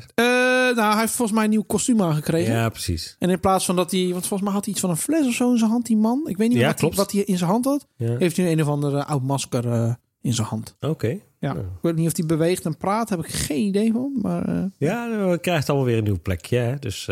Eh, 0.68 0.76
nou, 0.76 0.90
hij 0.90 1.00
heeft 1.00 1.12
volgens 1.12 1.36
mij 1.36 1.44
een 1.44 1.50
nieuw 1.50 1.62
kostuum 1.62 2.02
aangekregen. 2.02 2.54
Ja, 2.54 2.68
precies. 2.68 3.16
En 3.18 3.30
in 3.30 3.40
plaats 3.40 3.64
van 3.64 3.76
dat 3.76 3.90
hij... 3.90 4.08
Want 4.10 4.26
volgens 4.26 4.42
mij 4.42 4.52
had 4.52 4.64
hij 4.64 4.72
iets 4.72 4.82
van 4.82 4.90
een 4.90 4.96
fles 4.96 5.26
of 5.26 5.32
zo 5.34 5.50
in 5.50 5.58
zijn 5.58 5.70
hand, 5.70 5.86
die 5.86 5.96
man. 5.96 6.22
Ik 6.26 6.36
weet 6.36 6.48
niet 6.48 6.58
Ja, 6.58 6.66
wat, 6.66 6.80
hij, 6.80 6.90
wat 6.90 7.12
hij 7.12 7.22
in 7.22 7.38
zijn 7.38 7.50
hand 7.50 7.64
had. 7.64 7.86
Ja. 7.96 8.16
Heeft 8.18 8.36
hij 8.36 8.52
een 8.52 8.62
of 8.62 8.68
andere 8.68 9.04
oud 9.04 9.22
masker 9.22 9.72
eh, 9.72 9.94
in 10.20 10.34
zijn 10.34 10.46
hand. 10.46 10.76
Oké. 10.80 11.18
Ja. 11.38 11.54
Ik 11.54 11.64
weet 11.82 11.96
niet 11.96 12.06
of 12.06 12.16
hij 12.16 12.26
beweegt 12.26 12.64
en 12.64 12.76
praat. 12.76 13.08
Heb 13.08 13.18
ik 13.18 13.30
geen 13.30 13.66
idee 13.66 13.92
van. 13.92 14.18
Maar 14.22 14.48
eh, 14.48 14.64
Ja, 14.78 15.08
dan 15.08 15.40
krijgt 15.40 15.68
allemaal 15.68 15.86
weer 15.86 15.98
een 15.98 16.04
nieuw 16.04 16.20
plekje, 16.22 16.58
hè? 16.58 16.78
Dus... 16.78 17.08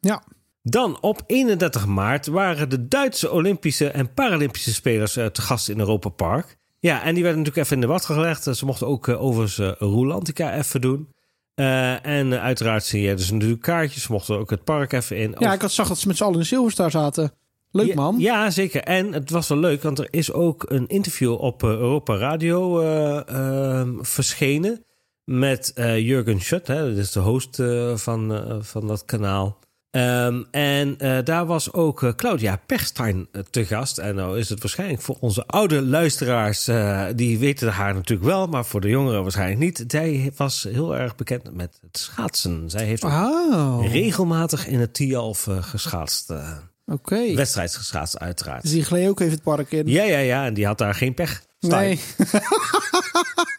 ja. 0.00 0.22
Dan 0.62 1.00
op 1.00 1.22
31 1.26 1.86
maart 1.86 2.26
waren 2.26 2.70
de 2.70 2.88
Duitse 2.88 3.30
Olympische 3.32 3.88
en 3.88 4.14
Paralympische 4.14 4.74
spelers 4.74 5.12
te 5.12 5.30
gast 5.32 5.68
in 5.68 5.78
Europa 5.78 6.08
Park. 6.08 6.58
Ja, 6.78 7.02
en 7.02 7.14
die 7.14 7.22
werden 7.22 7.40
natuurlijk 7.40 7.66
even 7.66 7.76
in 7.76 7.86
de 7.86 7.92
wacht 7.92 8.04
gelegd. 8.04 8.42
Ze 8.56 8.64
mochten 8.64 8.86
ook 8.86 9.08
overigens 9.08 9.78
Roelantica 9.78 10.54
even 10.54 10.80
doen. 10.80 11.08
Eh, 11.54 12.06
en 12.06 12.40
uiteraard 12.40 12.84
zie 12.84 13.02
je 13.02 13.14
dus 13.14 13.30
natuurlijk 13.30 13.62
kaartjes. 13.62 14.08
Mochten 14.08 14.38
ook 14.38 14.50
het 14.50 14.64
park 14.64 14.92
even 14.92 15.16
in. 15.16 15.34
ja, 15.38 15.52
ik 15.52 15.60
had, 15.60 15.72
zag 15.72 15.88
dat 15.88 15.98
ze 15.98 16.06
met 16.06 16.16
z'n 16.16 16.24
allen 16.24 16.38
in 16.38 16.46
Silverstar 16.46 16.90
zaten. 16.90 17.32
Leuk 17.70 17.86
Ja, 17.86 17.94
man. 17.94 18.18
Ja, 18.18 18.50
zeker. 18.50 18.82
En 18.82 19.12
het 19.12 19.30
was 19.30 19.48
wel 19.48 19.58
leuk, 19.58 19.82
want 19.82 19.98
er 19.98 20.08
is 20.10 20.32
ook 20.32 20.64
een 20.68 20.86
interview 20.86 21.40
op 21.40 21.62
eh, 21.62 21.68
Europa 21.68 22.16
Radio 22.16 22.80
eh, 22.80 23.28
ehm, 23.28 23.92
verschenen 24.00 24.84
met 25.24 25.72
Jurgen 25.74 26.40
Schutt. 26.40 26.66
Hè, 26.66 26.88
dat 26.88 26.98
is 26.98 27.12
de 27.12 27.20
host 27.20 27.62
van, 27.94 28.48
van 28.62 28.86
dat 28.86 29.04
kanaal. 29.04 29.58
Ehm, 29.94 30.42
en 30.50 30.98
eh, 30.98 31.18
daar 31.24 31.46
was 31.46 31.72
ook 31.72 32.02
eh, 32.02 32.12
Claudia 32.16 32.60
Pechstein 32.66 33.28
eh, 33.32 33.42
te 33.50 33.64
gast. 33.64 33.98
En 33.98 34.14
nou 34.14 34.38
is 34.38 34.48
het 34.48 34.60
waarschijnlijk 34.60 35.02
voor 35.02 35.16
onze 35.20 35.46
oude 35.46 35.82
luisteraars, 35.82 36.70
die 37.16 37.38
weten 37.38 37.68
haar 37.68 37.94
natuurlijk 37.94 38.28
wel, 38.28 38.46
maar 38.46 38.64
voor 38.64 38.80
de 38.80 38.88
jongeren 38.88 39.22
waarschijnlijk 39.22 39.60
niet. 39.60 39.84
Zij 39.86 40.32
was 40.36 40.66
heel 40.70 40.96
erg 40.96 41.16
bekend 41.16 41.54
met 41.54 41.78
het 41.80 41.98
schaatsen. 41.98 42.70
Zij 42.70 42.84
heeft 42.84 43.04
Oh, 43.04 43.92
regelmatig 43.92 44.66
in 44.66 44.80
het 44.80 44.94
Tialf 44.94 45.48
geschaatst. 45.60 46.32
oké. 46.86 47.46
geschaatst, 47.56 48.18
uiteraard. 48.18 48.62
Dus 48.62 48.70
die 48.70 48.84
gleed 48.84 49.08
ook 49.08 49.20
even 49.20 49.32
het 49.32 49.42
park 49.42 49.72
in. 49.72 49.86
Ja, 49.86 50.02
ja, 50.04 50.18
ja. 50.18 50.46
En 50.46 50.54
die 50.54 50.66
had 50.66 50.78
daar 50.78 50.94
geen 50.94 51.14
pech. 51.14 51.42
Nee. 51.60 52.00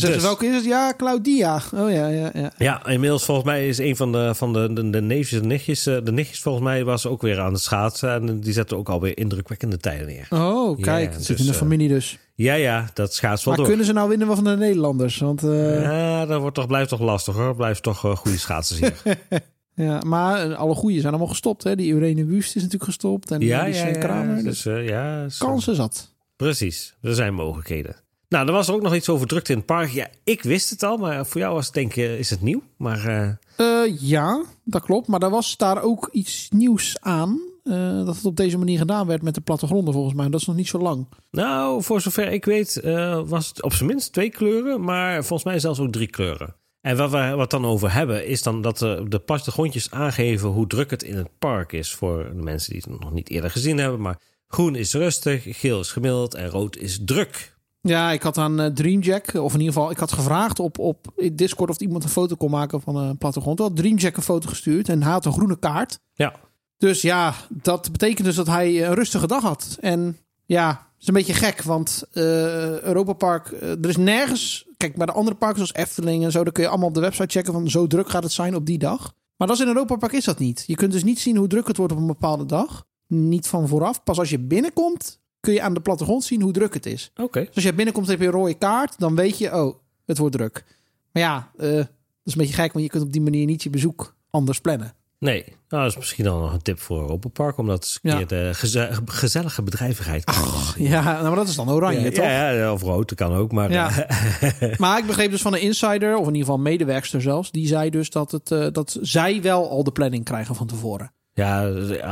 Dan 0.00 0.10
zeggen 0.10 0.20
Dus. 0.20 0.28
ze, 0.30 0.34
welke 0.36 0.46
is 0.46 0.54
het? 0.54 0.64
Ja, 0.64 0.94
Claudia. 0.96 1.60
Oh 1.74 1.90
ja, 1.90 2.06
ja, 2.06 2.30
ja. 2.34 2.52
Ja, 2.58 2.86
inmiddels 2.86 3.24
volgens 3.24 3.46
mij 3.46 3.68
is 3.68 3.78
een 3.78 3.96
van 3.96 4.12
de, 4.12 4.34
van 4.34 4.52
de, 4.52 4.72
de, 4.72 4.90
de 4.90 5.00
neefjes 5.00 5.40
en 5.40 5.46
nichtjes... 5.46 5.86
eh, 5.86 5.96
de 6.04 6.12
nichtjes 6.12 6.40
volgens 6.40 6.64
mij 6.64 6.84
was 6.84 7.06
ook 7.06 7.22
weer 7.22 7.40
aan 7.40 7.52
het 7.52 7.62
schaatsen. 7.62 8.10
En 8.10 8.40
die 8.40 8.52
zetten 8.52 8.76
ook 8.76 8.88
alweer 8.88 9.18
indrukwekkende 9.18 9.76
tijden 9.78 10.06
neer. 10.06 10.26
Oh, 10.30 10.78
Ja, 10.78 10.84
kijk. 10.84 11.12
het 11.12 11.24
zit 11.24 11.36
dus, 11.36 11.38
in 11.40 11.46
de 11.46 11.52
eh, 11.52 11.58
familie 11.58 11.88
dus. 11.88 12.18
Ja, 12.34 12.54
ja, 12.54 12.90
dat 12.94 13.14
schaats 13.14 13.44
wel 13.44 13.48
Maar 13.54 13.56
door. 13.56 13.66
kunnen 13.66 13.86
ze 13.86 13.92
nou 13.92 14.08
winnen 14.08 14.26
van 14.34 14.44
de 14.44 14.56
Nederlanders? 14.56 15.18
Want, 15.18 15.42
eh, 15.42 15.82
Ja, 15.82 16.26
dat 16.26 16.40
wordt 16.40 16.54
toch, 16.56 16.66
blijft 16.66 16.88
toch 16.88 17.00
lastig 17.00 17.34
hoor. 17.34 17.56
Blijft 17.56 17.82
toch 17.82 17.98
goede 17.98 18.38
schaatsers 18.38 18.80
hier. 18.80 18.94
ja, 19.86 20.00
maar 20.06 20.54
alle 20.54 20.74
goeie 20.74 20.96
zijn 21.00 21.08
allemaal 21.12 21.28
gestopt. 21.30 21.62
Hè? 21.64 21.76
Die 21.76 21.94
Irene 21.94 22.24
Wust 22.24 22.48
is 22.48 22.54
natuurlijk 22.54 22.84
gestopt. 22.84 23.30
En 23.30 23.40
ja, 23.40 23.64
die 23.64 23.74
ja, 23.74 23.86
ja. 23.86 23.92
Kramer. 23.98 24.42
Dus 24.42 24.62
Dus, 24.62 24.88
ja 24.88 25.28
zo. 25.28 25.46
kansen 25.46 25.74
zat. 25.74 26.12
Precies, 26.36 26.94
er 27.02 27.14
zijn 27.14 27.34
mogelijkheden. 27.34 27.96
Nou, 28.34 28.46
er 28.46 28.52
was 28.52 28.68
er 28.68 28.74
ook 28.74 28.82
nog 28.82 28.94
iets 28.94 29.08
over 29.08 29.26
drukte 29.26 29.52
in 29.52 29.58
het 29.58 29.66
park. 29.66 29.90
Ja, 29.90 30.08
ik 30.24 30.42
wist 30.42 30.70
het 30.70 30.82
al, 30.82 30.96
maar 30.96 31.26
voor 31.26 31.40
jou 31.40 31.54
was 31.54 31.64
het 31.66 31.74
denk 31.74 31.94
ik, 31.94 32.18
is 32.18 32.30
het 32.30 32.42
nieuw. 32.42 32.62
Maar 32.76 33.06
eh, 33.06 33.28
Eh, 33.56 34.00
ja, 34.00 34.44
dat 34.64 34.82
klopt. 34.82 35.08
Maar 35.08 35.22
er 35.22 35.30
was 35.30 35.56
daar 35.56 35.82
ook 35.82 36.08
iets 36.12 36.48
nieuws 36.50 36.96
aan. 37.00 37.40
eh, 37.64 38.04
dat 38.04 38.16
het 38.16 38.24
op 38.24 38.36
deze 38.36 38.58
manier 38.58 38.78
gedaan 38.78 39.06
werd 39.06 39.22
met 39.22 39.34
de 39.34 39.40
plattegronden 39.40 39.94
volgens 39.94 40.14
mij. 40.14 40.28
Dat 40.28 40.40
is 40.40 40.46
nog 40.46 40.56
niet 40.56 40.68
zo 40.68 40.78
lang. 40.78 41.06
nou, 41.30 41.82
voor 41.82 42.00
zover 42.00 42.32
ik 42.32 42.44
weet 42.44 42.76
eh, 42.76 43.20
was 43.26 43.48
het 43.48 43.62
op 43.62 43.72
zijn 43.72 43.88
minst 43.88 44.12
twee 44.12 44.30
kleuren. 44.30 44.80
Maar 44.84 45.24
volgens 45.24 45.44
mij 45.44 45.58
zelfs 45.58 45.78
ook 45.80 45.92
drie 45.92 46.06
kleuren. 46.10 46.54
En 46.80 46.96
wat 46.96 47.10
we 47.10 47.32
wat 47.36 47.50
dan 47.50 47.64
over 47.64 47.92
hebben, 47.92 48.26
is 48.26 48.42
dan 48.42 48.62
dat 48.62 48.82
eh, 48.82 49.00
de 49.08 49.18
plattegrondjes 49.18 49.90
aangeven 49.90 50.48
hoe 50.48 50.66
druk 50.66 50.90
het 50.90 51.02
in 51.02 51.16
het 51.16 51.28
park 51.38 51.72
is. 51.72 51.94
Voor 51.94 52.24
de 52.36 52.42
mensen 52.42 52.72
die 52.72 52.82
het 52.86 53.00
nog 53.00 53.12
niet 53.12 53.30
eerder 53.30 53.50
gezien 53.50 53.78
hebben. 53.78 54.00
Maar 54.00 54.18
groen 54.48 54.74
is 54.74 54.92
rustig, 54.94 55.58
geel 55.60 55.80
is 55.80 55.92
gemiddeld 55.92 56.34
en 56.34 56.48
rood 56.48 56.76
is 56.76 57.00
druk. 57.04 57.53
Ja, 57.88 58.12
ik 58.12 58.22
had 58.22 58.38
aan 58.38 58.60
eh, 58.60 58.70
Dreamjack, 58.70 59.34
of 59.34 59.52
in 59.52 59.60
ieder 59.60 59.74
geval, 59.74 59.90
ik 59.90 59.98
had 59.98 60.12
gevraagd 60.12 60.58
op, 60.58 60.78
op 60.78 61.12
Discord 61.32 61.70
of 61.70 61.78
iemand 61.78 62.04
een 62.04 62.08
foto 62.08 62.36
kon 62.36 62.50
maken 62.50 62.80
van 62.80 62.96
een 62.96 63.18
plattegrond. 63.18 63.56
Toen 63.56 63.66
had 63.66 63.76
Dreamjack 63.76 64.16
een 64.16 64.22
foto 64.22 64.48
gestuurd 64.48 64.88
en 64.88 65.02
hij 65.02 65.12
had 65.12 65.24
een 65.24 65.32
groene 65.32 65.58
kaart. 65.58 65.98
Ja, 66.14 66.34
Dus 66.78 67.02
ja, 67.02 67.34
dat 67.48 67.92
betekent 67.92 68.26
dus 68.26 68.36
dat 68.36 68.46
hij 68.46 68.86
een 68.86 68.94
rustige 68.94 69.26
dag 69.26 69.42
had. 69.42 69.76
En 69.80 70.16
ja, 70.44 70.68
het 70.68 71.02
is 71.02 71.06
een 71.08 71.14
beetje 71.14 71.34
gek, 71.34 71.62
want 71.62 72.04
eh 72.12 72.80
Europa 72.80 73.12
Park, 73.12 73.48
eh, 73.48 73.70
er 73.70 73.88
is 73.88 73.96
nergens... 73.96 74.66
Kijk, 74.76 74.96
bij 74.96 75.06
de 75.06 75.12
andere 75.12 75.36
parken 75.36 75.56
zoals 75.56 75.88
Efteling 75.88 76.24
en 76.24 76.32
zo, 76.32 76.44
dan 76.44 76.52
kun 76.52 76.62
je 76.62 76.68
allemaal 76.68 76.88
op 76.88 76.94
de 76.94 77.00
website 77.00 77.38
checken 77.38 77.52
van 77.52 77.70
zo 77.70 77.86
druk 77.86 78.08
gaat 78.08 78.22
het 78.22 78.32
zijn 78.32 78.54
op 78.54 78.66
die 78.66 78.78
dag. 78.78 79.14
Maar 79.36 79.46
dat 79.48 79.56
is 79.56 79.62
in 79.62 79.68
Europa 79.68 79.96
Park 79.96 80.12
is 80.12 80.24
dat 80.24 80.38
niet. 80.38 80.64
Je 80.66 80.74
kunt 80.76 80.92
dus 80.92 81.04
niet 81.04 81.20
zien 81.20 81.36
hoe 81.36 81.46
druk 81.48 81.66
het 81.66 81.76
wordt 81.76 81.92
op 81.92 81.98
een 81.98 82.06
bepaalde 82.06 82.46
dag. 82.46 82.86
Niet 83.06 83.46
van 83.46 83.68
vooraf. 83.68 84.02
Pas 84.02 84.18
als 84.18 84.30
je 84.30 84.38
binnenkomt, 84.38 85.20
kun 85.44 85.52
je 85.54 85.62
aan 85.62 85.74
de 85.74 85.80
plattegrond 85.80 86.24
zien 86.24 86.42
hoe 86.42 86.52
druk 86.52 86.74
het 86.74 86.86
is. 86.86 87.10
oké. 87.20 87.40
Dus 87.44 87.54
als 87.54 87.64
je 87.64 87.74
binnenkomt 87.74 88.06
heb 88.08 88.20
je 88.20 88.26
een 88.26 88.32
rode 88.32 88.54
kaart, 88.54 88.98
dan 88.98 89.14
weet 89.14 89.38
je, 89.38 89.56
oh, 89.64 89.74
het 90.06 90.18
wordt 90.18 90.36
druk. 90.36 90.64
Maar 91.12 91.22
ja, 91.22 91.50
eh, 91.56 91.70
dat 91.70 91.88
is 92.24 92.32
een 92.32 92.38
beetje 92.40 92.54
gek, 92.54 92.72
want 92.72 92.84
je 92.84 92.90
kunt 92.90 93.02
op 93.04 93.12
die 93.12 93.20
manier 93.22 93.46
niet 93.46 93.62
je 93.62 93.70
bezoek 93.70 94.14
anders 94.30 94.60
plannen. 94.60 94.94
Nee, 95.18 95.44
nou, 95.68 95.82
dat 95.82 95.90
is 95.90 95.96
misschien 95.96 96.24
dan 96.24 96.40
nog 96.40 96.52
een 96.52 96.62
tip 96.62 96.80
voor 96.80 97.18
Park. 97.32 97.56
Dat 97.56 97.66
eens 97.68 97.98
een 98.02 98.10
Ja. 98.10 98.16
keer 98.16 98.26
de 98.26 98.50
geze- 98.54 98.90
gezellige 99.04 99.62
bedrijvigheid 99.62 100.26
te 100.26 100.32
Ja, 100.82 101.02
nou, 101.02 101.22
maar 101.26 101.34
dat 101.36 101.48
is 101.48 101.54
dan 101.54 101.70
oranje, 101.70 102.00
ja, 102.00 102.10
toch? 102.10 102.24
Ja, 102.24 102.50
ja, 102.50 102.72
of 102.72 102.82
rood, 102.82 103.08
dat 103.08 103.18
kan 103.18 103.32
ook. 103.32 103.52
Maar 103.52 103.70
Ja. 103.72 104.06
eh, 104.06 104.78
Maar 104.78 104.98
ik 104.98 105.06
begreep 105.06 105.30
dus 105.30 105.42
van 105.42 105.54
een 105.54 105.60
insider, 105.60 106.12
of 106.16 106.20
in 106.26 106.32
ieder 106.34 106.40
geval 106.40 106.58
medewerkster 106.58 107.20
zelfs, 107.22 107.50
die 107.50 107.66
zei 107.66 107.90
dus 107.90 108.10
dat, 108.10 108.30
het, 108.30 108.50
eh, 108.50 108.66
dat 108.72 108.98
zij 109.00 109.42
wel 109.42 109.70
al 109.70 109.84
de 109.84 109.92
planning 109.92 110.24
krijgen 110.24 110.54
van 110.54 110.66
tevoren. 110.66 111.12
Ja, 111.34 111.66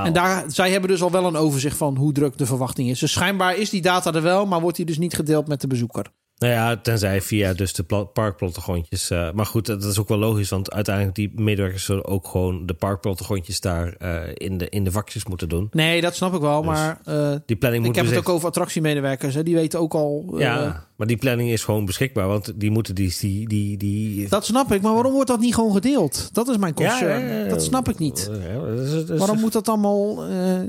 En 0.04 0.12
daar, 0.12 0.44
zij 0.46 0.70
hebben 0.70 0.90
dus 0.90 1.02
al 1.02 1.11
wel 1.11 1.24
een 1.24 1.37
overzicht 1.37 1.76
van 1.76 1.96
hoe 1.96 2.12
druk 2.12 2.38
de 2.38 2.46
verwachting 2.46 2.90
is. 2.90 2.98
Dus 2.98 3.12
schijnbaar 3.12 3.56
is 3.56 3.70
die 3.70 3.82
data 3.82 4.12
er 4.14 4.22
wel, 4.22 4.46
maar 4.46 4.61
wordt 4.61 4.76
die 4.76 4.87
dus 4.87 4.98
niet 4.98 5.14
gedeeld 5.14 5.48
met 5.48 5.61
de 5.61 5.66
bezoeker. 5.66 6.06
Nou 6.42 6.52
ja, 6.55 6.76
tenzij 6.76 7.20
via 7.22 7.52
dus 7.52 7.72
de 7.72 7.83
pla- 7.83 8.02
parkplattegrondjes. 8.05 9.11
eh, 9.11 9.33
maar 9.33 9.46
goed, 9.46 9.66
dat 9.66 9.85
is 9.85 9.98
ook 9.98 10.09
wel 10.09 10.18
logisch, 10.18 10.48
want 10.50 10.72
uiteindelijk 10.72 11.14
die 11.16 11.33
medewerkers 11.37 11.85
zullen 11.85 12.05
ook 12.07 12.28
gewoon 12.28 12.66
de 12.66 12.74
parkplattegrondjes 12.74 13.61
daar 13.61 13.94
eh, 13.98 14.20
in, 14.35 14.59
de, 14.59 14.68
in 14.68 14.85
de 14.85 14.90
vakjes 14.90 15.24
moeten 15.26 15.48
doen. 15.48 15.68
Nee, 15.72 16.00
dat 16.00 16.14
snap 16.14 16.35
ik 16.35 16.40
wel, 16.40 16.62
Dus 16.62 16.70
maar 16.70 17.00
eh, 17.05 17.33
Die 17.46 17.57
planning 17.57 17.87
ik 17.87 17.94
heb 17.94 18.07
het 18.07 18.16
ook 18.16 18.28
over 18.28 18.48
attractiemedewerkers. 18.48 19.35
Hè. 19.35 19.42
Die 19.42 19.55
weten 19.55 19.81
ook 19.81 19.94
al... 19.94 20.35
Ja, 20.37 20.87
maar 20.96 21.07
die 21.07 21.16
planning 21.16 21.50
is 21.50 21.64
gewoon 21.64 21.85
beschikbaar, 21.85 22.26
want 22.26 22.52
die 22.61 22.70
moeten 22.70 22.94
die... 22.94 23.16
die, 23.20 23.48
die, 23.48 23.76
die 23.76 24.28
Dat 24.28 24.44
snap 24.44 24.72
ik, 24.72 24.83
maar 24.83 24.94
waarom 24.94 25.12
wordt 25.12 25.28
dat 25.28 25.40
niet 25.40 25.55
gewoon 25.55 25.72
gedeeld? 25.72 26.28
Dat 26.33 26.48
is 26.48 26.57
mijn 26.57 26.74
concern. 26.74 27.20
ja, 27.20 27.35
ja, 27.35 27.42
ja. 27.42 27.48
Dat 27.48 27.62
snap 27.62 27.88
ik 27.88 27.98
niet. 27.98 28.31
Waarom 29.09 29.40
moet 29.40 29.52
dat 29.52 29.68
allemaal... 29.68 30.24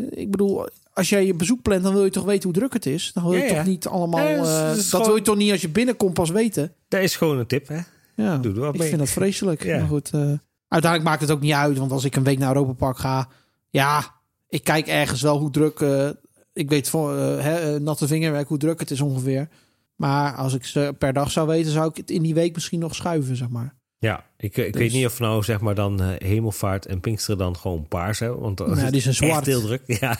ik 0.09 0.31
bedoel, 0.31 0.67
als 0.93 1.09
jij 1.09 1.25
je 1.25 1.33
bezoek 1.33 1.61
plant, 1.61 1.83
dan 1.83 1.93
wil 1.93 2.03
je 2.03 2.09
toch 2.09 2.25
weten 2.25 2.43
hoe 2.43 2.53
druk 2.53 2.73
het 2.73 2.85
is? 2.85 3.11
Dan 3.13 3.23
wil 3.23 3.33
je 3.33 3.39
Ja, 3.39 3.45
ja. 3.45 3.55
toch 3.55 3.65
niet 3.65 3.87
allemaal... 3.87 4.27
Ja, 4.27 4.35
dat 4.37 4.45
is- 4.47 4.51
eh, 4.53 4.67
dat 4.67 4.75
is 4.77 4.77
dat 4.77 4.89
gewoon- 4.89 5.05
wil 5.07 5.15
je 5.15 5.21
toch 5.21 5.35
niet 5.35 5.51
als 5.51 5.61
je 5.61 5.69
binnenkomt 5.69 6.13
pas 6.13 6.29
weten? 6.29 6.73
Dat 6.87 7.01
is 7.01 7.15
gewoon 7.15 7.37
een 7.37 7.47
tip, 7.47 7.67
hè? 7.67 7.79
Ja, 8.15 8.37
Doe 8.37 8.53
wat 8.53 8.73
ik 8.73 8.79
mee. 8.79 8.87
vind 8.87 8.99
dat 8.99 9.09
vreselijk. 9.09 9.63
Ja. 9.63 9.77
Maar 9.77 9.87
goed, 9.87 10.09
eh, 10.13 10.19
uiteindelijk 10.67 11.03
maakt 11.03 11.21
het 11.21 11.31
ook 11.31 11.41
niet 11.41 11.51
uit. 11.53 11.77
Want 11.77 11.91
als 11.91 12.03
ik 12.03 12.15
een 12.15 12.23
week 12.23 12.37
naar 12.37 12.47
Europa 12.55 12.73
Park 12.73 12.97
ga... 12.97 13.27
Ja, 13.69 14.03
ik 14.49 14.63
kijk 14.63 14.87
ergens 14.87 15.21
wel 15.21 15.37
hoe 15.39 15.49
druk... 15.51 15.79
eh, 15.79 16.09
ik 16.53 16.69
weet 16.69 16.91
eh, 16.93 17.75
natte 17.75 18.07
vingerwerk 18.07 18.47
hoe 18.47 18.57
druk 18.57 18.79
het 18.79 18.91
is 18.91 19.01
ongeveer. 19.01 19.47
Maar 19.95 20.35
als 20.35 20.53
ik 20.53 20.65
ze 20.65 20.95
per 20.97 21.13
dag 21.13 21.31
zou 21.31 21.47
weten, 21.47 21.71
zou 21.71 21.89
ik 21.89 21.97
het 21.97 22.11
in 22.11 22.21
die 22.21 22.33
week 22.33 22.53
misschien 22.53 22.79
nog 22.79 22.95
schuiven, 22.95 23.35
zeg 23.35 23.49
maar. 23.49 23.75
Ja, 24.03 24.23
ik, 24.37 24.57
ik 24.57 24.71
Dus- 24.73 24.81
weet 24.81 24.91
niet 24.91 25.05
of 25.05 25.19
nou 25.19 25.43
zeg 25.43 25.59
maar 25.59 25.75
dan 25.75 26.01
eh, 26.01 26.07
Hemelvaart 26.27 26.85
en 26.85 26.99
Pinksteren 26.99 27.37
dan 27.37 27.57
gewoon 27.57 27.85
paars 27.87 28.19
hebben. 28.19 28.39
Want 28.39 28.57
die 28.57 28.75
zijn 28.75 28.93
is 28.93 29.05
het 29.05 29.19
echt 29.19 29.29
zwart. 29.31 29.45
heel 29.45 29.61
druk. 29.61 29.81
Ja. 29.99 30.17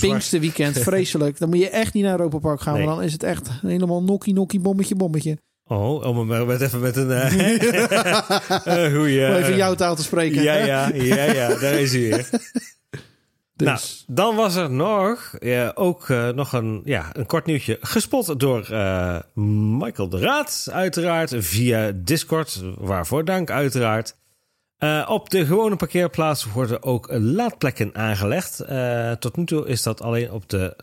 Pinksterweekend, 0.00 0.78
vreselijk. 0.88 1.38
Dan 1.38 1.48
moet 1.48 1.58
je 1.58 1.68
echt 1.68 1.94
niet 1.94 2.04
naar 2.04 2.12
Europa 2.18 2.38
Park 2.38 2.60
gaan. 2.60 2.74
Nee. 2.74 2.84
Want 2.84 2.96
dan 2.96 3.06
is 3.06 3.12
het 3.12 3.22
echt 3.22 3.50
helemaal 3.62 4.02
nokkie, 4.02 4.34
nokkie, 4.34 4.60
bommetje, 4.60 4.94
bommetje. 4.94 5.38
Oh, 5.64 6.04
om 6.06 6.26
maar 6.26 6.46
met 6.46 6.60
even 6.60 6.80
met 6.80 6.96
een 6.96 7.10
uh, 7.10 8.94
goeie... 8.94 9.26
Om 9.26 9.34
even 9.34 9.56
jouw 9.56 9.74
taal 9.74 9.96
te 9.96 10.02
spreken. 10.02 10.42
Ja, 10.42 10.54
ja, 10.54 10.90
ja, 10.94 11.24
ja, 11.24 11.48
daar 11.48 11.72
is 11.74 11.92
hij 11.92 12.00
weer. 12.00 12.28
Dus, 13.64 14.04
Nou, 14.06 14.18
dan 14.18 14.36
was 14.36 14.56
er 14.56 14.70
nog, 14.70 15.34
ook 15.74 16.08
eh, 16.08 16.28
nog 16.28 16.52
een, 16.52 16.82
ja, 16.84 17.10
een 17.12 17.26
kort 17.26 17.46
nieuwtje 17.46 17.78
gespot 17.80 18.40
door 18.40 18.68
eh, 18.70 19.18
Michael 19.78 20.08
de 20.08 20.18
Raad, 20.18 20.68
uiteraard, 20.72 21.34
via 21.38 21.92
Discord. 21.94 22.62
Waarvoor 22.78 23.24
dank, 23.24 23.50
uiteraard. 23.50 24.16
Eh, 24.76 25.06
op 25.10 25.30
de 25.30 25.46
gewone 25.46 25.76
parkeerplaats 25.76 26.52
worden 26.52 26.82
ook 26.82 27.08
laadplekken 27.10 27.94
aangelegd. 27.94 28.56
Tot 29.20 29.36
nu 29.36 29.44
toe 29.44 29.66
is 29.66 29.82
dat 29.82 30.02
alleen 30.02 30.32
op 30.32 30.48
de 30.48 30.76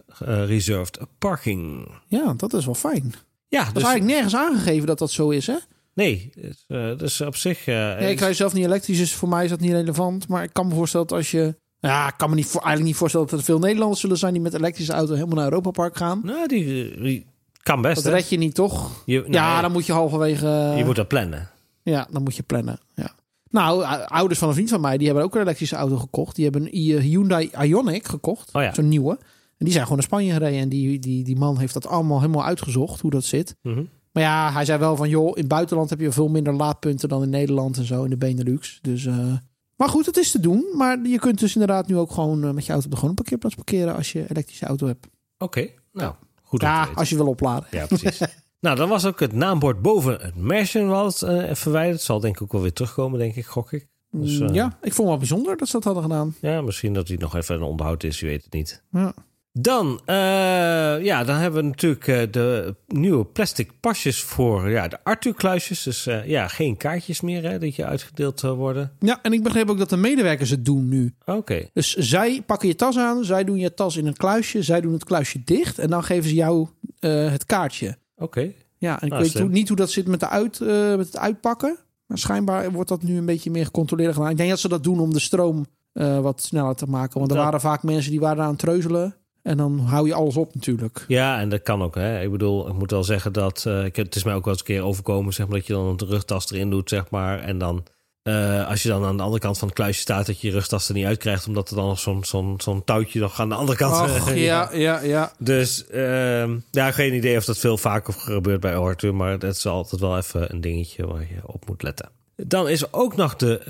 reserved 0.45 0.99
parking. 1.19 1.91
ja, 2.07 2.33
dat 2.33 2.53
is 2.53 2.65
wel 2.65 2.75
fijn. 2.75 3.13
Ja, 3.47 3.59
Dat 3.59 3.67
is 3.67 3.73
dus 3.73 3.83
eigenlijk 3.83 4.13
nergens 4.13 4.35
aangegeven 4.35 4.87
dat 4.87 4.99
dat 4.99 5.11
zo 5.11 5.29
is, 5.29 5.47
hè? 5.47 5.57
nee, 5.93 6.31
dus, 6.35 6.65
dus 6.97 7.21
op 7.21 7.35
zich. 7.35 7.65
Nee, 7.65 8.11
ik 8.11 8.19
rij 8.19 8.33
zelf 8.33 8.53
niet 8.53 8.65
elektrisch, 8.65 8.97
dus 8.97 9.13
voor 9.13 9.29
mij 9.29 9.43
is 9.43 9.49
dat 9.49 9.59
niet 9.59 9.71
relevant. 9.71 10.27
Maar 10.27 10.43
ik 10.43 10.53
kan 10.53 10.67
me 10.67 10.73
voorstellen 10.73 11.07
dat 11.07 11.17
als 11.17 11.31
je... 11.31 11.55
Ja, 11.79 12.07
ik 12.07 12.13
kan 12.17 12.29
me 12.29 12.35
niet 12.35 12.45
voor, 12.45 12.61
eigenlijk 12.61 12.89
niet 12.89 12.99
voorstellen 12.99 13.27
dat 13.27 13.39
er 13.39 13.45
veel 13.45 13.59
Nederlanders 13.59 14.01
zullen 14.01 14.17
zijn... 14.17 14.33
die 14.33 14.41
met 14.41 14.53
elektrische 14.53 14.93
auto 14.93 15.13
helemaal 15.13 15.35
naar 15.35 15.45
Europa 15.45 15.71
Park 15.71 15.97
gaan. 15.97 16.21
nou, 16.23 16.47
die, 16.47 16.95
die 17.01 17.25
kan 17.63 17.81
best. 17.81 18.03
Dat 18.03 18.13
red 18.13 18.29
je 18.29 18.37
niet, 18.37 18.55
toch? 18.55 19.03
Je, 19.05 19.19
nou, 19.19 19.31
ja, 19.31 19.61
dan 19.61 19.71
moet 19.71 19.85
je 19.85 19.93
halverwege... 19.93 20.73
je 20.77 20.85
moet 20.85 20.95
dat 20.95 21.07
plannen. 21.07 21.49
Ja, 21.83 22.07
dan 22.11 22.23
moet 22.23 22.35
je 22.35 22.43
plannen. 22.43 22.79
Ja. 22.95 23.11
Nou, 23.49 23.83
ouders 24.05 24.39
van 24.39 24.47
een 24.47 24.53
vriend 24.53 24.69
van 24.69 24.81
mij, 24.81 24.97
die 24.97 25.05
hebben 25.07 25.23
ook 25.25 25.35
een 25.35 25.41
elektrische 25.41 25.75
auto 25.75 25.97
gekocht. 25.97 26.35
Die 26.35 26.43
hebben 26.43 26.61
een 26.61 26.77
I- 26.77 26.99
Hyundai 26.99 27.49
Ioniq 27.51 28.05
gekocht. 28.05 28.49
Oh 28.53 28.61
ja. 28.61 28.73
Zo'n 28.73 28.87
nieuwe. 28.87 29.11
En 29.57 29.65
die 29.65 29.71
zijn 29.71 29.83
gewoon 29.83 29.97
naar 29.97 30.07
Spanje 30.07 30.31
gereden. 30.33 30.59
En 30.59 30.69
die, 30.69 30.99
die, 30.99 31.23
die 31.23 31.35
man 31.37 31.57
heeft 31.57 31.73
dat 31.73 31.87
allemaal 31.87 32.19
helemaal 32.19 32.45
uitgezocht, 32.45 33.01
hoe 33.01 33.11
dat 33.11 33.23
zit. 33.23 33.55
Mhm. 33.61 33.83
Maar 34.11 34.23
ja, 34.23 34.51
hij 34.51 34.65
zei 34.65 34.79
wel 34.79 34.95
van, 34.95 35.09
joh, 35.09 35.27
in 35.27 35.33
het 35.39 35.47
buitenland 35.47 35.89
heb 35.89 35.99
je 35.99 36.11
veel 36.11 36.27
minder 36.27 36.53
laadpunten 36.53 37.09
dan 37.09 37.23
in 37.23 37.29
Nederland 37.29 37.77
en 37.77 37.85
zo, 37.85 38.03
in 38.03 38.09
de 38.09 38.17
Benelux. 38.17 38.79
Dus, 38.81 39.05
eh, 39.05 39.33
maar 39.77 39.89
goed, 39.89 40.05
het 40.05 40.17
is 40.17 40.31
te 40.31 40.39
doen. 40.39 40.65
Maar 40.73 40.99
je 41.07 41.19
kunt 41.19 41.39
dus 41.39 41.53
inderdaad 41.53 41.87
nu 41.87 41.97
ook 41.97 42.11
gewoon 42.11 42.43
eh, 42.43 42.51
met 42.51 42.65
je 42.65 42.71
auto 42.71 42.85
op 42.85 42.91
de 42.91 42.97
gewone 42.97 43.15
parkeerplaats 43.15 43.55
parkeren 43.55 43.95
als 43.95 44.11
je 44.11 44.29
elektrische 44.29 44.65
auto 44.65 44.87
hebt. 44.87 45.07
Oké, 45.37 45.69
nou, 45.91 46.13
goed 46.43 46.61
Ja, 46.61 46.89
als 46.93 47.09
je 47.09 47.15
wil 47.15 47.27
opladen. 47.27 47.67
Ja, 47.71 47.85
precies. 47.85 48.21
nou, 48.59 48.75
dan 48.75 48.89
was 48.89 49.05
ook 49.05 49.19
het 49.19 49.33
naambord 49.33 49.81
boven 49.81 50.17
het 50.21 50.35
Merchantwald 50.35 51.21
eh 51.21 51.53
verwijderd. 51.53 52.01
Zal 52.01 52.19
denk 52.19 52.35
ik 52.35 52.41
ook 52.41 52.51
wel 52.51 52.61
weer 52.61 52.73
terugkomen, 52.73 53.19
denk 53.19 53.35
ik, 53.35 53.45
gok 53.45 53.71
ik. 53.71 53.87
Dus, 54.11 54.39
eh, 54.39 54.47
Mm, 54.47 54.53
ja, 54.53 54.65
ik 54.65 54.73
vond 54.81 54.97
het 54.97 55.07
wel 55.07 55.17
bijzonder 55.17 55.57
dat 55.57 55.67
ze 55.67 55.73
dat 55.73 55.83
hadden 55.83 56.03
gedaan. 56.03 56.35
Ja, 56.41 56.61
misschien 56.61 56.93
dat 56.93 57.07
hij 57.07 57.17
nog 57.17 57.35
even 57.35 57.55
een 57.55 57.61
onderhoud 57.61 58.03
is, 58.03 58.19
je 58.19 58.25
weet 58.25 58.43
het 58.43 58.53
niet. 58.53 58.83
Ja. 58.91 59.13
Dan, 59.59 60.01
eh, 60.05 60.15
ja, 61.03 61.23
dan 61.23 61.35
hebben 61.35 61.61
we 61.61 61.67
natuurlijk 61.67 62.07
eh, 62.07 62.21
de 62.31 62.75
nieuwe 62.87 63.25
plastic 63.25 63.71
pasjes 63.79 64.21
voor 64.21 64.69
ja, 64.69 64.87
de 64.87 65.03
Arthur-kluisjes. 65.03 65.83
Dus 65.83 66.07
eh, 66.07 66.27
ja, 66.27 66.47
geen 66.47 66.77
kaartjes 66.77 67.21
meer 67.21 67.43
hè, 67.43 67.59
dat 67.59 67.75
je 67.75 67.85
uitgedeeld 67.85 68.41
worden. 68.41 68.91
Ja, 68.99 69.19
en 69.21 69.33
ik 69.33 69.43
begreep 69.43 69.69
ook 69.69 69.77
dat 69.77 69.89
de 69.89 69.97
medewerkers 69.97 70.49
het 70.49 70.65
doen 70.65 70.87
nu. 70.89 71.13
Oké. 71.25 71.69
Dus 71.73 71.93
zij 71.93 72.41
pakken 72.45 72.67
je 72.67 72.75
tas 72.75 72.97
aan, 72.97 73.23
zij 73.23 73.43
doen 73.43 73.57
je 73.57 73.73
tas 73.73 73.97
in 73.97 74.07
een 74.07 74.17
kluisje, 74.17 74.63
zij 74.63 74.81
doen 74.81 74.93
het 74.93 75.03
kluisje 75.03 75.43
dicht 75.43 75.79
en 75.79 75.89
dan 75.89 76.03
geven 76.03 76.29
ze 76.29 76.35
jou 76.35 76.67
het 76.99 77.45
kaartje. 77.45 77.97
Oké. 78.15 78.51
Ja, 78.77 79.01
en 79.01 79.07
ik 79.07 79.13
weet 79.13 79.39
hoe, 79.39 79.49
niet 79.49 79.67
hoe 79.67 79.77
dat 79.77 79.91
zit 79.91 80.07
met, 80.07 80.19
de 80.19 80.29
uit, 80.29 80.59
met 80.97 81.05
het 81.05 81.17
uitpakken. 81.17 81.77
Maar 82.05 82.17
schijnbaar 82.17 82.71
wordt 82.71 82.89
dat 82.89 83.03
nu 83.03 83.17
een 83.17 83.25
beetje 83.25 83.51
meer 83.51 83.65
gecontroleerd 83.65 84.13
gedaan. 84.13 84.29
Ik 84.29 84.37
denk 84.37 84.49
dat 84.49 84.59
ze 84.59 84.67
dat 84.67 84.83
doen 84.83 84.99
om 84.99 85.13
de 85.13 85.19
stroom 85.19 85.65
wat 86.21 86.41
sneller 86.41 86.75
te 86.75 86.85
maken. 86.85 87.19
Want 87.19 87.31
er 87.31 87.37
waren 87.37 87.61
vaak 87.61 87.83
mensen 87.83 88.11
die 88.11 88.19
waren 88.19 88.43
aan 88.43 88.49
het 88.49 88.59
treuzelen. 88.59 89.15
En 89.47 89.57
dan 89.57 89.79
hou 89.79 90.07
je 90.07 90.13
alles 90.13 90.37
op 90.37 90.55
natuurlijk. 90.55 91.05
Ja, 91.07 91.39
en 91.39 91.49
dat 91.49 91.61
kan 91.61 91.81
ook. 91.81 91.95
Hè. 91.95 92.21
Ik 92.21 92.31
bedoel, 92.31 92.67
ik 92.67 92.73
moet 92.73 92.91
wel 92.91 93.03
zeggen 93.03 93.33
dat... 93.33 93.63
Uh, 93.67 93.85
ik, 93.85 93.95
het 93.95 94.15
is 94.15 94.23
mij 94.23 94.33
ook 94.33 94.43
wel 94.43 94.53
eens 94.53 94.61
een 94.61 94.67
keer 94.67 94.83
overkomen... 94.83 95.33
Zeg 95.33 95.47
maar, 95.47 95.57
dat 95.57 95.67
je 95.67 95.73
dan 95.73 95.85
een 95.85 96.07
rugtas 96.07 96.51
erin 96.51 96.69
doet, 96.69 96.89
zeg 96.89 97.09
maar. 97.09 97.39
En 97.39 97.57
dan, 97.57 97.83
uh, 98.23 98.67
als 98.67 98.83
je 98.83 98.89
dan 98.89 99.05
aan 99.05 99.17
de 99.17 99.23
andere 99.23 99.41
kant 99.41 99.57
van 99.57 99.67
het 99.67 99.77
kluisje 99.77 100.01
staat... 100.01 100.25
dat 100.25 100.41
je 100.41 100.47
je 100.47 100.53
rugtas 100.53 100.87
er 100.87 100.93
niet 100.93 101.05
uitkrijgt... 101.05 101.47
omdat 101.47 101.69
er 101.69 101.75
dan 101.75 101.87
nog 101.87 101.99
zo'n 101.99 102.25
zo'n 102.25 102.55
zo'n 102.57 102.83
touwtje 102.83 103.19
nog 103.19 103.39
aan 103.39 103.49
de 103.49 103.55
andere 103.55 103.77
kant... 103.77 104.11
Och, 104.11 104.33
ja, 104.49 104.69
ja, 104.73 104.99
ja. 104.99 105.31
Dus 105.39 105.85
uh, 105.91 106.49
ja, 106.71 106.91
geen 106.91 107.13
idee 107.13 107.37
of 107.37 107.45
dat 107.45 107.57
veel 107.57 107.77
vaker 107.77 108.13
gebeurt 108.13 108.59
bij 108.59 108.75
Arthur... 108.75 109.15
maar 109.15 109.39
dat 109.39 109.55
is 109.55 109.65
altijd 109.65 110.01
wel 110.01 110.17
even 110.17 110.53
een 110.53 110.61
dingetje 110.61 111.07
waar 111.07 111.21
je 111.21 111.39
op 111.45 111.67
moet 111.67 111.83
letten. 111.83 112.09
Dan 112.35 112.69
is 112.69 112.93
ook 112.93 113.15
nog 113.15 113.35
de 113.35 113.61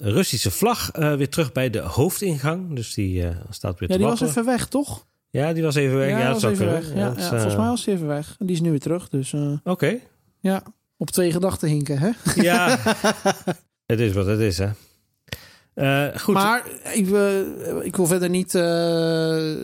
uh, 0.00 0.12
Russische 0.12 0.50
vlag 0.50 0.90
weer 0.92 1.28
terug 1.28 1.52
bij 1.52 1.70
de 1.70 1.80
hoofdingang. 1.80 2.74
Dus 2.74 2.94
die 2.94 3.24
staat 3.50 3.78
weer 3.78 3.90
Ja, 3.90 3.96
die 3.96 4.06
was 4.06 4.20
even 4.20 4.44
weg, 4.44 4.66
toch? 4.66 5.04
Ja, 5.32 5.52
die 5.52 5.62
was 5.62 5.74
even 5.74 5.96
weg. 5.96 6.10
Ja, 6.10 6.18
ja 6.18 6.32
dat 6.32 6.42
was 6.42 6.52
even 6.52 6.66
weg. 6.66 6.94
Ja, 6.94 7.14
ja, 7.16 7.28
volgens 7.28 7.56
mij 7.56 7.66
was 7.66 7.84
hij 7.84 7.94
even 7.94 8.06
weg. 8.06 8.36
En 8.38 8.46
die 8.46 8.54
is 8.54 8.62
nu 8.62 8.70
weer 8.70 8.80
terug. 8.80 9.08
Dus, 9.08 9.34
Oké. 9.34 9.60
Okay. 9.64 10.02
Ja, 10.40 10.62
op 10.96 11.10
twee 11.10 11.32
gedachten 11.32 11.68
hinken, 11.68 11.98
hè? 11.98 12.10
Ja, 12.34 12.78
het 13.86 14.00
is 14.00 14.12
wat 14.12 14.26
het 14.26 14.40
is, 14.40 14.58
hè? 14.58 14.68
Uh, 15.74 16.16
goed. 16.16 16.34
Maar 16.34 16.66
ik, 16.94 17.08
uh, 17.08 17.84
ik 17.84 17.96
wil 17.96 18.06
verder 18.06 18.28
niet 18.28 18.52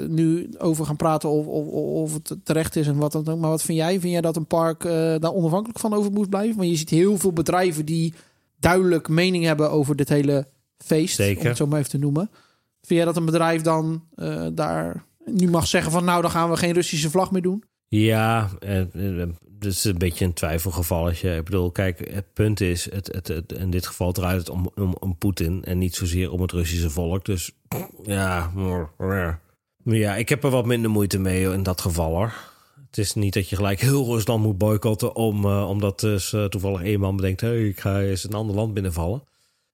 nu 0.09 0.51
over 0.59 0.87
gaan 0.87 0.97
praten 0.97 1.29
of, 1.29 1.47
of, 1.47 1.66
of 1.73 2.12
het 2.12 2.37
terecht 2.45 2.77
is 2.77 2.87
en 2.87 2.97
wat 2.97 3.12
dan 3.12 3.29
ook. 3.29 3.39
Maar 3.39 3.51
wat 3.51 3.62
vind 3.62 3.79
jij? 3.79 4.01
Vind 4.01 4.12
jij 4.12 4.21
dat 4.21 4.37
een 4.37 4.47
park 4.47 4.83
daar 5.21 5.33
onafhankelijk 5.33 5.79
van 5.79 5.95
over 5.95 6.12
moet 6.12 6.31
blijven? 6.31 6.57
Want 6.57 6.71
je 6.71 6.77
ziet 6.77 6.91
heel 6.91 7.19
veel 7.19 7.33
bedrijven 7.33 7.85
die 7.85 8.14
duidelijk 8.61 9.09
mening 9.09 9.45
hebben 9.45 9.71
over 9.71 9.97
dit 9.97 10.09
hele 10.09 10.47
feest. 10.79 11.14
Zeker. 11.14 11.41
Om 11.41 11.47
het 11.47 11.57
zo 11.57 11.66
maar 11.66 11.79
even 11.79 11.91
te 11.91 11.99
noemen. 11.99 12.31
Vind 12.83 13.01
jij 13.01 13.05
dat 13.05 13.16
een 13.16 13.25
bedrijf 13.25 13.62
dan 13.62 14.03
daar 14.53 15.07
nu 15.33 15.49
mag 15.49 15.66
zeggen 15.66 15.93
van 15.93 16.05
nou, 16.05 16.22
dan 16.22 16.31
gaan 16.31 16.51
we 16.51 16.57
geen 16.57 16.72
Russische 16.72 17.11
vlag 17.11 17.31
meer 17.31 17.43
doen? 17.43 17.64
Ja, 17.89 18.51
het 18.61 18.95
is 19.61 19.85
een 19.85 19.99
beetje 19.99 20.24
een 20.24 20.33
twijfelgevalletje. 20.33 21.37
Ik 21.37 21.45
bedoel, 21.45 21.70
kijk, 21.70 22.11
het 22.12 22.33
punt 22.33 22.61
is, 22.61 22.91
het, 22.91 23.07
het, 23.26 23.53
in 23.53 23.70
dit 23.70 23.87
geval 23.87 24.12
draait 24.12 24.39
het 24.39 24.49
om, 24.49 24.70
om, 25.01 25.18
Poetin 25.18 25.64
en 25.64 25.79
niet 25.79 25.95
zozeer 25.95 26.31
om 26.31 26.41
het 26.41 26.53
Russische 26.53 26.91
volk. 26.91 27.24
Dus 27.24 27.51
ja, 28.03 28.51
ja, 29.85 30.16
ik 30.16 30.29
heb 30.29 30.45
er 30.45 30.51
wat 30.51 30.66
minder 30.66 30.91
moeite 30.91 31.18
mee 31.18 31.53
in 31.53 31.62
dat 31.62 31.81
geval 31.81 32.11
hoor. 32.11 32.33
Het 32.87 32.99
is 32.99 33.14
niet 33.14 33.35
dat 33.35 33.49
je 33.49 33.57
gelijk 33.57 33.81
heel 33.81 34.05
Rusland 34.05 34.43
moet 34.43 34.59
boycotten 34.59 35.16
om, 35.16 35.45
uh, 35.45 35.68
omdat 35.68 36.01
dus, 36.01 36.35
toevallig 36.49 36.83
een 36.83 37.01
man 37.01 37.16
bedenkt, 37.16 37.41
hey, 37.41 37.68
ik 37.68 37.81
ga 37.81 38.01
eens 38.01 38.24
een 38.24 38.33
ander 38.33 38.57
land 38.57 38.74
binnenvallen. 38.74 39.22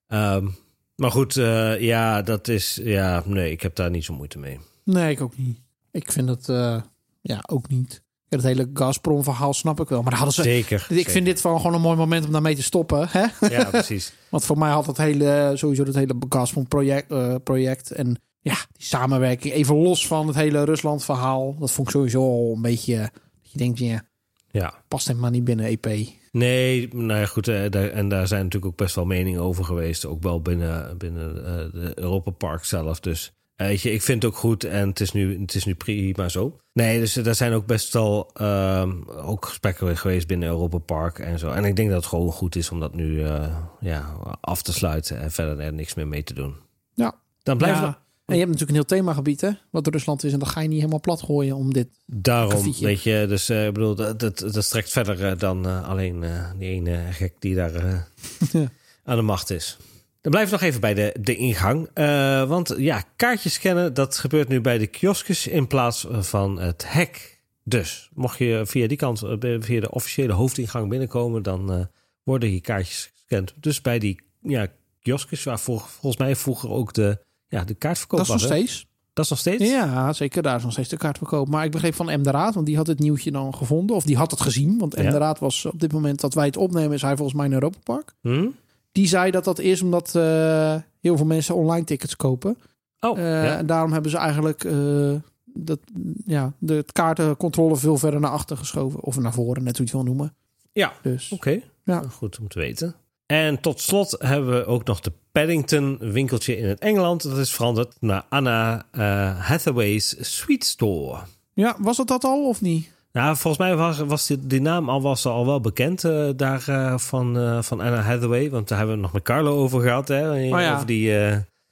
Um, 0.08 0.56
maar 0.96 1.10
goed, 1.10 1.34
ja, 1.78 2.22
dat 2.22 2.48
is, 2.48 2.80
ja, 2.82 3.22
nee, 3.26 3.50
ik 3.50 3.62
heb 3.62 3.74
daar 3.74 3.90
niet 3.90 4.04
zo 4.04 4.14
moeite 4.14 4.38
mee. 4.38 4.58
Nee, 4.84 5.10
ik 5.10 5.20
ook 5.20 5.36
niet. 5.36 5.60
Ik 5.90 6.12
vind 6.12 6.28
het 6.28 6.48
uh, 6.48 6.80
ja 7.20 7.42
ook 7.46 7.68
niet. 7.68 8.02
Het 8.28 8.42
hele 8.42 8.70
Gazprom-verhaal 8.74 9.54
snap 9.54 9.80
ik 9.80 9.88
wel. 9.88 10.02
Maar 10.02 10.14
hadden 10.14 10.34
ze. 10.34 10.42
Zeker. 10.42 10.86
Ik 10.88 10.96
zeker. 10.96 11.10
vind 11.10 11.26
dit 11.26 11.40
van 11.40 11.56
gewoon 11.56 11.74
een 11.74 11.80
mooi 11.80 11.96
moment 11.96 12.26
om 12.26 12.32
daarmee 12.32 12.54
te 12.54 12.62
stoppen. 12.62 13.08
Hè? 13.10 13.48
Ja, 13.48 13.64
precies. 13.70 14.12
Want 14.28 14.44
voor 14.44 14.58
mij 14.58 14.70
had 14.70 14.86
het 14.86 14.96
hele, 14.96 15.52
sowieso 15.54 15.84
het 15.84 15.94
hele 15.94 16.16
Gazprom-project. 16.28 17.10
Uh, 17.10 17.34
project 17.44 17.90
en 17.90 18.20
ja, 18.40 18.56
die 18.72 18.86
samenwerking. 18.86 19.54
Even 19.54 19.76
los 19.76 20.06
van 20.06 20.26
het 20.26 20.36
hele 20.36 20.64
Rusland-verhaal. 20.64 21.56
Dat 21.58 21.70
vond 21.70 21.88
ik 21.88 21.94
sowieso 21.94 22.20
al 22.20 22.52
een 22.54 22.62
beetje. 22.62 22.96
Dat 22.96 23.50
je 23.52 23.58
denkt, 23.58 23.78
ja, 23.78 24.02
ja. 24.50 24.74
past 24.88 25.06
helemaal 25.06 25.30
niet 25.30 25.44
binnen 25.44 25.66
EP. 25.66 25.86
Nee, 26.32 26.88
nou 26.94 27.20
ja, 27.20 27.26
goed. 27.26 27.44
Daar, 27.44 27.72
en 27.72 28.08
daar 28.08 28.26
zijn 28.26 28.42
natuurlijk 28.42 28.72
ook 28.72 28.78
best 28.78 28.94
wel 28.94 29.04
meningen 29.04 29.40
over 29.40 29.64
geweest. 29.64 30.06
Ook 30.06 30.22
wel 30.22 30.40
binnen, 30.40 30.98
binnen 30.98 31.36
uh, 31.36 31.82
de 31.82 31.92
Europa 31.94 32.30
Park 32.30 32.64
zelf. 32.64 33.00
Dus. 33.00 33.32
Weet 33.56 33.80
je, 33.80 33.92
ik 33.92 34.02
vind 34.02 34.22
het 34.22 34.32
ook 34.32 34.38
goed 34.38 34.64
en 34.64 34.88
het 34.88 35.00
is 35.00 35.12
nu, 35.12 35.40
het 35.40 35.54
is 35.54 35.64
nu 35.64 35.74
prima 35.74 36.28
zo. 36.28 36.58
Nee, 36.72 37.00
dus 37.00 37.16
er 37.16 37.34
zijn 37.34 37.52
ook 37.52 37.66
best 37.66 37.92
wel 37.92 38.30
um, 38.40 39.08
ook 39.08 39.46
gesprekken 39.46 39.96
geweest 39.96 40.26
binnen 40.26 40.48
Europa 40.48 40.78
Park 40.78 41.18
en 41.18 41.38
zo. 41.38 41.50
En 41.50 41.64
ik 41.64 41.76
denk 41.76 41.88
dat 41.88 41.98
het 41.98 42.06
gewoon 42.06 42.32
goed 42.32 42.56
is 42.56 42.70
om 42.70 42.80
dat 42.80 42.94
nu 42.94 43.06
uh, 43.06 43.56
ja, 43.80 44.16
af 44.40 44.62
te 44.62 44.72
sluiten 44.72 45.20
en 45.20 45.32
verder 45.32 45.60
er 45.60 45.72
niks 45.72 45.94
meer 45.94 46.08
mee 46.08 46.22
te 46.22 46.34
doen. 46.34 46.54
Ja. 46.94 47.14
Dan 47.42 47.58
blijft 47.58 47.78
ja. 47.78 48.02
En 48.26 48.34
je 48.34 48.40
hebt 48.40 48.50
natuurlijk 48.50 48.78
een 48.78 48.86
heel 48.86 48.98
themagebied, 48.98 49.40
hè? 49.40 49.50
Wat 49.70 49.86
Rusland 49.86 50.24
is. 50.24 50.32
En 50.32 50.38
dan 50.38 50.48
ga 50.48 50.60
je 50.60 50.68
niet 50.68 50.78
helemaal 50.78 51.00
plat 51.00 51.22
gooien 51.22 51.56
om 51.56 51.72
dit. 51.72 51.88
Daarom, 52.06 52.50
grafietje. 52.50 52.86
weet 52.86 53.02
je. 53.02 53.26
Dus 53.28 53.50
ik 53.50 53.56
uh, 53.56 53.72
bedoel, 53.72 53.94
dat, 53.94 54.20
dat, 54.20 54.38
dat, 54.38 54.64
strekt 54.64 54.90
verder 54.90 55.38
dan 55.38 55.84
alleen 55.84 56.24
die 56.58 56.68
ene 56.68 56.98
gek 57.10 57.34
die 57.38 57.54
daar 57.54 57.72
ja. 58.52 58.70
aan 59.04 59.16
de 59.16 59.22
macht 59.22 59.50
is. 59.50 59.78
Dan 60.24 60.32
blijf 60.32 60.50
nog 60.50 60.60
even 60.60 60.80
bij 60.80 60.94
de, 60.94 61.16
de 61.20 61.36
ingang. 61.36 61.88
Uh, 61.94 62.48
want 62.48 62.74
ja, 62.76 63.04
kaartjes 63.16 63.52
scannen, 63.52 63.94
dat 63.94 64.18
gebeurt 64.18 64.48
nu 64.48 64.60
bij 64.60 64.78
de 64.78 64.86
kioskes 64.86 65.46
in 65.46 65.66
plaats 65.66 66.06
van 66.10 66.60
het 66.60 66.84
hek. 66.86 67.40
Dus 67.64 68.10
mocht 68.14 68.38
je 68.38 68.62
via 68.66 68.86
die 68.86 68.96
kant, 68.96 69.18
via 69.38 69.80
de 69.80 69.90
officiële 69.90 70.32
hoofdingang 70.32 70.88
binnenkomen, 70.88 71.42
dan 71.42 71.72
uh, 71.72 71.84
worden 72.22 72.48
hier 72.48 72.60
kaartjes 72.60 73.10
gescand. 73.14 73.54
Dus 73.56 73.80
bij 73.80 73.98
die 73.98 74.20
ja, 74.42 74.66
kioskes, 75.02 75.44
waar 75.44 75.60
vol, 75.60 75.78
volgens 75.78 76.16
mij 76.16 76.36
vroeger 76.36 76.70
ook 76.70 76.92
de, 76.92 77.18
ja, 77.48 77.64
de 77.64 77.74
kaartverkoop 77.74 78.18
dat 78.18 78.26
is 78.26 78.32
was. 78.32 78.42
nog 78.42 78.52
steeds. 78.52 78.86
Dat 79.12 79.24
is 79.24 79.30
nog 79.30 79.38
steeds? 79.38 79.64
Ja, 79.64 80.12
zeker. 80.12 80.42
Daar 80.42 80.56
is 80.56 80.62
nog 80.62 80.72
steeds 80.72 80.88
de 80.88 80.96
kaartverkoop. 80.96 81.48
Maar 81.48 81.64
ik 81.64 81.70
begreep 81.70 81.94
van 81.94 82.20
M. 82.20 82.22
de 82.22 82.30
Raad, 82.30 82.54
want 82.54 82.66
die 82.66 82.76
had 82.76 82.86
het 82.86 82.98
nieuwtje 82.98 83.30
dan 83.30 83.54
gevonden. 83.54 83.96
Of 83.96 84.04
die 84.04 84.16
had 84.16 84.30
het 84.30 84.40
gezien. 84.40 84.78
Want 84.78 84.96
M. 84.96 85.02
Ja. 85.02 85.10
de 85.10 85.18
Raad 85.18 85.38
was 85.38 85.64
op 85.64 85.80
dit 85.80 85.92
moment 85.92 86.20
dat 86.20 86.34
wij 86.34 86.46
het 86.46 86.56
opnemen, 86.56 86.92
is 86.92 87.02
hij 87.02 87.16
volgens 87.16 87.36
mij 87.36 87.46
in 87.46 87.52
Europa 87.52 87.78
Park. 87.82 88.14
Hm? 88.20 88.46
Die 88.94 89.06
zei 89.08 89.30
dat 89.30 89.44
dat 89.44 89.58
is 89.58 89.82
omdat 89.82 90.12
uh, 90.16 90.74
heel 91.00 91.16
veel 91.16 91.26
mensen 91.26 91.54
online 91.54 91.84
tickets 91.84 92.16
kopen. 92.16 92.56
Oh, 93.00 93.18
ja. 93.18 93.56
En 93.58 93.66
daarom 93.66 93.92
hebben 93.92 94.10
ze 94.10 94.16
eigenlijk 94.16 94.64
uh, 94.64 95.14
dat, 95.44 95.78
ja, 96.26 96.52
de 96.58 96.84
kaartencontrole 96.92 97.76
veel 97.76 97.98
verder 97.98 98.20
naar 98.20 98.30
achter 98.30 98.56
geschoven. 98.56 99.00
Of 99.00 99.18
naar 99.18 99.32
voren, 99.32 99.62
net 99.64 99.76
hoe 99.76 99.86
je 99.86 99.92
het 99.92 100.02
wil 100.02 100.12
noemen. 100.14 100.34
Ja, 100.72 100.92
Dus 101.02 101.30
oké. 101.32 101.60
ja. 101.84 102.02
Goed 102.10 102.38
om 102.38 102.48
te 102.48 102.58
weten. 102.58 102.94
En 103.26 103.60
tot 103.60 103.80
slot 103.80 104.16
hebben 104.18 104.50
we 104.58 104.66
ook 104.66 104.84
nog 104.84 105.00
de 105.00 105.12
Paddington 105.32 105.98
winkeltje 106.00 106.56
in 106.56 106.68
het 106.68 106.78
Engeland. 106.78 107.22
Dat 107.22 107.38
is 107.38 107.54
veranderd 107.54 107.96
naar 108.00 108.24
Anna 108.28 108.86
uh, 108.92 109.00
Hathaway's 109.40 110.16
Sweet 110.20 110.64
Store. 110.64 111.18
ja, 111.52 111.76
was 111.78 111.96
het 111.96 112.08
dat 112.08 112.24
al 112.24 112.48
of 112.48 112.60
niet? 112.60 112.92
Nou, 113.18 113.36
volgens 113.36 113.58
mij 113.58 113.76
was, 113.76 113.98
was 113.98 114.26
die, 114.26 114.46
die 114.46 114.60
naam 114.60 114.88
al, 114.88 115.02
was 115.02 115.26
al 115.26 115.46
wel 115.46 115.60
bekend 115.60 116.04
uh, 116.04 116.30
daar 116.36 116.64
uh, 116.68 116.98
van, 116.98 117.38
uh, 117.38 117.62
van 117.62 117.80
Anna 117.80 118.00
Hathaway. 118.00 118.50
Want 118.50 118.68
daar 118.68 118.78
hebben 118.78 118.96
we 118.96 119.02
het 119.02 119.12
nog 119.12 119.22
met 119.22 119.22
Carlo 119.22 119.56
over 119.56 119.80
gehad. 119.80 120.08
Hè? 120.08 120.30
Oh 120.30 120.60
ja. 120.60 120.74
Over 120.74 120.86
die, 120.86 121.10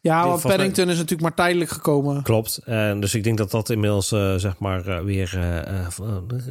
Ja, 0.00 0.26
want 0.26 0.42
Paddington 0.42 0.88
is 0.88 0.94
natuurlijk 0.94 1.20
maar 1.20 1.34
tijdelijk 1.34 1.70
gekomen. 1.70 2.22
Klopt. 2.22 2.56
En 2.64 3.00
dus 3.00 3.14
ik 3.14 3.24
denk 3.24 3.38
dat 3.38 3.50
dat 3.50 3.70
inmiddels 3.70 4.08
zeg 4.36 4.58
maar 4.58 5.04
weer. 5.04 5.38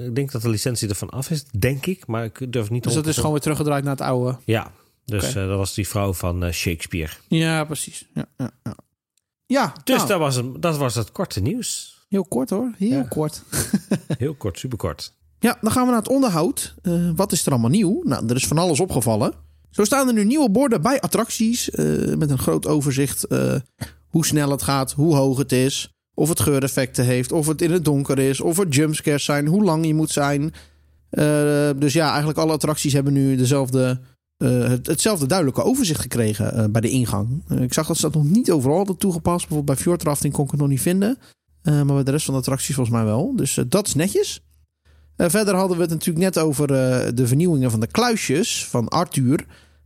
Ik 0.05 0.15
denk 0.15 0.31
dat 0.31 0.41
de 0.41 0.49
licentie 0.49 0.89
ervan 0.89 1.09
af 1.09 1.29
is, 1.29 1.43
denk 1.43 1.85
ik. 1.85 2.07
Maar 2.07 2.23
ik 2.23 2.53
durf 2.53 2.69
niet 2.69 2.83
Dus 2.83 2.93
dat 2.93 3.07
is 3.07 3.15
gewoon 3.15 3.31
weer 3.31 3.41
teruggedraaid 3.41 3.83
naar 3.83 3.95
het 3.95 4.01
oude. 4.01 4.37
Ja, 4.45 4.71
dus 5.05 5.33
dat 5.33 5.57
was 5.57 5.73
die 5.73 5.87
vrouw 5.87 6.13
van 6.13 6.51
Shakespeare. 6.53 7.11
Ja, 7.27 7.63
precies. 7.63 8.07
Ja, 8.13 8.25
ja, 8.37 8.51
ja. 8.63 8.75
ja 9.45 9.73
Dus 9.83 9.95
nou, 9.95 10.07
dat, 10.07 10.19
was 10.19 10.41
dat 10.59 10.77
was 10.77 10.95
het 10.95 11.11
korte 11.11 11.41
nieuws. 11.41 11.90
Heel 12.12 12.26
kort 12.26 12.49
hoor. 12.49 12.72
Heel 12.78 12.89
Ja. 12.89 13.03
kort. 13.09 13.43
Heel 14.18 14.34
kort, 14.34 14.59
superkort. 14.59 15.14
Ja, 15.39 15.57
dan 15.62 15.72
gaan 15.72 15.84
we 15.86 15.91
naar 15.91 15.99
het 15.99 16.09
onderhoud. 16.09 16.76
Eh, 16.82 17.09
wat 17.16 17.32
is 17.32 17.45
er 17.45 17.51
allemaal 17.51 17.70
nieuw? 17.70 18.01
Nou, 18.03 18.26
er 18.28 18.36
is 18.36 18.47
van 18.47 18.57
alles 18.57 18.80
opgevallen. 18.80 19.34
Zo 19.70 19.84
staan 19.84 20.07
er 20.07 20.14
nu 20.14 20.26
nieuwe 20.26 20.49
borden 20.51 20.82
bij 20.82 20.99
attracties. 21.01 21.70
eh, 21.70 22.16
met 22.16 22.30
een 22.30 22.38
groot 22.38 22.68
overzicht 22.68 23.24
eh, 23.28 23.55
hoe 24.09 24.26
snel 24.26 24.49
het 24.51 24.62
gaat, 24.62 24.91
hoe 24.91 25.16
hoog 25.16 25.38
het 25.38 25.51
is. 25.51 25.93
Of 26.14 26.30
het 26.30 26.39
geureffecten 26.39 27.05
heeft, 27.05 27.32
of 27.32 27.47
het 27.47 27.62
in 27.62 27.72
het 27.72 27.86
donker 27.86 28.20
is. 28.20 28.41
Of 28.41 28.57
er 28.59 28.68
jumpscares 28.68 29.24
zijn, 29.26 29.47
hoe 29.47 29.64
lang 29.64 29.86
je 29.86 29.93
moet 29.93 30.12
zijn. 30.12 30.53
Dus 31.80 31.93
ja, 31.93 32.07
eigenlijk 32.09 32.38
alle 32.39 32.51
attracties 32.51 32.93
hebben 32.93 33.14
nu 33.14 33.36
dezelfde, 33.36 33.99
het, 34.38 34.88
hetzelfde 34.88 35.26
duidelijke 35.26 35.64
overzicht 35.64 36.01
gekregen 36.01 36.72
bij 36.72 36.82
de 36.82 36.89
ingang. 36.89 37.43
Ik 37.59 37.74
zag 37.74 37.88
dat 37.88 37.95
ze 37.95 38.01
dat 38.01 38.14
nog 38.14 38.24
niet 38.24 38.51
overal 38.51 38.78
hadden 38.78 38.97
toegepast. 38.97 39.39
Bijvoorbeeld 39.47 39.66
bij 39.78 39.84
Fjordrafting 39.84 40.34
kon 40.34 40.45
ik 40.45 40.51
het 40.51 40.59
nog 40.59 40.70
niet 40.70 40.82
vinden. 40.82 41.18
Eh, 41.62 41.74
maar 41.74 41.95
bij 41.95 42.03
de 42.03 42.12
rest 42.12 42.26
van 42.26 42.34
de 42.34 42.39
attracties 42.39 42.76
volgens 42.76 42.95
mij 42.95 43.05
wel. 43.05 43.36
Dus 43.36 43.57
eh, 43.57 43.66
dat 43.68 43.88
is 43.88 43.95
netjes. 43.95 44.41
Uh, 45.18 45.30
verder 45.30 45.55
hadden 45.55 45.78
we 45.78 45.84
het 45.84 45.91
natuurlijk 45.91 46.26
net 46.26 46.38
over 46.38 46.68
de 47.16 47.28
vernieuwingen 47.28 47.72
van 47.72 47.80
de 47.80 47.88
kluisjes 47.88 48.68
van 48.68 48.88
Arthur. 48.88 49.45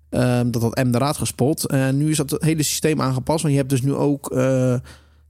Uh, 0.10 0.40
dat 0.46 0.62
had 0.62 0.84
M 0.84 0.92
de 0.92 0.98
Raad 0.98 1.18
gespot. 1.18 1.66
En 1.66 1.98
nu 1.98 2.10
is 2.10 2.18
dat 2.18 2.38
hele 2.40 2.64
systeem 2.64 3.02
aangepast. 3.02 3.42
Want 3.42 3.54
je 3.54 3.60
hebt 3.60 3.72
dus 3.72 3.82
nu 3.82 3.94
ook 3.94 4.34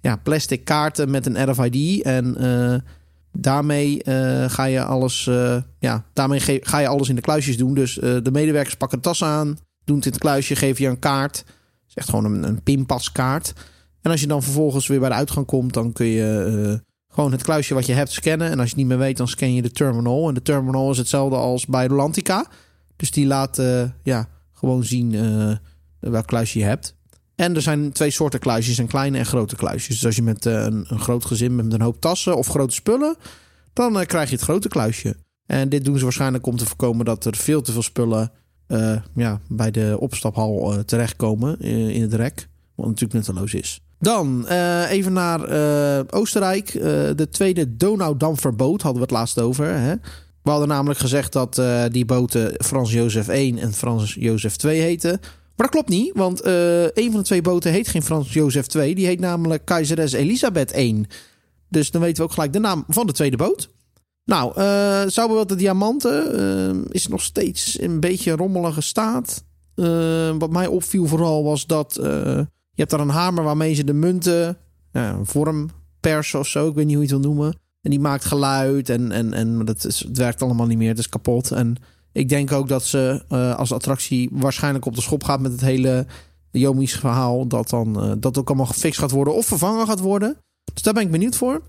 ja, 0.01 0.15
plastic 0.23 0.65
kaarten 0.65 1.09
met 1.09 1.25
een 1.25 1.51
RFID. 1.51 2.01
En 2.01 2.83
daarmee 3.31 4.01
ga 4.47 4.63
je 4.63 4.83
alles, 4.83 5.29
ja, 5.79 6.05
daarmee 6.13 6.39
ga 6.61 6.79
je 6.79 6.87
alles 6.87 7.09
in 7.09 7.15
de 7.15 7.21
kluisjes 7.21 7.57
doen. 7.57 7.73
Dus 7.73 7.93
de 7.93 8.29
medewerkers 8.31 8.75
pakken 8.75 8.99
tas 8.99 9.23
aan, 9.23 9.57
doen 9.83 9.95
het 9.95 10.05
in 10.05 10.11
het 10.11 10.21
kluisje, 10.21 10.55
geven 10.55 10.83
je 10.83 10.89
een 10.89 10.99
kaart. 10.99 11.37
Het 11.37 11.47
is 11.87 11.95
echt 11.95 12.09
gewoon 12.09 12.25
een, 12.25 12.43
een 12.43 12.63
pinpaskaart. 12.63 13.53
En 14.05 14.11
als 14.11 14.21
je 14.21 14.27
dan 14.27 14.43
vervolgens 14.43 14.87
weer 14.87 14.99
bij 14.99 15.09
de 15.09 15.15
uitgang 15.15 15.45
komt, 15.45 15.73
dan 15.73 15.91
kun 15.91 16.05
je 16.05 16.83
gewoon 17.15 17.31
het 17.31 17.43
kluisje 17.43 17.73
wat 17.73 17.85
je 17.85 17.93
hebt 17.93 18.11
scannen. 18.11 18.51
En 18.51 18.59
als 18.59 18.69
je 18.69 18.69
het 18.69 18.75
niet 18.75 18.87
meer 18.87 18.97
weet, 18.97 19.17
dan 19.17 19.27
scan 19.27 19.53
je 19.53 19.61
de 19.61 19.71
terminal. 19.71 20.27
En 20.27 20.33
de 20.33 20.41
terminal 20.41 20.91
is 20.91 20.97
hetzelfde 20.97 21.35
als 21.35 21.65
bij 21.65 21.87
Rolantica. 21.87 22.47
Dus 22.95 23.11
die 23.11 23.25
laat 23.25 23.59
uh, 23.59 23.83
ja, 24.03 24.27
gewoon 24.53 24.83
zien 24.83 25.13
uh, 25.13 25.55
welk 25.99 26.27
kluisje 26.27 26.59
je 26.59 26.65
hebt. 26.65 26.95
En 27.35 27.55
er 27.55 27.61
zijn 27.61 27.91
twee 27.91 28.09
soorten 28.09 28.39
kluisjes, 28.39 28.77
een 28.77 28.87
kleine 28.87 29.17
en 29.17 29.25
grote 29.25 29.55
kluisjes. 29.55 29.95
Dus 29.95 30.05
als 30.05 30.15
je 30.15 30.21
met 30.21 30.45
een, 30.45 30.85
een, 30.87 30.99
groot 30.99 31.25
gezin 31.25 31.55
met 31.55 31.73
een 31.73 31.81
hoop 31.81 32.01
tassen 32.01 32.37
of 32.37 32.47
grote 32.47 32.73
spullen, 32.73 33.15
dan 33.73 34.05
krijg 34.05 34.29
je 34.29 34.35
het 34.35 34.43
grote 34.43 34.67
kluisje. 34.67 35.15
En 35.45 35.69
dit 35.69 35.85
doen 35.85 35.97
ze 35.97 36.03
waarschijnlijk 36.03 36.45
om 36.45 36.57
te 36.57 36.65
voorkomen 36.65 37.05
dat 37.05 37.25
er 37.25 37.35
veel 37.35 37.61
te 37.61 37.71
veel 37.71 37.81
spullen 37.81 38.31
ja, 39.15 39.39
bij 39.47 39.71
de 39.71 39.97
opstaphal 39.99 40.83
terechtkomen 40.85 41.59
in 41.59 42.01
het 42.01 42.13
rek. 42.13 42.47
Wat 42.75 42.85
natuurlijk 42.85 43.13
nutteloos 43.13 43.53
is. 43.53 43.84
Dan 43.99 44.45
uh, 44.49 44.91
even 44.91 45.13
naar 45.13 45.51
uh, 45.51 46.03
Oostenrijk. 46.09 46.73
Uh, 46.73 46.81
de 47.15 47.27
tweede 47.31 47.75
Donaudampferboot 47.77 48.81
hadden 48.81 49.01
we 49.01 49.07
het 49.07 49.17
laatst 49.17 49.39
over. 49.39 49.65
Hè? 49.65 49.95
We 50.41 50.49
hadden 50.49 50.67
namelijk 50.67 50.99
gezegd 50.99 51.33
dat 51.33 51.61
die 51.91 52.05
boten 52.05 52.53
Frans 52.57 52.91
Jozef 52.91 53.27
1 53.27 53.57
en 53.57 53.73
Frans 53.73 54.13
Jozef 54.19 54.55
2 54.55 54.81
heten. 54.81 55.19
Maar 55.19 55.67
dat 55.67 55.69
klopt 55.69 55.89
niet, 55.89 56.11
want 56.15 56.45
een 56.45 57.11
van 57.11 57.19
de 57.19 57.21
twee 57.21 57.41
boten 57.41 57.71
heet 57.71 57.87
geen 57.87 58.03
Frans 58.03 58.33
Jozef 58.33 58.65
2. 58.65 58.95
Die 58.95 59.05
heet 59.05 59.19
namelijk 59.19 59.65
Keizeres 59.65 60.11
Elisabeth 60.11 60.71
1. 60.71 61.05
Dus 61.69 61.91
dan 61.91 62.01
weten 62.01 62.17
we 62.17 62.23
ook 62.23 62.33
gelijk 62.33 62.53
de 62.53 62.59
naam 62.59 62.83
van 62.87 63.07
de 63.07 63.13
tweede 63.13 63.37
boot. 63.37 63.69
Nou, 64.25 64.49
uh, 64.49 65.27
wel 65.27 65.47
de 65.47 65.55
Diamanten 65.55 66.85
is 66.91 67.07
nog 67.07 67.21
steeds 67.21 67.81
een 67.81 67.99
beetje 67.99 68.31
rommelige 68.31 68.81
staat. 68.81 69.43
Wat 70.37 70.51
mij 70.51 70.67
opviel 70.67 71.05
vooral 71.05 71.43
was 71.43 71.65
dat 71.65 71.99
je 72.75 72.81
hebt 72.81 72.89
daar 72.89 72.99
een 72.99 73.09
hamer 73.09 73.43
waarmee 73.43 73.73
ze 73.73 73.83
de 73.83 73.93
munten, 73.93 74.57
een 74.91 75.25
vorm 75.25 75.69
persen 75.99 76.39
of 76.39 76.47
zo, 76.47 76.67
ik 76.67 76.75
weet 76.75 76.85
niet 76.85 76.95
hoe 76.95 77.05
je 77.05 77.13
het 77.13 77.21
wil 77.21 77.31
noemen. 77.31 77.59
En 77.81 77.89
die 77.91 77.99
maakt 77.99 78.25
geluid 78.25 78.89
en, 78.89 79.11
en, 79.11 79.33
en 79.33 79.65
dat 79.65 79.85
is, 79.85 79.99
het 79.99 80.17
werkt 80.17 80.41
allemaal 80.41 80.67
niet 80.67 80.77
meer, 80.77 80.89
het 80.89 80.99
is 80.99 81.09
kapot. 81.09 81.51
En 81.51 81.75
ik 82.11 82.29
denk 82.29 82.51
ook 82.51 82.67
dat 82.67 82.83
ze 82.83 83.23
uh, 83.29 83.55
als 83.55 83.71
attractie 83.71 84.29
waarschijnlijk 84.31 84.85
op 84.85 84.95
de 84.95 85.01
schop 85.01 85.23
gaat 85.23 85.39
met 85.39 85.51
het 85.51 85.61
hele 85.61 86.05
Yomi's 86.51 86.93
verhaal. 86.93 87.47
Dat 87.47 87.69
dan 87.69 88.03
uh, 88.03 88.11
dat 88.17 88.37
ook 88.37 88.47
allemaal 88.47 88.65
gefixt 88.65 88.99
gaat 88.99 89.11
worden 89.11 89.35
of 89.35 89.45
vervangen 89.45 89.87
gaat 89.87 89.99
worden. 89.99 90.37
Dus 90.73 90.83
daar 90.83 90.93
ben 90.93 91.03
ik 91.03 91.11
benieuwd 91.11 91.35
voor. 91.35 91.61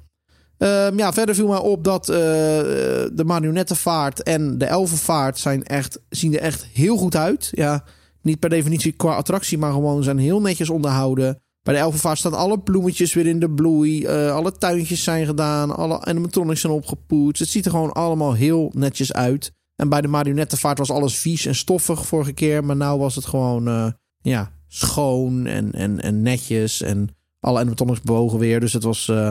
Uh, 0.59 0.97
ja, 0.97 1.13
verder 1.13 1.35
viel 1.35 1.49
mij 1.49 1.59
op 1.59 1.85
dat 1.85 2.09
uh, 2.09 2.17
de 2.17 3.23
marionettenvaart 3.25 4.23
en 4.23 4.59
de 4.59 4.65
elfenvaart 4.65 5.39
zijn 5.39 5.65
echt, 5.65 6.01
zien 6.09 6.35
er 6.35 6.41
echt 6.41 6.67
heel 6.73 6.97
goed 6.97 7.17
uit. 7.17 7.49
Ja, 7.53 7.85
niet 8.27 8.39
per 8.39 8.51
definitie 8.51 8.93
qua 8.93 9.15
attractie, 9.15 9.59
maar 9.59 9.73
gewoon 9.73 10.03
zijn 10.03 10.19
heel 10.19 10.41
netjes 10.41 10.71
onderhouden. 10.71 11.41
Bij 11.63 11.75
de 11.75 11.81
Elfenvaart 11.81 12.19
staan 12.19 12.35
alle 12.35 12.59
bloemetjes 12.59 13.15
weer 13.15 13.27
in 13.27 13.41
de 13.41 13.51
bloei. 13.51 14.03
Uh, 14.03 14.35
alle 14.35 14.53
tuintjes 14.53 15.03
zijn 15.03 15.27
gedaan. 15.27 15.77
Alle 15.77 16.05
animatronics 16.05 16.61
zijn 16.61 16.73
opgepoetst. 16.73 17.41
Het 17.41 17.51
ziet 17.51 17.65
er 17.65 17.71
gewoon 17.71 17.93
allemaal 17.93 18.33
heel 18.33 18.71
netjes 18.75 19.13
uit. 19.13 19.53
En 19.77 19.89
bij 19.89 20.01
de 20.01 20.09
marionettenvaart 20.09 20.79
was 20.79 20.91
alles 20.91 21.19
vies 21.19 21.47
en 21.47 21.55
stoffig 21.55 22.07
vorige 22.07 22.33
keer. 22.33 22.65
Maar 22.65 22.77
nu 22.77 22.85
was 22.85 23.15
het 23.15 23.27
gewoon 23.27 23.69
uh, 23.69 23.87
ja, 24.21 24.53
schoon 24.67 25.47
en, 25.47 25.73
en, 25.73 26.01
en 26.01 26.23
netjes. 26.23 26.83
En 26.83 27.09
alle 27.41 27.59
animatronics 27.59 28.01
bewogen 28.01 28.39
weer. 28.39 28.61
Dus 28.61 28.73
het 28.73 28.83
was 28.83 29.07
uh, 29.07 29.31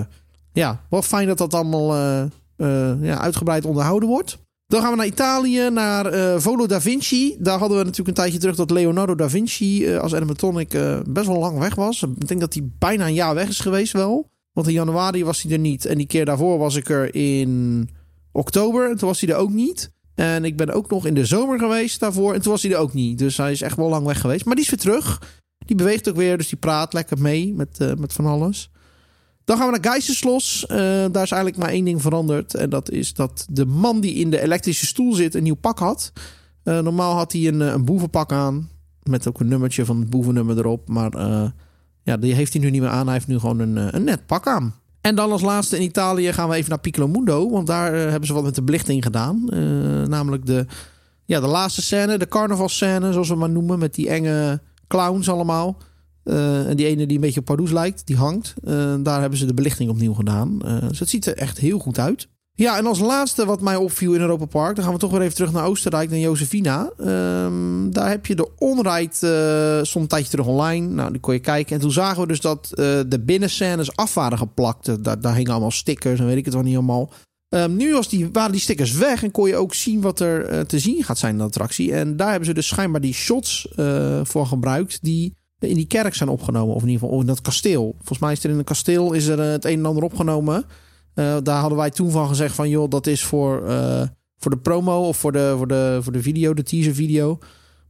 ja, 0.51 0.81
wel 0.89 1.01
fijn 1.01 1.27
dat 1.27 1.37
dat 1.37 1.53
allemaal 1.53 1.95
ja, 3.01 3.19
uitgebreid 3.19 3.65
onderhouden 3.65 4.09
wordt. 4.09 4.37
Dan 4.67 4.81
gaan 4.81 4.91
we 4.91 4.97
naar 4.97 5.05
Italië, 5.05 5.69
naar 5.69 6.13
uh, 6.13 6.39
Volo 6.39 6.67
da 6.67 6.81
Vinci. 6.81 7.35
Daar 7.39 7.59
hadden 7.59 7.77
we 7.77 7.83
natuurlijk 7.83 8.09
een 8.09 8.23
tijdje 8.23 8.39
terug 8.39 8.55
dat 8.55 8.71
Leonardo 8.71 9.15
da 9.15 9.29
Vinci 9.29 9.87
uh, 9.87 9.99
als 9.99 10.15
animatronic 10.15 10.73
uh, 10.73 10.99
best 11.07 11.27
wel 11.27 11.39
lang 11.39 11.59
weg 11.59 11.75
was. 11.75 12.03
Ik 12.03 12.27
denk 12.27 12.39
dat 12.39 12.53
hij 12.53 12.69
bijna 12.79 13.07
een 13.07 13.13
jaar 13.13 13.35
weg 13.35 13.47
is 13.47 13.59
geweest 13.59 13.93
wel. 13.93 14.29
Want 14.53 14.67
in 14.67 14.73
januari 14.73 15.23
was 15.23 15.41
hij 15.41 15.51
er 15.51 15.59
niet. 15.59 15.85
En 15.85 15.97
die 15.97 16.07
keer 16.07 16.25
daarvoor 16.25 16.57
was 16.57 16.75
ik 16.75 16.89
er 16.89 17.15
in 17.15 17.89
oktober. 18.31 18.89
En 18.89 18.97
toen 18.97 19.07
was 19.07 19.21
hij 19.21 19.29
er 19.29 19.39
ook 19.39 19.51
niet. 19.51 19.91
En 20.15 20.45
ik 20.45 20.57
ben 20.57 20.69
ook 20.69 20.89
nog 20.89 21.05
in 21.05 21.13
de 21.13 21.25
zomer 21.25 21.59
geweest 21.59 21.99
daarvoor. 21.99 22.33
En 22.33 22.41
toen 22.41 22.51
was 22.51 22.61
hij 22.61 22.71
er 22.71 22.77
ook 22.77 22.93
niet. 22.93 23.17
Dus 23.17 23.37
hij 23.37 23.51
is 23.51 23.61
echt 23.61 23.77
wel 23.77 23.89
lang 23.89 24.05
weg 24.05 24.21
geweest. 24.21 24.45
Maar 24.45 24.55
die 24.55 24.63
is 24.63 24.69
weer 24.69 24.79
terug. 24.79 25.21
Die 25.65 25.75
beweegt 25.75 26.09
ook 26.09 26.15
weer. 26.15 26.37
Dus 26.37 26.49
die 26.49 26.57
praat 26.57 26.93
lekker 26.93 27.21
mee 27.21 27.53
met, 27.53 27.99
met 27.99 28.13
van 28.13 28.25
alles. 28.25 28.69
Dan 29.45 29.57
gaan 29.57 29.65
we 29.65 29.79
naar 29.79 29.91
Geisenslos. 29.91 30.65
Uh, 30.71 30.77
daar 31.11 31.23
is 31.23 31.31
eigenlijk 31.31 31.57
maar 31.57 31.69
één 31.69 31.85
ding 31.85 32.01
veranderd. 32.01 32.55
En 32.55 32.69
dat 32.69 32.91
is 32.91 33.13
dat 33.13 33.45
de 33.49 33.65
man 33.65 34.01
die 34.01 34.13
in 34.13 34.29
de 34.29 34.41
elektrische 34.41 34.85
stoel 34.85 35.13
zit 35.13 35.35
een 35.35 35.43
nieuw 35.43 35.55
pak 35.55 35.79
had. 35.79 36.11
Uh, 36.63 36.79
normaal 36.79 37.15
had 37.15 37.31
hij 37.31 37.47
een, 37.47 37.59
een 37.59 37.85
boevenpak 37.85 38.31
aan. 38.31 38.69
Met 39.03 39.27
ook 39.27 39.39
een 39.39 39.47
nummertje 39.47 39.85
van 39.85 39.99
het 39.99 40.09
boevennummer 40.09 40.57
erop. 40.57 40.87
Maar 40.87 41.11
ja, 42.03 42.17
die 42.17 42.33
heeft 42.33 42.53
hij 42.53 42.61
nu 42.61 42.69
niet 42.69 42.81
meer 42.81 42.89
aan. 42.89 43.05
Hij 43.05 43.13
heeft 43.13 43.27
nu 43.27 43.39
gewoon 43.39 43.59
een, 43.59 43.95
een 43.95 44.03
net 44.03 44.25
pak 44.25 44.47
aan. 44.47 44.73
En 45.01 45.15
dan 45.15 45.31
als 45.31 45.41
laatste 45.41 45.75
in 45.75 45.81
Italië 45.81 46.33
gaan 46.33 46.49
we 46.49 46.55
even 46.55 46.69
naar 46.69 46.79
Piccolo 46.79 47.07
Mundo. 47.07 47.49
Want 47.49 47.67
daar 47.67 47.93
hebben 47.93 48.25
ze 48.25 48.33
wat 48.33 48.43
met 48.43 48.55
de 48.55 48.63
belichting 48.63 49.03
gedaan. 49.03 49.45
namelijk 50.09 50.45
de, 50.45 50.65
ja, 51.25 51.39
de 51.39 51.47
laatste 51.47 51.81
scène, 51.81 52.17
de 52.17 52.27
carnavalscène, 52.27 53.11
zoals 53.11 53.29
we 53.29 53.35
maar 53.35 53.49
noemen. 53.49 53.79
Met 53.79 53.93
die 53.93 54.09
enge 54.09 54.61
clowns 54.87 55.29
allemaal. 55.29 55.77
Uh, 56.25 56.69
en 56.69 56.75
die 56.75 56.85
ene 56.85 57.05
die 57.05 57.15
een 57.15 57.21
beetje 57.21 57.39
op 57.39 57.45
Pardoes 57.45 57.71
lijkt, 57.71 58.07
die 58.07 58.15
hangt. 58.15 58.53
Uh, 58.63 58.95
daar 58.99 59.21
hebben 59.21 59.39
ze 59.39 59.45
de 59.45 59.53
belichting 59.53 59.89
opnieuw 59.89 60.13
gedaan. 60.13 60.61
Uh, 60.65 60.87
dus 60.87 60.99
het 60.99 61.09
ziet 61.09 61.25
er 61.25 61.37
echt 61.37 61.57
heel 61.57 61.79
goed 61.79 61.99
uit. 61.99 62.27
Ja, 62.57 62.77
en 62.77 62.85
als 62.85 62.99
laatste 62.99 63.45
wat 63.45 63.61
mij 63.61 63.75
opviel 63.75 64.13
in 64.13 64.21
Europa 64.21 64.45
Park... 64.45 64.75
dan 64.75 64.83
gaan 64.83 64.93
we 64.93 64.99
toch 64.99 65.11
weer 65.11 65.21
even 65.21 65.35
terug 65.35 65.51
naar 65.51 65.65
Oostenrijk, 65.65 66.09
naar 66.09 66.19
Josefina. 66.19 66.91
Um, 66.99 67.93
daar 67.93 68.09
heb 68.09 68.25
je 68.25 68.35
de 68.35 68.49
onride, 68.57 69.79
stond 69.83 70.03
een 70.03 70.09
tijdje 70.09 70.29
terug 70.29 70.45
online. 70.45 70.87
Nou, 70.87 71.11
die 71.11 71.19
kon 71.19 71.33
je 71.33 71.39
kijken. 71.39 71.75
En 71.75 71.81
toen 71.81 71.91
zagen 71.91 72.21
we 72.21 72.27
dus 72.27 72.41
dat 72.41 72.67
de 73.07 73.21
binnenscènes 73.25 73.95
af 73.95 74.13
waren 74.13 74.37
geplakt. 74.37 75.03
Daar, 75.03 75.21
daar 75.21 75.35
hingen 75.35 75.51
allemaal 75.51 75.71
stickers 75.71 76.19
en 76.19 76.25
weet 76.25 76.37
ik 76.37 76.45
het 76.45 76.53
wel 76.53 76.63
niet 76.63 76.75
allemaal. 76.75 77.11
Um, 77.49 77.75
nu 77.75 77.93
was 77.93 78.09
die, 78.09 78.29
waren 78.31 78.51
die 78.51 78.61
stickers 78.61 78.91
weg 78.91 79.23
en 79.23 79.31
kon 79.31 79.47
je 79.47 79.55
ook 79.55 79.73
zien 79.73 80.01
wat 80.01 80.19
er 80.19 80.65
te 80.67 80.79
zien 80.79 81.03
gaat 81.03 81.17
zijn 81.17 81.31
in 81.31 81.37
de 81.37 81.43
attractie. 81.43 81.93
En 81.93 82.17
daar 82.17 82.29
hebben 82.29 82.47
ze 82.47 82.53
dus 82.53 82.67
schijnbaar 82.67 83.01
die 83.01 83.13
shots 83.13 83.67
voor 84.23 84.45
gebruikt... 84.45 84.99
die 85.01 85.35
in 85.59 85.75
die 85.75 85.87
kerk 85.87 86.15
zijn 86.15 86.29
opgenomen. 86.29 86.75
Of 86.75 86.81
in 86.81 86.87
ieder 86.87 87.03
geval 87.03 87.19
in 87.19 87.25
dat 87.25 87.41
kasteel. 87.41 87.95
Volgens 87.97 88.19
mij 88.19 88.31
is 88.31 88.43
er 88.43 88.49
in 88.49 88.57
een 88.57 88.63
kasteel 88.63 89.13
is 89.13 89.27
er 89.27 89.39
eh, 89.39 89.51
het 89.51 89.65
een 89.65 89.79
en 89.79 89.85
ander 89.85 90.03
opgenomen. 90.03 90.65
Uh, 91.15 91.37
daar 91.43 91.59
hadden 91.59 91.77
wij 91.77 91.89
toen 91.89 92.11
van 92.11 92.27
gezegd 92.27 92.55
van 92.55 92.69
joh, 92.69 92.89
dat 92.89 93.07
is 93.07 93.23
voor, 93.23 93.69
uh, 93.69 94.01
voor 94.37 94.51
de 94.51 94.57
promo 94.57 95.07
of 95.07 95.17
voor 95.17 95.31
de, 95.31 95.53
voor, 95.57 95.67
de, 95.67 95.99
voor 96.01 96.11
de 96.11 96.21
video, 96.21 96.53
de 96.53 96.63
teaser 96.63 96.93
video. 96.93 97.37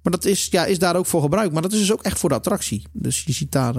Maar 0.02 0.12
dat 0.12 0.26
is, 0.26 0.48
ja, 0.52 0.66
is 0.66 0.80
daar 0.80 0.96
ook 0.96 1.06
voor 1.06 1.22
gebruikt. 1.22 1.54
Maar 1.54 1.62
dat 1.62 1.72
is 1.72 1.80
dus 1.80 1.94
ook 1.94 2.04
echt 2.04 2.20
voor 2.20 2.30
de 2.30 2.36
attractie. 2.36 2.84
Dus 2.92 3.24
je 3.24 3.32
ziet 3.32 3.52
daar 3.52 3.76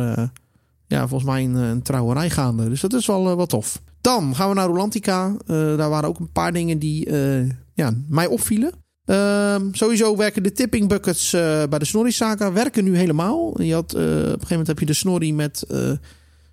ja, 0.86 1.08
volgens 1.08 1.30
mij 1.30 1.44
een, 1.44 1.54
een 1.54 1.82
trouwerij 1.82 2.30
gaande. 2.30 2.68
Dus 2.68 2.80
dat 2.80 2.92
is 2.92 3.06
wel 3.06 3.36
wat 3.36 3.48
tof. 3.48 3.82
Dan 4.00 4.34
gaan 4.34 4.48
we 4.48 4.54
naar 4.54 4.66
Rolantica. 4.66 5.36
daar 5.46 5.88
waren 5.88 6.08
ook 6.08 6.18
een 6.18 6.32
paar 6.32 6.52
dingen 6.52 6.78
die 6.78 7.10
ja, 7.74 7.94
mij 8.08 8.26
opvielen. 8.26 8.72
Uh, 9.06 9.56
sowieso 9.72 10.16
werken 10.16 10.42
de 10.42 10.52
tipping 10.52 10.88
buckets 10.88 11.32
uh, 11.32 11.40
bij 11.70 11.78
de 11.78 11.84
Snorri-saga 11.84 12.52
werken 12.52 12.84
nu 12.84 12.96
helemaal. 12.96 13.62
Je 13.62 13.74
had, 13.74 13.94
uh, 13.94 14.00
op 14.00 14.06
een 14.06 14.22
gegeven 14.22 14.48
moment 14.48 14.66
heb 14.66 14.78
je 14.78 14.86
de 14.86 14.92
Snorri 14.92 15.34
met 15.34 15.64
uh, 15.70 15.90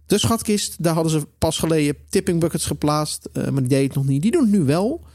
de 0.06 0.18
schatkist. 0.18 0.84
Daar 0.84 0.94
hadden 0.94 1.12
ze 1.12 1.28
pas 1.38 1.58
geleden 1.58 1.96
tipping 2.10 2.40
buckets 2.40 2.66
geplaatst, 2.66 3.30
maar 3.34 3.62
die 3.62 3.68
deed 3.68 3.84
het 3.84 3.96
nog 3.96 4.06
niet. 4.06 4.22
Die 4.22 4.32
doen 4.32 4.42
het 4.42 4.52
nu 4.52 4.64
wel. 4.64 5.06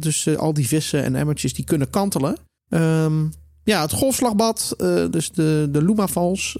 dus 0.00 0.36
al 0.36 0.52
die 0.54 0.66
vissen 0.66 1.04
en 1.04 1.14
emmertjes 1.14 1.54
die 1.54 1.64
kunnen 1.64 1.90
kantelen. 1.90 2.36
Um, 2.68 3.32
ja, 3.64 3.80
het 3.82 3.92
golfslagbad, 3.92 4.74
dus 5.10 5.30
de, 5.30 5.68
de 5.70 5.84
Luma 5.84 6.08
Falls. 6.08 6.56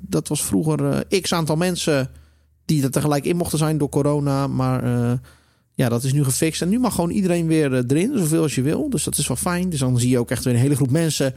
dat 0.00 0.28
was 0.28 0.44
vroeger 0.44 1.04
x 1.20 1.32
aantal 1.32 1.56
mensen 1.56 2.10
die 2.64 2.82
er 2.82 2.90
tegelijk 2.90 3.24
in 3.24 3.36
mochten 3.36 3.58
zijn 3.58 3.78
door 3.78 3.88
corona. 3.88 4.46
Maar 4.46 4.82
ja, 5.82 5.88
dat 5.88 6.04
is 6.04 6.12
nu 6.12 6.24
gefixt. 6.24 6.62
En 6.62 6.68
nu 6.68 6.78
mag 6.78 6.94
gewoon 6.94 7.10
iedereen 7.10 7.46
weer 7.46 7.74
eh, 7.74 7.82
erin, 7.86 8.18
zoveel 8.18 8.42
als 8.42 8.54
je 8.54 8.62
wil. 8.62 8.90
Dus 8.90 9.04
dat 9.04 9.18
is 9.18 9.28
wel 9.28 9.36
fijn. 9.36 9.70
Dus 9.70 9.78
dan 9.78 9.98
zie 9.98 10.10
je 10.10 10.18
ook 10.18 10.30
echt 10.30 10.44
weer 10.44 10.54
een 10.54 10.60
hele 10.60 10.76
groep 10.76 10.90
mensen 10.90 11.34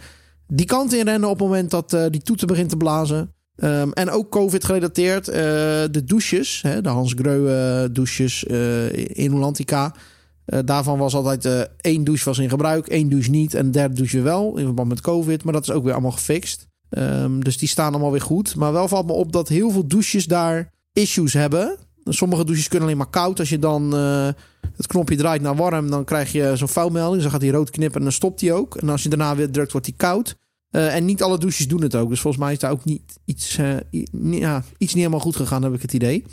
die 0.47 0.65
kant 0.65 0.93
in 0.93 1.05
rennen 1.05 1.29
op 1.29 1.39
het 1.39 1.47
moment 1.47 1.71
dat 1.71 1.93
uh, 1.93 2.05
die 2.09 2.21
toeter 2.21 2.47
begint 2.47 2.69
te 2.69 2.77
blazen. 2.77 3.33
Um, 3.55 3.93
en 3.93 4.09
ook 4.09 4.29
COVID-gerelateerd, 4.29 5.27
uh, 5.27 5.35
de 5.91 6.03
douches, 6.05 6.61
hè, 6.61 6.81
de 6.81 6.89
Hans 6.89 7.13
Greu 7.15 7.91
douches 7.91 8.43
in 9.13 9.31
Hollantica. 9.31 9.95
daarvan 10.65 10.97
was 10.97 11.15
altijd 11.15 11.69
één 11.81 12.03
douche 12.03 12.25
was 12.25 12.37
in 12.37 12.49
gebruik, 12.49 12.87
één 12.87 13.09
douche 13.09 13.29
niet 13.29 13.53
en 13.53 13.71
derde 13.71 13.95
douche 13.95 14.21
wel 14.21 14.57
in 14.57 14.65
verband 14.65 14.89
met 14.89 15.01
COVID. 15.01 15.43
Maar 15.43 15.53
dat 15.53 15.63
is 15.63 15.71
ook 15.71 15.83
weer 15.83 15.93
allemaal 15.93 16.11
gefixt. 16.11 16.67
Um, 16.89 17.43
dus 17.43 17.57
die 17.57 17.67
staan 17.67 17.91
allemaal 17.91 18.11
weer 18.11 18.21
goed. 18.21 18.55
Maar 18.55 18.73
wel 18.73 18.87
valt 18.87 19.07
me 19.07 19.13
op 19.13 19.31
dat 19.31 19.47
heel 19.47 19.71
veel 19.71 19.87
douches 19.87 20.25
daar 20.25 20.71
issues 20.93 21.33
hebben. 21.33 21.77
Sommige 22.13 22.45
douches 22.45 22.67
kunnen 22.67 22.87
alleen 22.87 22.99
maar 22.99 23.09
koud. 23.09 23.39
Als 23.39 23.49
je 23.49 23.59
dan 23.59 23.95
uh, 23.95 24.29
het 24.77 24.87
knopje 24.87 25.15
draait 25.15 25.41
naar 25.41 25.55
warm, 25.55 25.89
dan 25.89 26.03
krijg 26.03 26.31
je 26.31 26.51
zo'n 26.55 26.67
foutmelding. 26.67 27.13
Dus 27.13 27.23
dan 27.23 27.31
gaat 27.31 27.41
hij 27.41 27.51
rood 27.51 27.69
knippen 27.69 27.97
en 27.97 28.03
dan 28.03 28.11
stopt 28.11 28.41
hij 28.41 28.53
ook. 28.53 28.75
En 28.75 28.89
als 28.89 29.03
je 29.03 29.09
daarna 29.09 29.35
weer 29.35 29.51
drukt, 29.51 29.71
wordt 29.71 29.87
hij 29.87 29.95
koud. 29.97 30.35
Eh, 30.69 30.95
en 30.95 31.05
niet 31.05 31.23
alle 31.23 31.37
douches 31.37 31.67
doen 31.67 31.81
het 31.81 31.95
ook. 31.95 32.09
Dus 32.09 32.19
volgens 32.19 32.43
mij 32.43 32.53
is 32.53 32.59
daar 32.59 32.71
ook 32.71 32.85
niet 32.85 33.19
iets, 33.25 33.57
eh, 33.57 33.75
ja, 34.31 34.63
iets 34.77 34.93
niet 34.93 35.03
helemaal 35.03 35.19
goed 35.19 35.35
gegaan, 35.35 35.63
heb 35.63 35.73
ik 35.73 35.81
het 35.81 35.93
idee. 35.93 36.23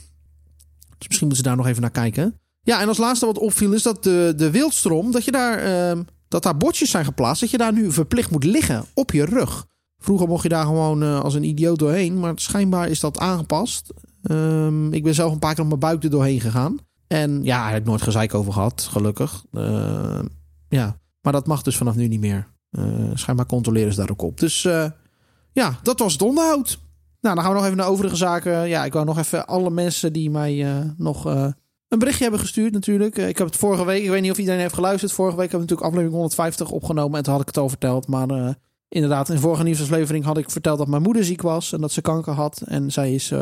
Dus 0.99 1.09
misschien 1.09 1.27
moeten 1.27 1.37
ze 1.37 1.43
daar 1.43 1.57
nog 1.57 1.66
even 1.66 1.81
naar 1.81 1.91
kijken. 1.91 2.41
Ja, 2.62 2.81
en 2.81 2.89
als 2.89 2.99
laatste 2.99 3.27
wat 3.27 3.39
opviel 3.39 3.73
is 3.73 3.83
dat 3.83 4.03
de, 4.03 4.33
de 4.37 4.51
wildstroom, 4.51 5.11
dat, 5.11 5.25
je 5.25 5.31
daar, 5.31 5.59
ehm, 5.59 6.03
dat 6.29 6.43
daar 6.43 6.57
bordjes 6.57 6.91
zijn 6.91 7.05
geplaatst, 7.05 7.41
dat 7.41 7.51
je 7.51 7.59
daar 7.59 7.73
nu 7.73 7.93
verplicht 7.93 8.31
moet 8.31 8.45
liggen 8.45 8.85
op 8.95 9.11
je 9.11 9.25
rug. 9.25 9.66
Vroeger 9.99 10.29
mocht 10.29 10.43
je 10.43 10.49
daar 10.49 10.64
gewoon 10.64 11.03
eh, 11.03 11.20
als 11.20 11.35
een 11.35 11.45
idioot 11.45 11.79
doorheen, 11.79 12.18
maar 12.20 12.33
schijnbaar 12.35 12.89
is 12.89 13.01
dat 13.01 13.18
aangepast. 13.18 13.93
Ehm, 14.23 14.93
ik 14.93 15.03
ben 15.03 15.14
zelf 15.14 15.33
een 15.33 15.39
paar 15.39 15.55
keer 15.55 15.62
op 15.62 15.68
mijn 15.68 15.81
buik 15.81 16.05
er 16.05 16.11
doorheen 16.11 16.41
gegaan. 16.41 16.79
En 17.07 17.45
ja, 17.45 17.62
daar 17.62 17.73
heb 17.73 17.81
ik 17.81 17.87
nooit 17.87 18.03
gezeik 18.03 18.35
over 18.35 18.53
gehad, 18.53 18.83
gelukkig. 18.91 19.45
Ehm, 19.53 20.27
ja, 20.68 20.97
maar 21.20 21.33
dat 21.33 21.47
mag 21.47 21.62
dus 21.62 21.77
vanaf 21.77 21.95
nu 21.95 22.09
niet 22.09 22.20
meer. 22.20 22.49
Eh, 22.70 22.85
schijnbaar 23.14 23.47
controleren 23.47 23.93
ze 23.93 24.01
daar 24.01 24.11
ook 24.11 24.23
op. 24.23 24.39
Dus 24.41 24.64
eh, 24.64 24.91
ja, 25.53 25.79
dat 25.83 25.99
was 25.99 26.12
het 26.12 26.23
onderhoud. 26.23 26.79
Nou, 27.20 27.35
dan 27.35 27.45
gaan 27.45 27.53
we 27.53 27.59
nog 27.59 27.66
even 27.66 27.79
naar 27.79 27.89
overige 27.89 28.16
zaken. 28.16 28.68
Ja, 28.68 28.85
ik 28.85 28.93
wou 28.93 29.05
nog 29.05 29.18
even 29.18 29.47
alle 29.47 29.70
mensen 29.70 30.12
die 30.12 30.31
mij 30.31 30.64
eh, 30.64 30.85
nog 30.97 31.25
een 31.25 31.99
berichtje 31.99 32.23
hebben 32.23 32.41
gestuurd 32.41 32.73
natuurlijk. 32.73 33.16
Ik 33.16 33.39
heb 33.39 33.47
het 33.47 33.57
vorige 33.57 33.85
week, 33.85 34.03
ik 34.03 34.11
weet 34.11 34.23
niet 34.23 34.31
of 34.31 34.39
iedereen 34.39 34.61
heeft 34.61 34.75
geluisterd. 34.75 35.12
Vorige 35.12 35.37
week 35.37 35.51
hebben 35.51 35.68
we 35.68 35.75
natuurlijk 35.75 35.89
aflevering 35.89 36.14
150 36.14 36.70
opgenomen 36.70 37.16
en 37.16 37.23
toen 37.23 37.33
had 37.33 37.43
ik 37.43 37.49
het 37.49 37.57
al 37.57 37.68
verteld. 37.68 38.07
Maar 38.07 38.57
inderdaad, 38.89 39.29
in 39.29 39.35
de 39.35 39.41
vorige 39.41 39.62
nieuwsaflevering 39.62 40.25
had 40.25 40.39
ik 40.39 40.51
verteld 40.51 40.79
dat 40.79 40.89
mijn 40.89 41.03
moeder 41.03 41.25
ziek 41.25 41.43
was 41.43 41.73
en 41.73 41.81
dat 41.81 41.93
ze 41.93 42.01
kanker 42.01 42.33
had. 42.33 42.62
En 42.66 42.91
zij 42.91 43.14
is 43.14 43.33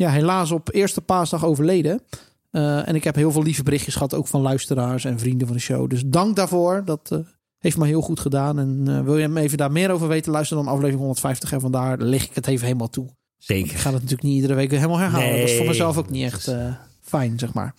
ja, 0.00 0.10
helaas 0.10 0.50
op 0.50 0.74
eerste 0.74 1.00
paasdag 1.00 1.44
overleden. 1.44 2.02
Eh, 2.50 2.88
en 2.88 2.94
ik 2.94 3.04
heb 3.04 3.14
heel 3.14 3.32
veel 3.32 3.42
lieve 3.42 3.62
berichtjes 3.62 3.94
gehad, 3.94 4.14
ook 4.14 4.26
van 4.26 4.40
luisteraars 4.40 5.04
en 5.04 5.18
vrienden 5.18 5.46
van 5.46 5.56
de 5.56 5.62
show. 5.62 5.90
Dus 5.90 6.02
dank 6.06 6.36
daarvoor. 6.36 6.82
Dat 6.84 7.08
eh, 7.12 7.18
heeft 7.58 7.76
me 7.76 7.86
heel 7.86 8.00
goed 8.00 8.20
gedaan. 8.20 8.58
En 8.58 8.84
eh, 8.86 9.00
wil 9.00 9.16
je 9.16 9.22
hem 9.22 9.36
even 9.36 9.58
daar 9.58 9.72
meer 9.72 9.90
over 9.90 10.08
weten, 10.08 10.32
luister 10.32 10.56
dan 10.56 10.66
aflevering 10.66 10.98
150. 10.98 11.52
En 11.52 11.60
vandaar 11.60 11.98
lig 11.98 12.24
ik 12.24 12.34
het 12.34 12.46
even 12.46 12.66
helemaal 12.66 12.90
toe. 12.90 13.06
Ik 13.06 13.12
Zeker. 13.38 13.78
ga 13.78 13.84
het 13.84 13.92
natuurlijk 13.92 14.22
niet 14.22 14.34
iedere 14.34 14.54
week 14.54 14.70
weer 14.70 14.78
helemaal 14.78 15.00
herhalen. 15.00 15.38
Dat 15.38 15.48
is 15.48 15.56
voor 15.56 15.66
mezelf 15.66 15.98
ook 15.98 16.10
niet 16.10 16.24
echt 16.24 16.54
fijn, 17.00 17.38
zeg 17.38 17.52
maar. 17.52 17.74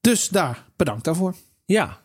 Dus 0.00 0.28
daar, 0.28 0.64
bedankt 0.76 1.04
daarvoor. 1.04 1.34
Ja. 1.64 1.98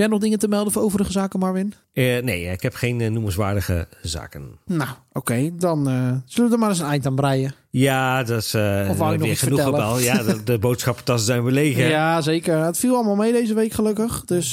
Heb 0.00 0.08
jij 0.08 0.18
nog 0.18 0.24
dingen 0.26 0.38
te 0.38 0.48
melden 0.48 0.72
voor 0.72 0.82
overige 0.82 1.12
zaken, 1.12 1.38
Marvin? 1.38 1.74
Eh, 1.92 2.22
nee, 2.22 2.44
ik 2.44 2.62
heb 2.62 2.74
geen 2.74 3.00
eh, 3.00 3.10
noemenswaardige 3.10 3.88
zaken. 4.02 4.58
Nou, 4.66 4.90
oké. 5.12 5.50
dan 5.56 5.88
eh, 5.88 6.12
zullen 6.24 6.48
we 6.48 6.54
er 6.54 6.58
maar 6.60 6.68
eens 6.68 6.78
een 6.78 6.86
eind 6.86 7.06
aan 7.06 7.14
breien. 7.14 7.54
Ja, 7.70 8.22
dat 8.22 8.38
is 8.38 8.54
Of 8.54 8.96
wou 8.96 9.12
je 9.12 9.18
nog 9.18 9.20
weer 9.20 9.30
iets 9.30 9.42
genoeg 9.42 9.60
vertellen? 9.60 9.86
gebel. 9.86 9.98
Ja, 9.98 10.22
de, 10.22 10.42
de 10.42 10.58
boodschappentassen 10.58 11.26
zijn 11.26 11.42
weer 11.42 11.52
leeg. 11.52 11.76
hè? 11.76 11.88
Ja, 11.88 12.20
zeker. 12.20 12.64
Het 12.64 12.78
viel 12.78 12.94
allemaal 12.94 13.14
mee 13.16 13.32
deze 13.32 13.54
week, 13.54 13.72
gelukkig. 13.72 14.24
Dus 14.24 14.52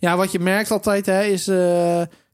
ja, 0.00 0.16
wat 0.16 0.32
je 0.32 0.38
merkt 0.38 0.70
altijd 0.70 1.06
hè, 1.06 1.22
is 1.22 1.48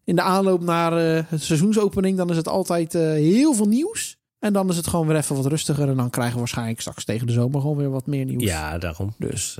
in 0.05 0.17
de 0.17 0.23
aanloop 0.23 0.63
naar 0.63 0.93
het 1.29 1.43
seizoensopening... 1.43 2.17
dan 2.17 2.31
is 2.31 2.37
het 2.37 2.49
altijd 2.49 2.93
heel 2.93 3.55
veel 3.55 3.69
nieuws. 3.69 4.17
En 4.39 4.53
dan 4.53 4.69
is 4.69 4.77
het 4.77 4.87
gewoon 4.87 5.07
weer 5.07 5.17
even 5.17 5.37
wat 5.37 5.47
rustiger. 5.47 5.89
En 5.89 5.97
dan 5.97 6.11
krijgen 6.11 6.35
we 6.35 6.39
waarschijnlijk 6.39 6.81
straks 6.81 7.05
tegen 7.05 7.27
de 7.27 7.33
zomer 7.33 7.61
gewoon 7.61 7.77
weer 7.77 7.91
wat 7.91 8.07
meer 8.07 8.25
nieuws. 8.25 8.43
Ja, 8.43 8.79
daarom. 8.79 9.15
Dus. 9.19 9.59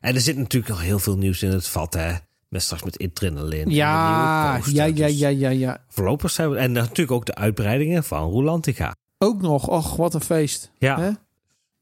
En 0.00 0.14
er 0.14 0.20
zit 0.20 0.36
natuurlijk 0.36 0.72
nog 0.72 0.82
heel 0.82 0.98
veel 0.98 1.16
nieuws 1.16 1.42
in 1.42 1.50
het 1.50 1.68
vat, 1.68 1.94
hè. 1.94 2.12
Met 2.48 2.62
straks 2.62 2.82
met 2.82 2.98
Adrenaline. 2.98 3.70
Ja, 3.70 4.56
poster. 4.56 4.74
ja, 4.74 4.84
ja, 4.84 5.06
ja, 5.06 5.28
ja, 5.28 5.48
ja. 5.48 5.84
Voorlopig 5.88 6.30
zijn 6.30 6.50
we... 6.50 6.56
En 6.56 6.72
natuurlijk 6.72 7.10
ook 7.10 7.26
de 7.26 7.34
uitbreidingen 7.34 8.04
van 8.04 8.30
Rolantica. 8.30 8.94
Ook 9.18 9.40
nog. 9.40 9.68
Och, 9.68 9.96
wat 9.96 10.14
een 10.14 10.20
feest. 10.20 10.70
Ja, 10.78 11.00
Hè? 11.00 11.10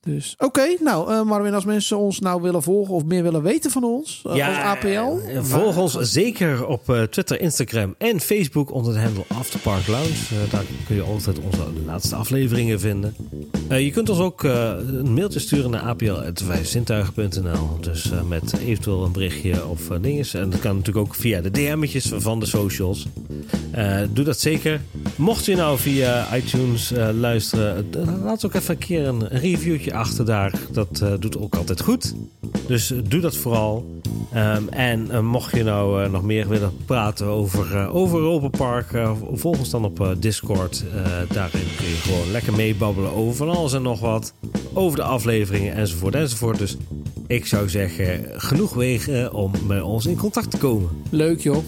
Dus, 0.06 0.34
oké. 0.38 0.76
nou, 0.80 1.12
eh 1.12 1.22
Marvin, 1.22 1.54
als 1.54 1.64
mensen 1.64 1.98
ons 1.98 2.18
nou 2.18 2.42
willen 2.42 2.62
volgen 2.62 2.94
of 2.94 3.04
meer 3.04 3.22
willen 3.22 3.42
weten 3.42 3.70
van 3.70 3.84
ons, 3.84 4.22
ja 4.32 4.48
als 4.48 4.56
APL. 4.56 5.40
Volg 5.40 5.76
ons 5.76 5.92
zeker 6.00 6.66
op 6.66 6.90
eh, 6.90 7.02
Twitter, 7.02 7.40
Instagram 7.40 7.94
en 7.98 8.20
Facebook 8.20 8.72
onder 8.72 8.92
de 8.92 9.00
handle 9.00 9.24
Afterpark 9.38 9.86
Lounge. 9.86 10.08
Eh, 10.08 10.52
daar 10.52 10.64
kun 10.86 10.96
je 10.96 11.02
altijd 11.02 11.38
onze 11.38 11.62
laatste 11.86 12.14
afleveringen 12.14 12.80
vinden. 12.80 13.14
Eh, 13.68 13.84
je 13.84 13.90
kunt 13.90 14.08
ons 14.08 14.18
ook 14.18 14.44
eh, 14.44 14.72
een 14.86 15.14
mailtje 15.14 15.38
sturen 15.38 15.70
naar 15.70 15.82
apl.vijfzintuigen.nl. 15.82 17.78
Dus 17.80 18.10
eh, 18.10 18.22
met 18.22 18.58
eventueel 18.58 19.04
een 19.04 19.12
berichtje 19.12 19.66
of 19.66 19.80
dinges. 20.00 20.34
En 20.34 20.50
dat 20.50 20.60
kan 20.60 20.76
natuurlijk 20.76 21.06
ook 21.06 21.14
via 21.14 21.40
de 21.40 21.50
DM'tjes 21.50 22.12
van 22.16 22.40
de 22.40 22.46
socials. 22.46 23.06
Eh, 23.70 23.98
doe 24.12 24.24
dat 24.24 24.40
zeker. 24.40 24.80
Mocht 25.16 25.44
je 25.44 25.56
nou 25.56 25.78
via 25.78 26.36
iTunes 26.36 26.92
eh, 26.92 27.08
luisteren, 27.20 27.86
laat 28.24 28.44
ook 28.44 28.54
even 28.54 28.74
een 28.74 28.80
keer 28.80 29.06
een 29.06 29.28
reviewtje 29.28 29.92
achter 29.96 30.24
daar. 30.24 30.52
Dat 30.72 31.00
eh, 31.00 31.12
doet 31.18 31.38
ook 31.38 31.54
altijd 31.54 31.80
goed. 31.80 32.14
Dus 32.66 32.90
eh, 32.90 32.98
doe 33.04 33.20
dat 33.20 33.36
vooral. 33.36 34.00
Ehm, 34.32 34.68
en 34.68 35.10
eh, 35.10 35.20
mocht 35.20 35.56
je 35.56 35.62
nou 35.62 36.10
nog 36.10 36.22
meer 36.22 36.48
willen 36.48 36.72
praten 36.84 37.26
over, 37.26 37.88
over 37.88 38.18
Europa 38.18 38.48
Park, 38.48 38.86
volg 39.32 39.58
ons 39.58 39.70
dan 39.70 39.84
op 39.84 40.16
Discord. 40.18 40.84
Daarin 41.32 41.66
kun 41.76 41.86
je 41.86 41.94
gewoon 41.94 42.30
lekker 42.30 42.52
meebabbelen 42.52 43.12
over 43.12 43.34
van 43.34 43.56
alles 43.56 43.72
en 43.72 43.82
nog 43.82 44.00
wat. 44.00 44.32
Over 44.72 44.96
de 44.96 45.04
afleveringen 45.04 45.74
enzovoort 45.74 46.14
enzovoort. 46.14 46.58
Dus 46.58 46.76
ik 47.26 47.46
zou 47.46 47.68
zeggen, 47.68 48.24
genoeg 48.36 48.74
wegen 48.74 49.32
om 49.32 49.52
met 49.66 49.82
ons 49.82 50.06
in 50.06 50.16
contact 50.16 50.50
te 50.50 50.56
komen. 50.56 50.88
Leuk, 51.10 51.40
joh. 51.40 51.64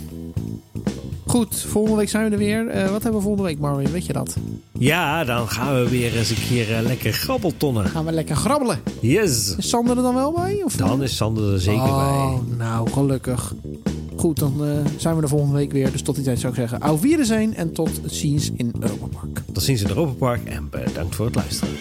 Goed, 1.29 1.61
volgende 1.69 1.97
week 1.97 2.09
zijn 2.09 2.25
we 2.25 2.31
er 2.31 2.39
weer. 2.39 2.69
Eh, 2.69 2.83
wat 2.83 3.03
hebben 3.03 3.13
we 3.13 3.21
volgende 3.21 3.43
week, 3.43 3.59
Marvin? 3.59 3.91
Weet 3.91 4.07
je 4.07 4.13
dat? 4.13 4.37
Ja, 4.73 5.25
dan 5.25 5.49
gaan 5.49 5.75
we 5.75 5.89
weer 5.89 6.17
eens 6.17 6.31
een 6.31 6.47
keer 6.49 6.75
eh, 6.75 6.83
lekker 6.83 7.13
grabbeltonnen. 7.13 7.87
Gaan 7.87 8.05
we 8.05 8.13
lekker 8.13 8.37
grabbelen. 8.37 8.81
Yes! 9.01 9.57
Is 9.57 9.69
Sander 9.69 9.97
er 9.97 10.03
dan 10.03 10.15
wel 10.15 10.33
bij? 10.33 10.63
Of 10.65 10.77
Dan 10.77 11.03
is 11.03 11.17
Sander 11.17 11.53
er 11.53 11.61
zeker 11.61 11.83
oh, 11.83 12.35
bij. 12.35 12.57
nou, 12.57 12.91
gelukkig. 12.91 13.55
Goed, 14.17 14.39
dan 14.39 14.65
eh, 14.65 14.71
zijn 14.97 15.17
we 15.17 15.23
er 15.23 15.29
volgende 15.29 15.55
week 15.55 15.73
weer. 15.73 15.93
Dus 15.93 16.03
tot 16.03 16.15
die 16.15 16.25
tijd 16.25 16.39
zou 16.41 16.53
ik 16.53 16.59
zeggen, 16.59 16.81
au 16.81 17.25
zijn 17.25 17.55
en 17.57 17.73
tot 17.73 17.91
ziens 18.07 18.51
in 18.57 18.75
Europa 18.81 19.07
Park. 19.07 19.43
Tot 19.53 19.63
ziens 19.63 19.83
in 19.83 19.89
Europa 19.89 20.13
Park 20.13 20.45
en 20.45 20.69
bedankt 20.71 21.15
voor 21.15 21.27
het 21.27 21.35
luisteren. 21.35 21.75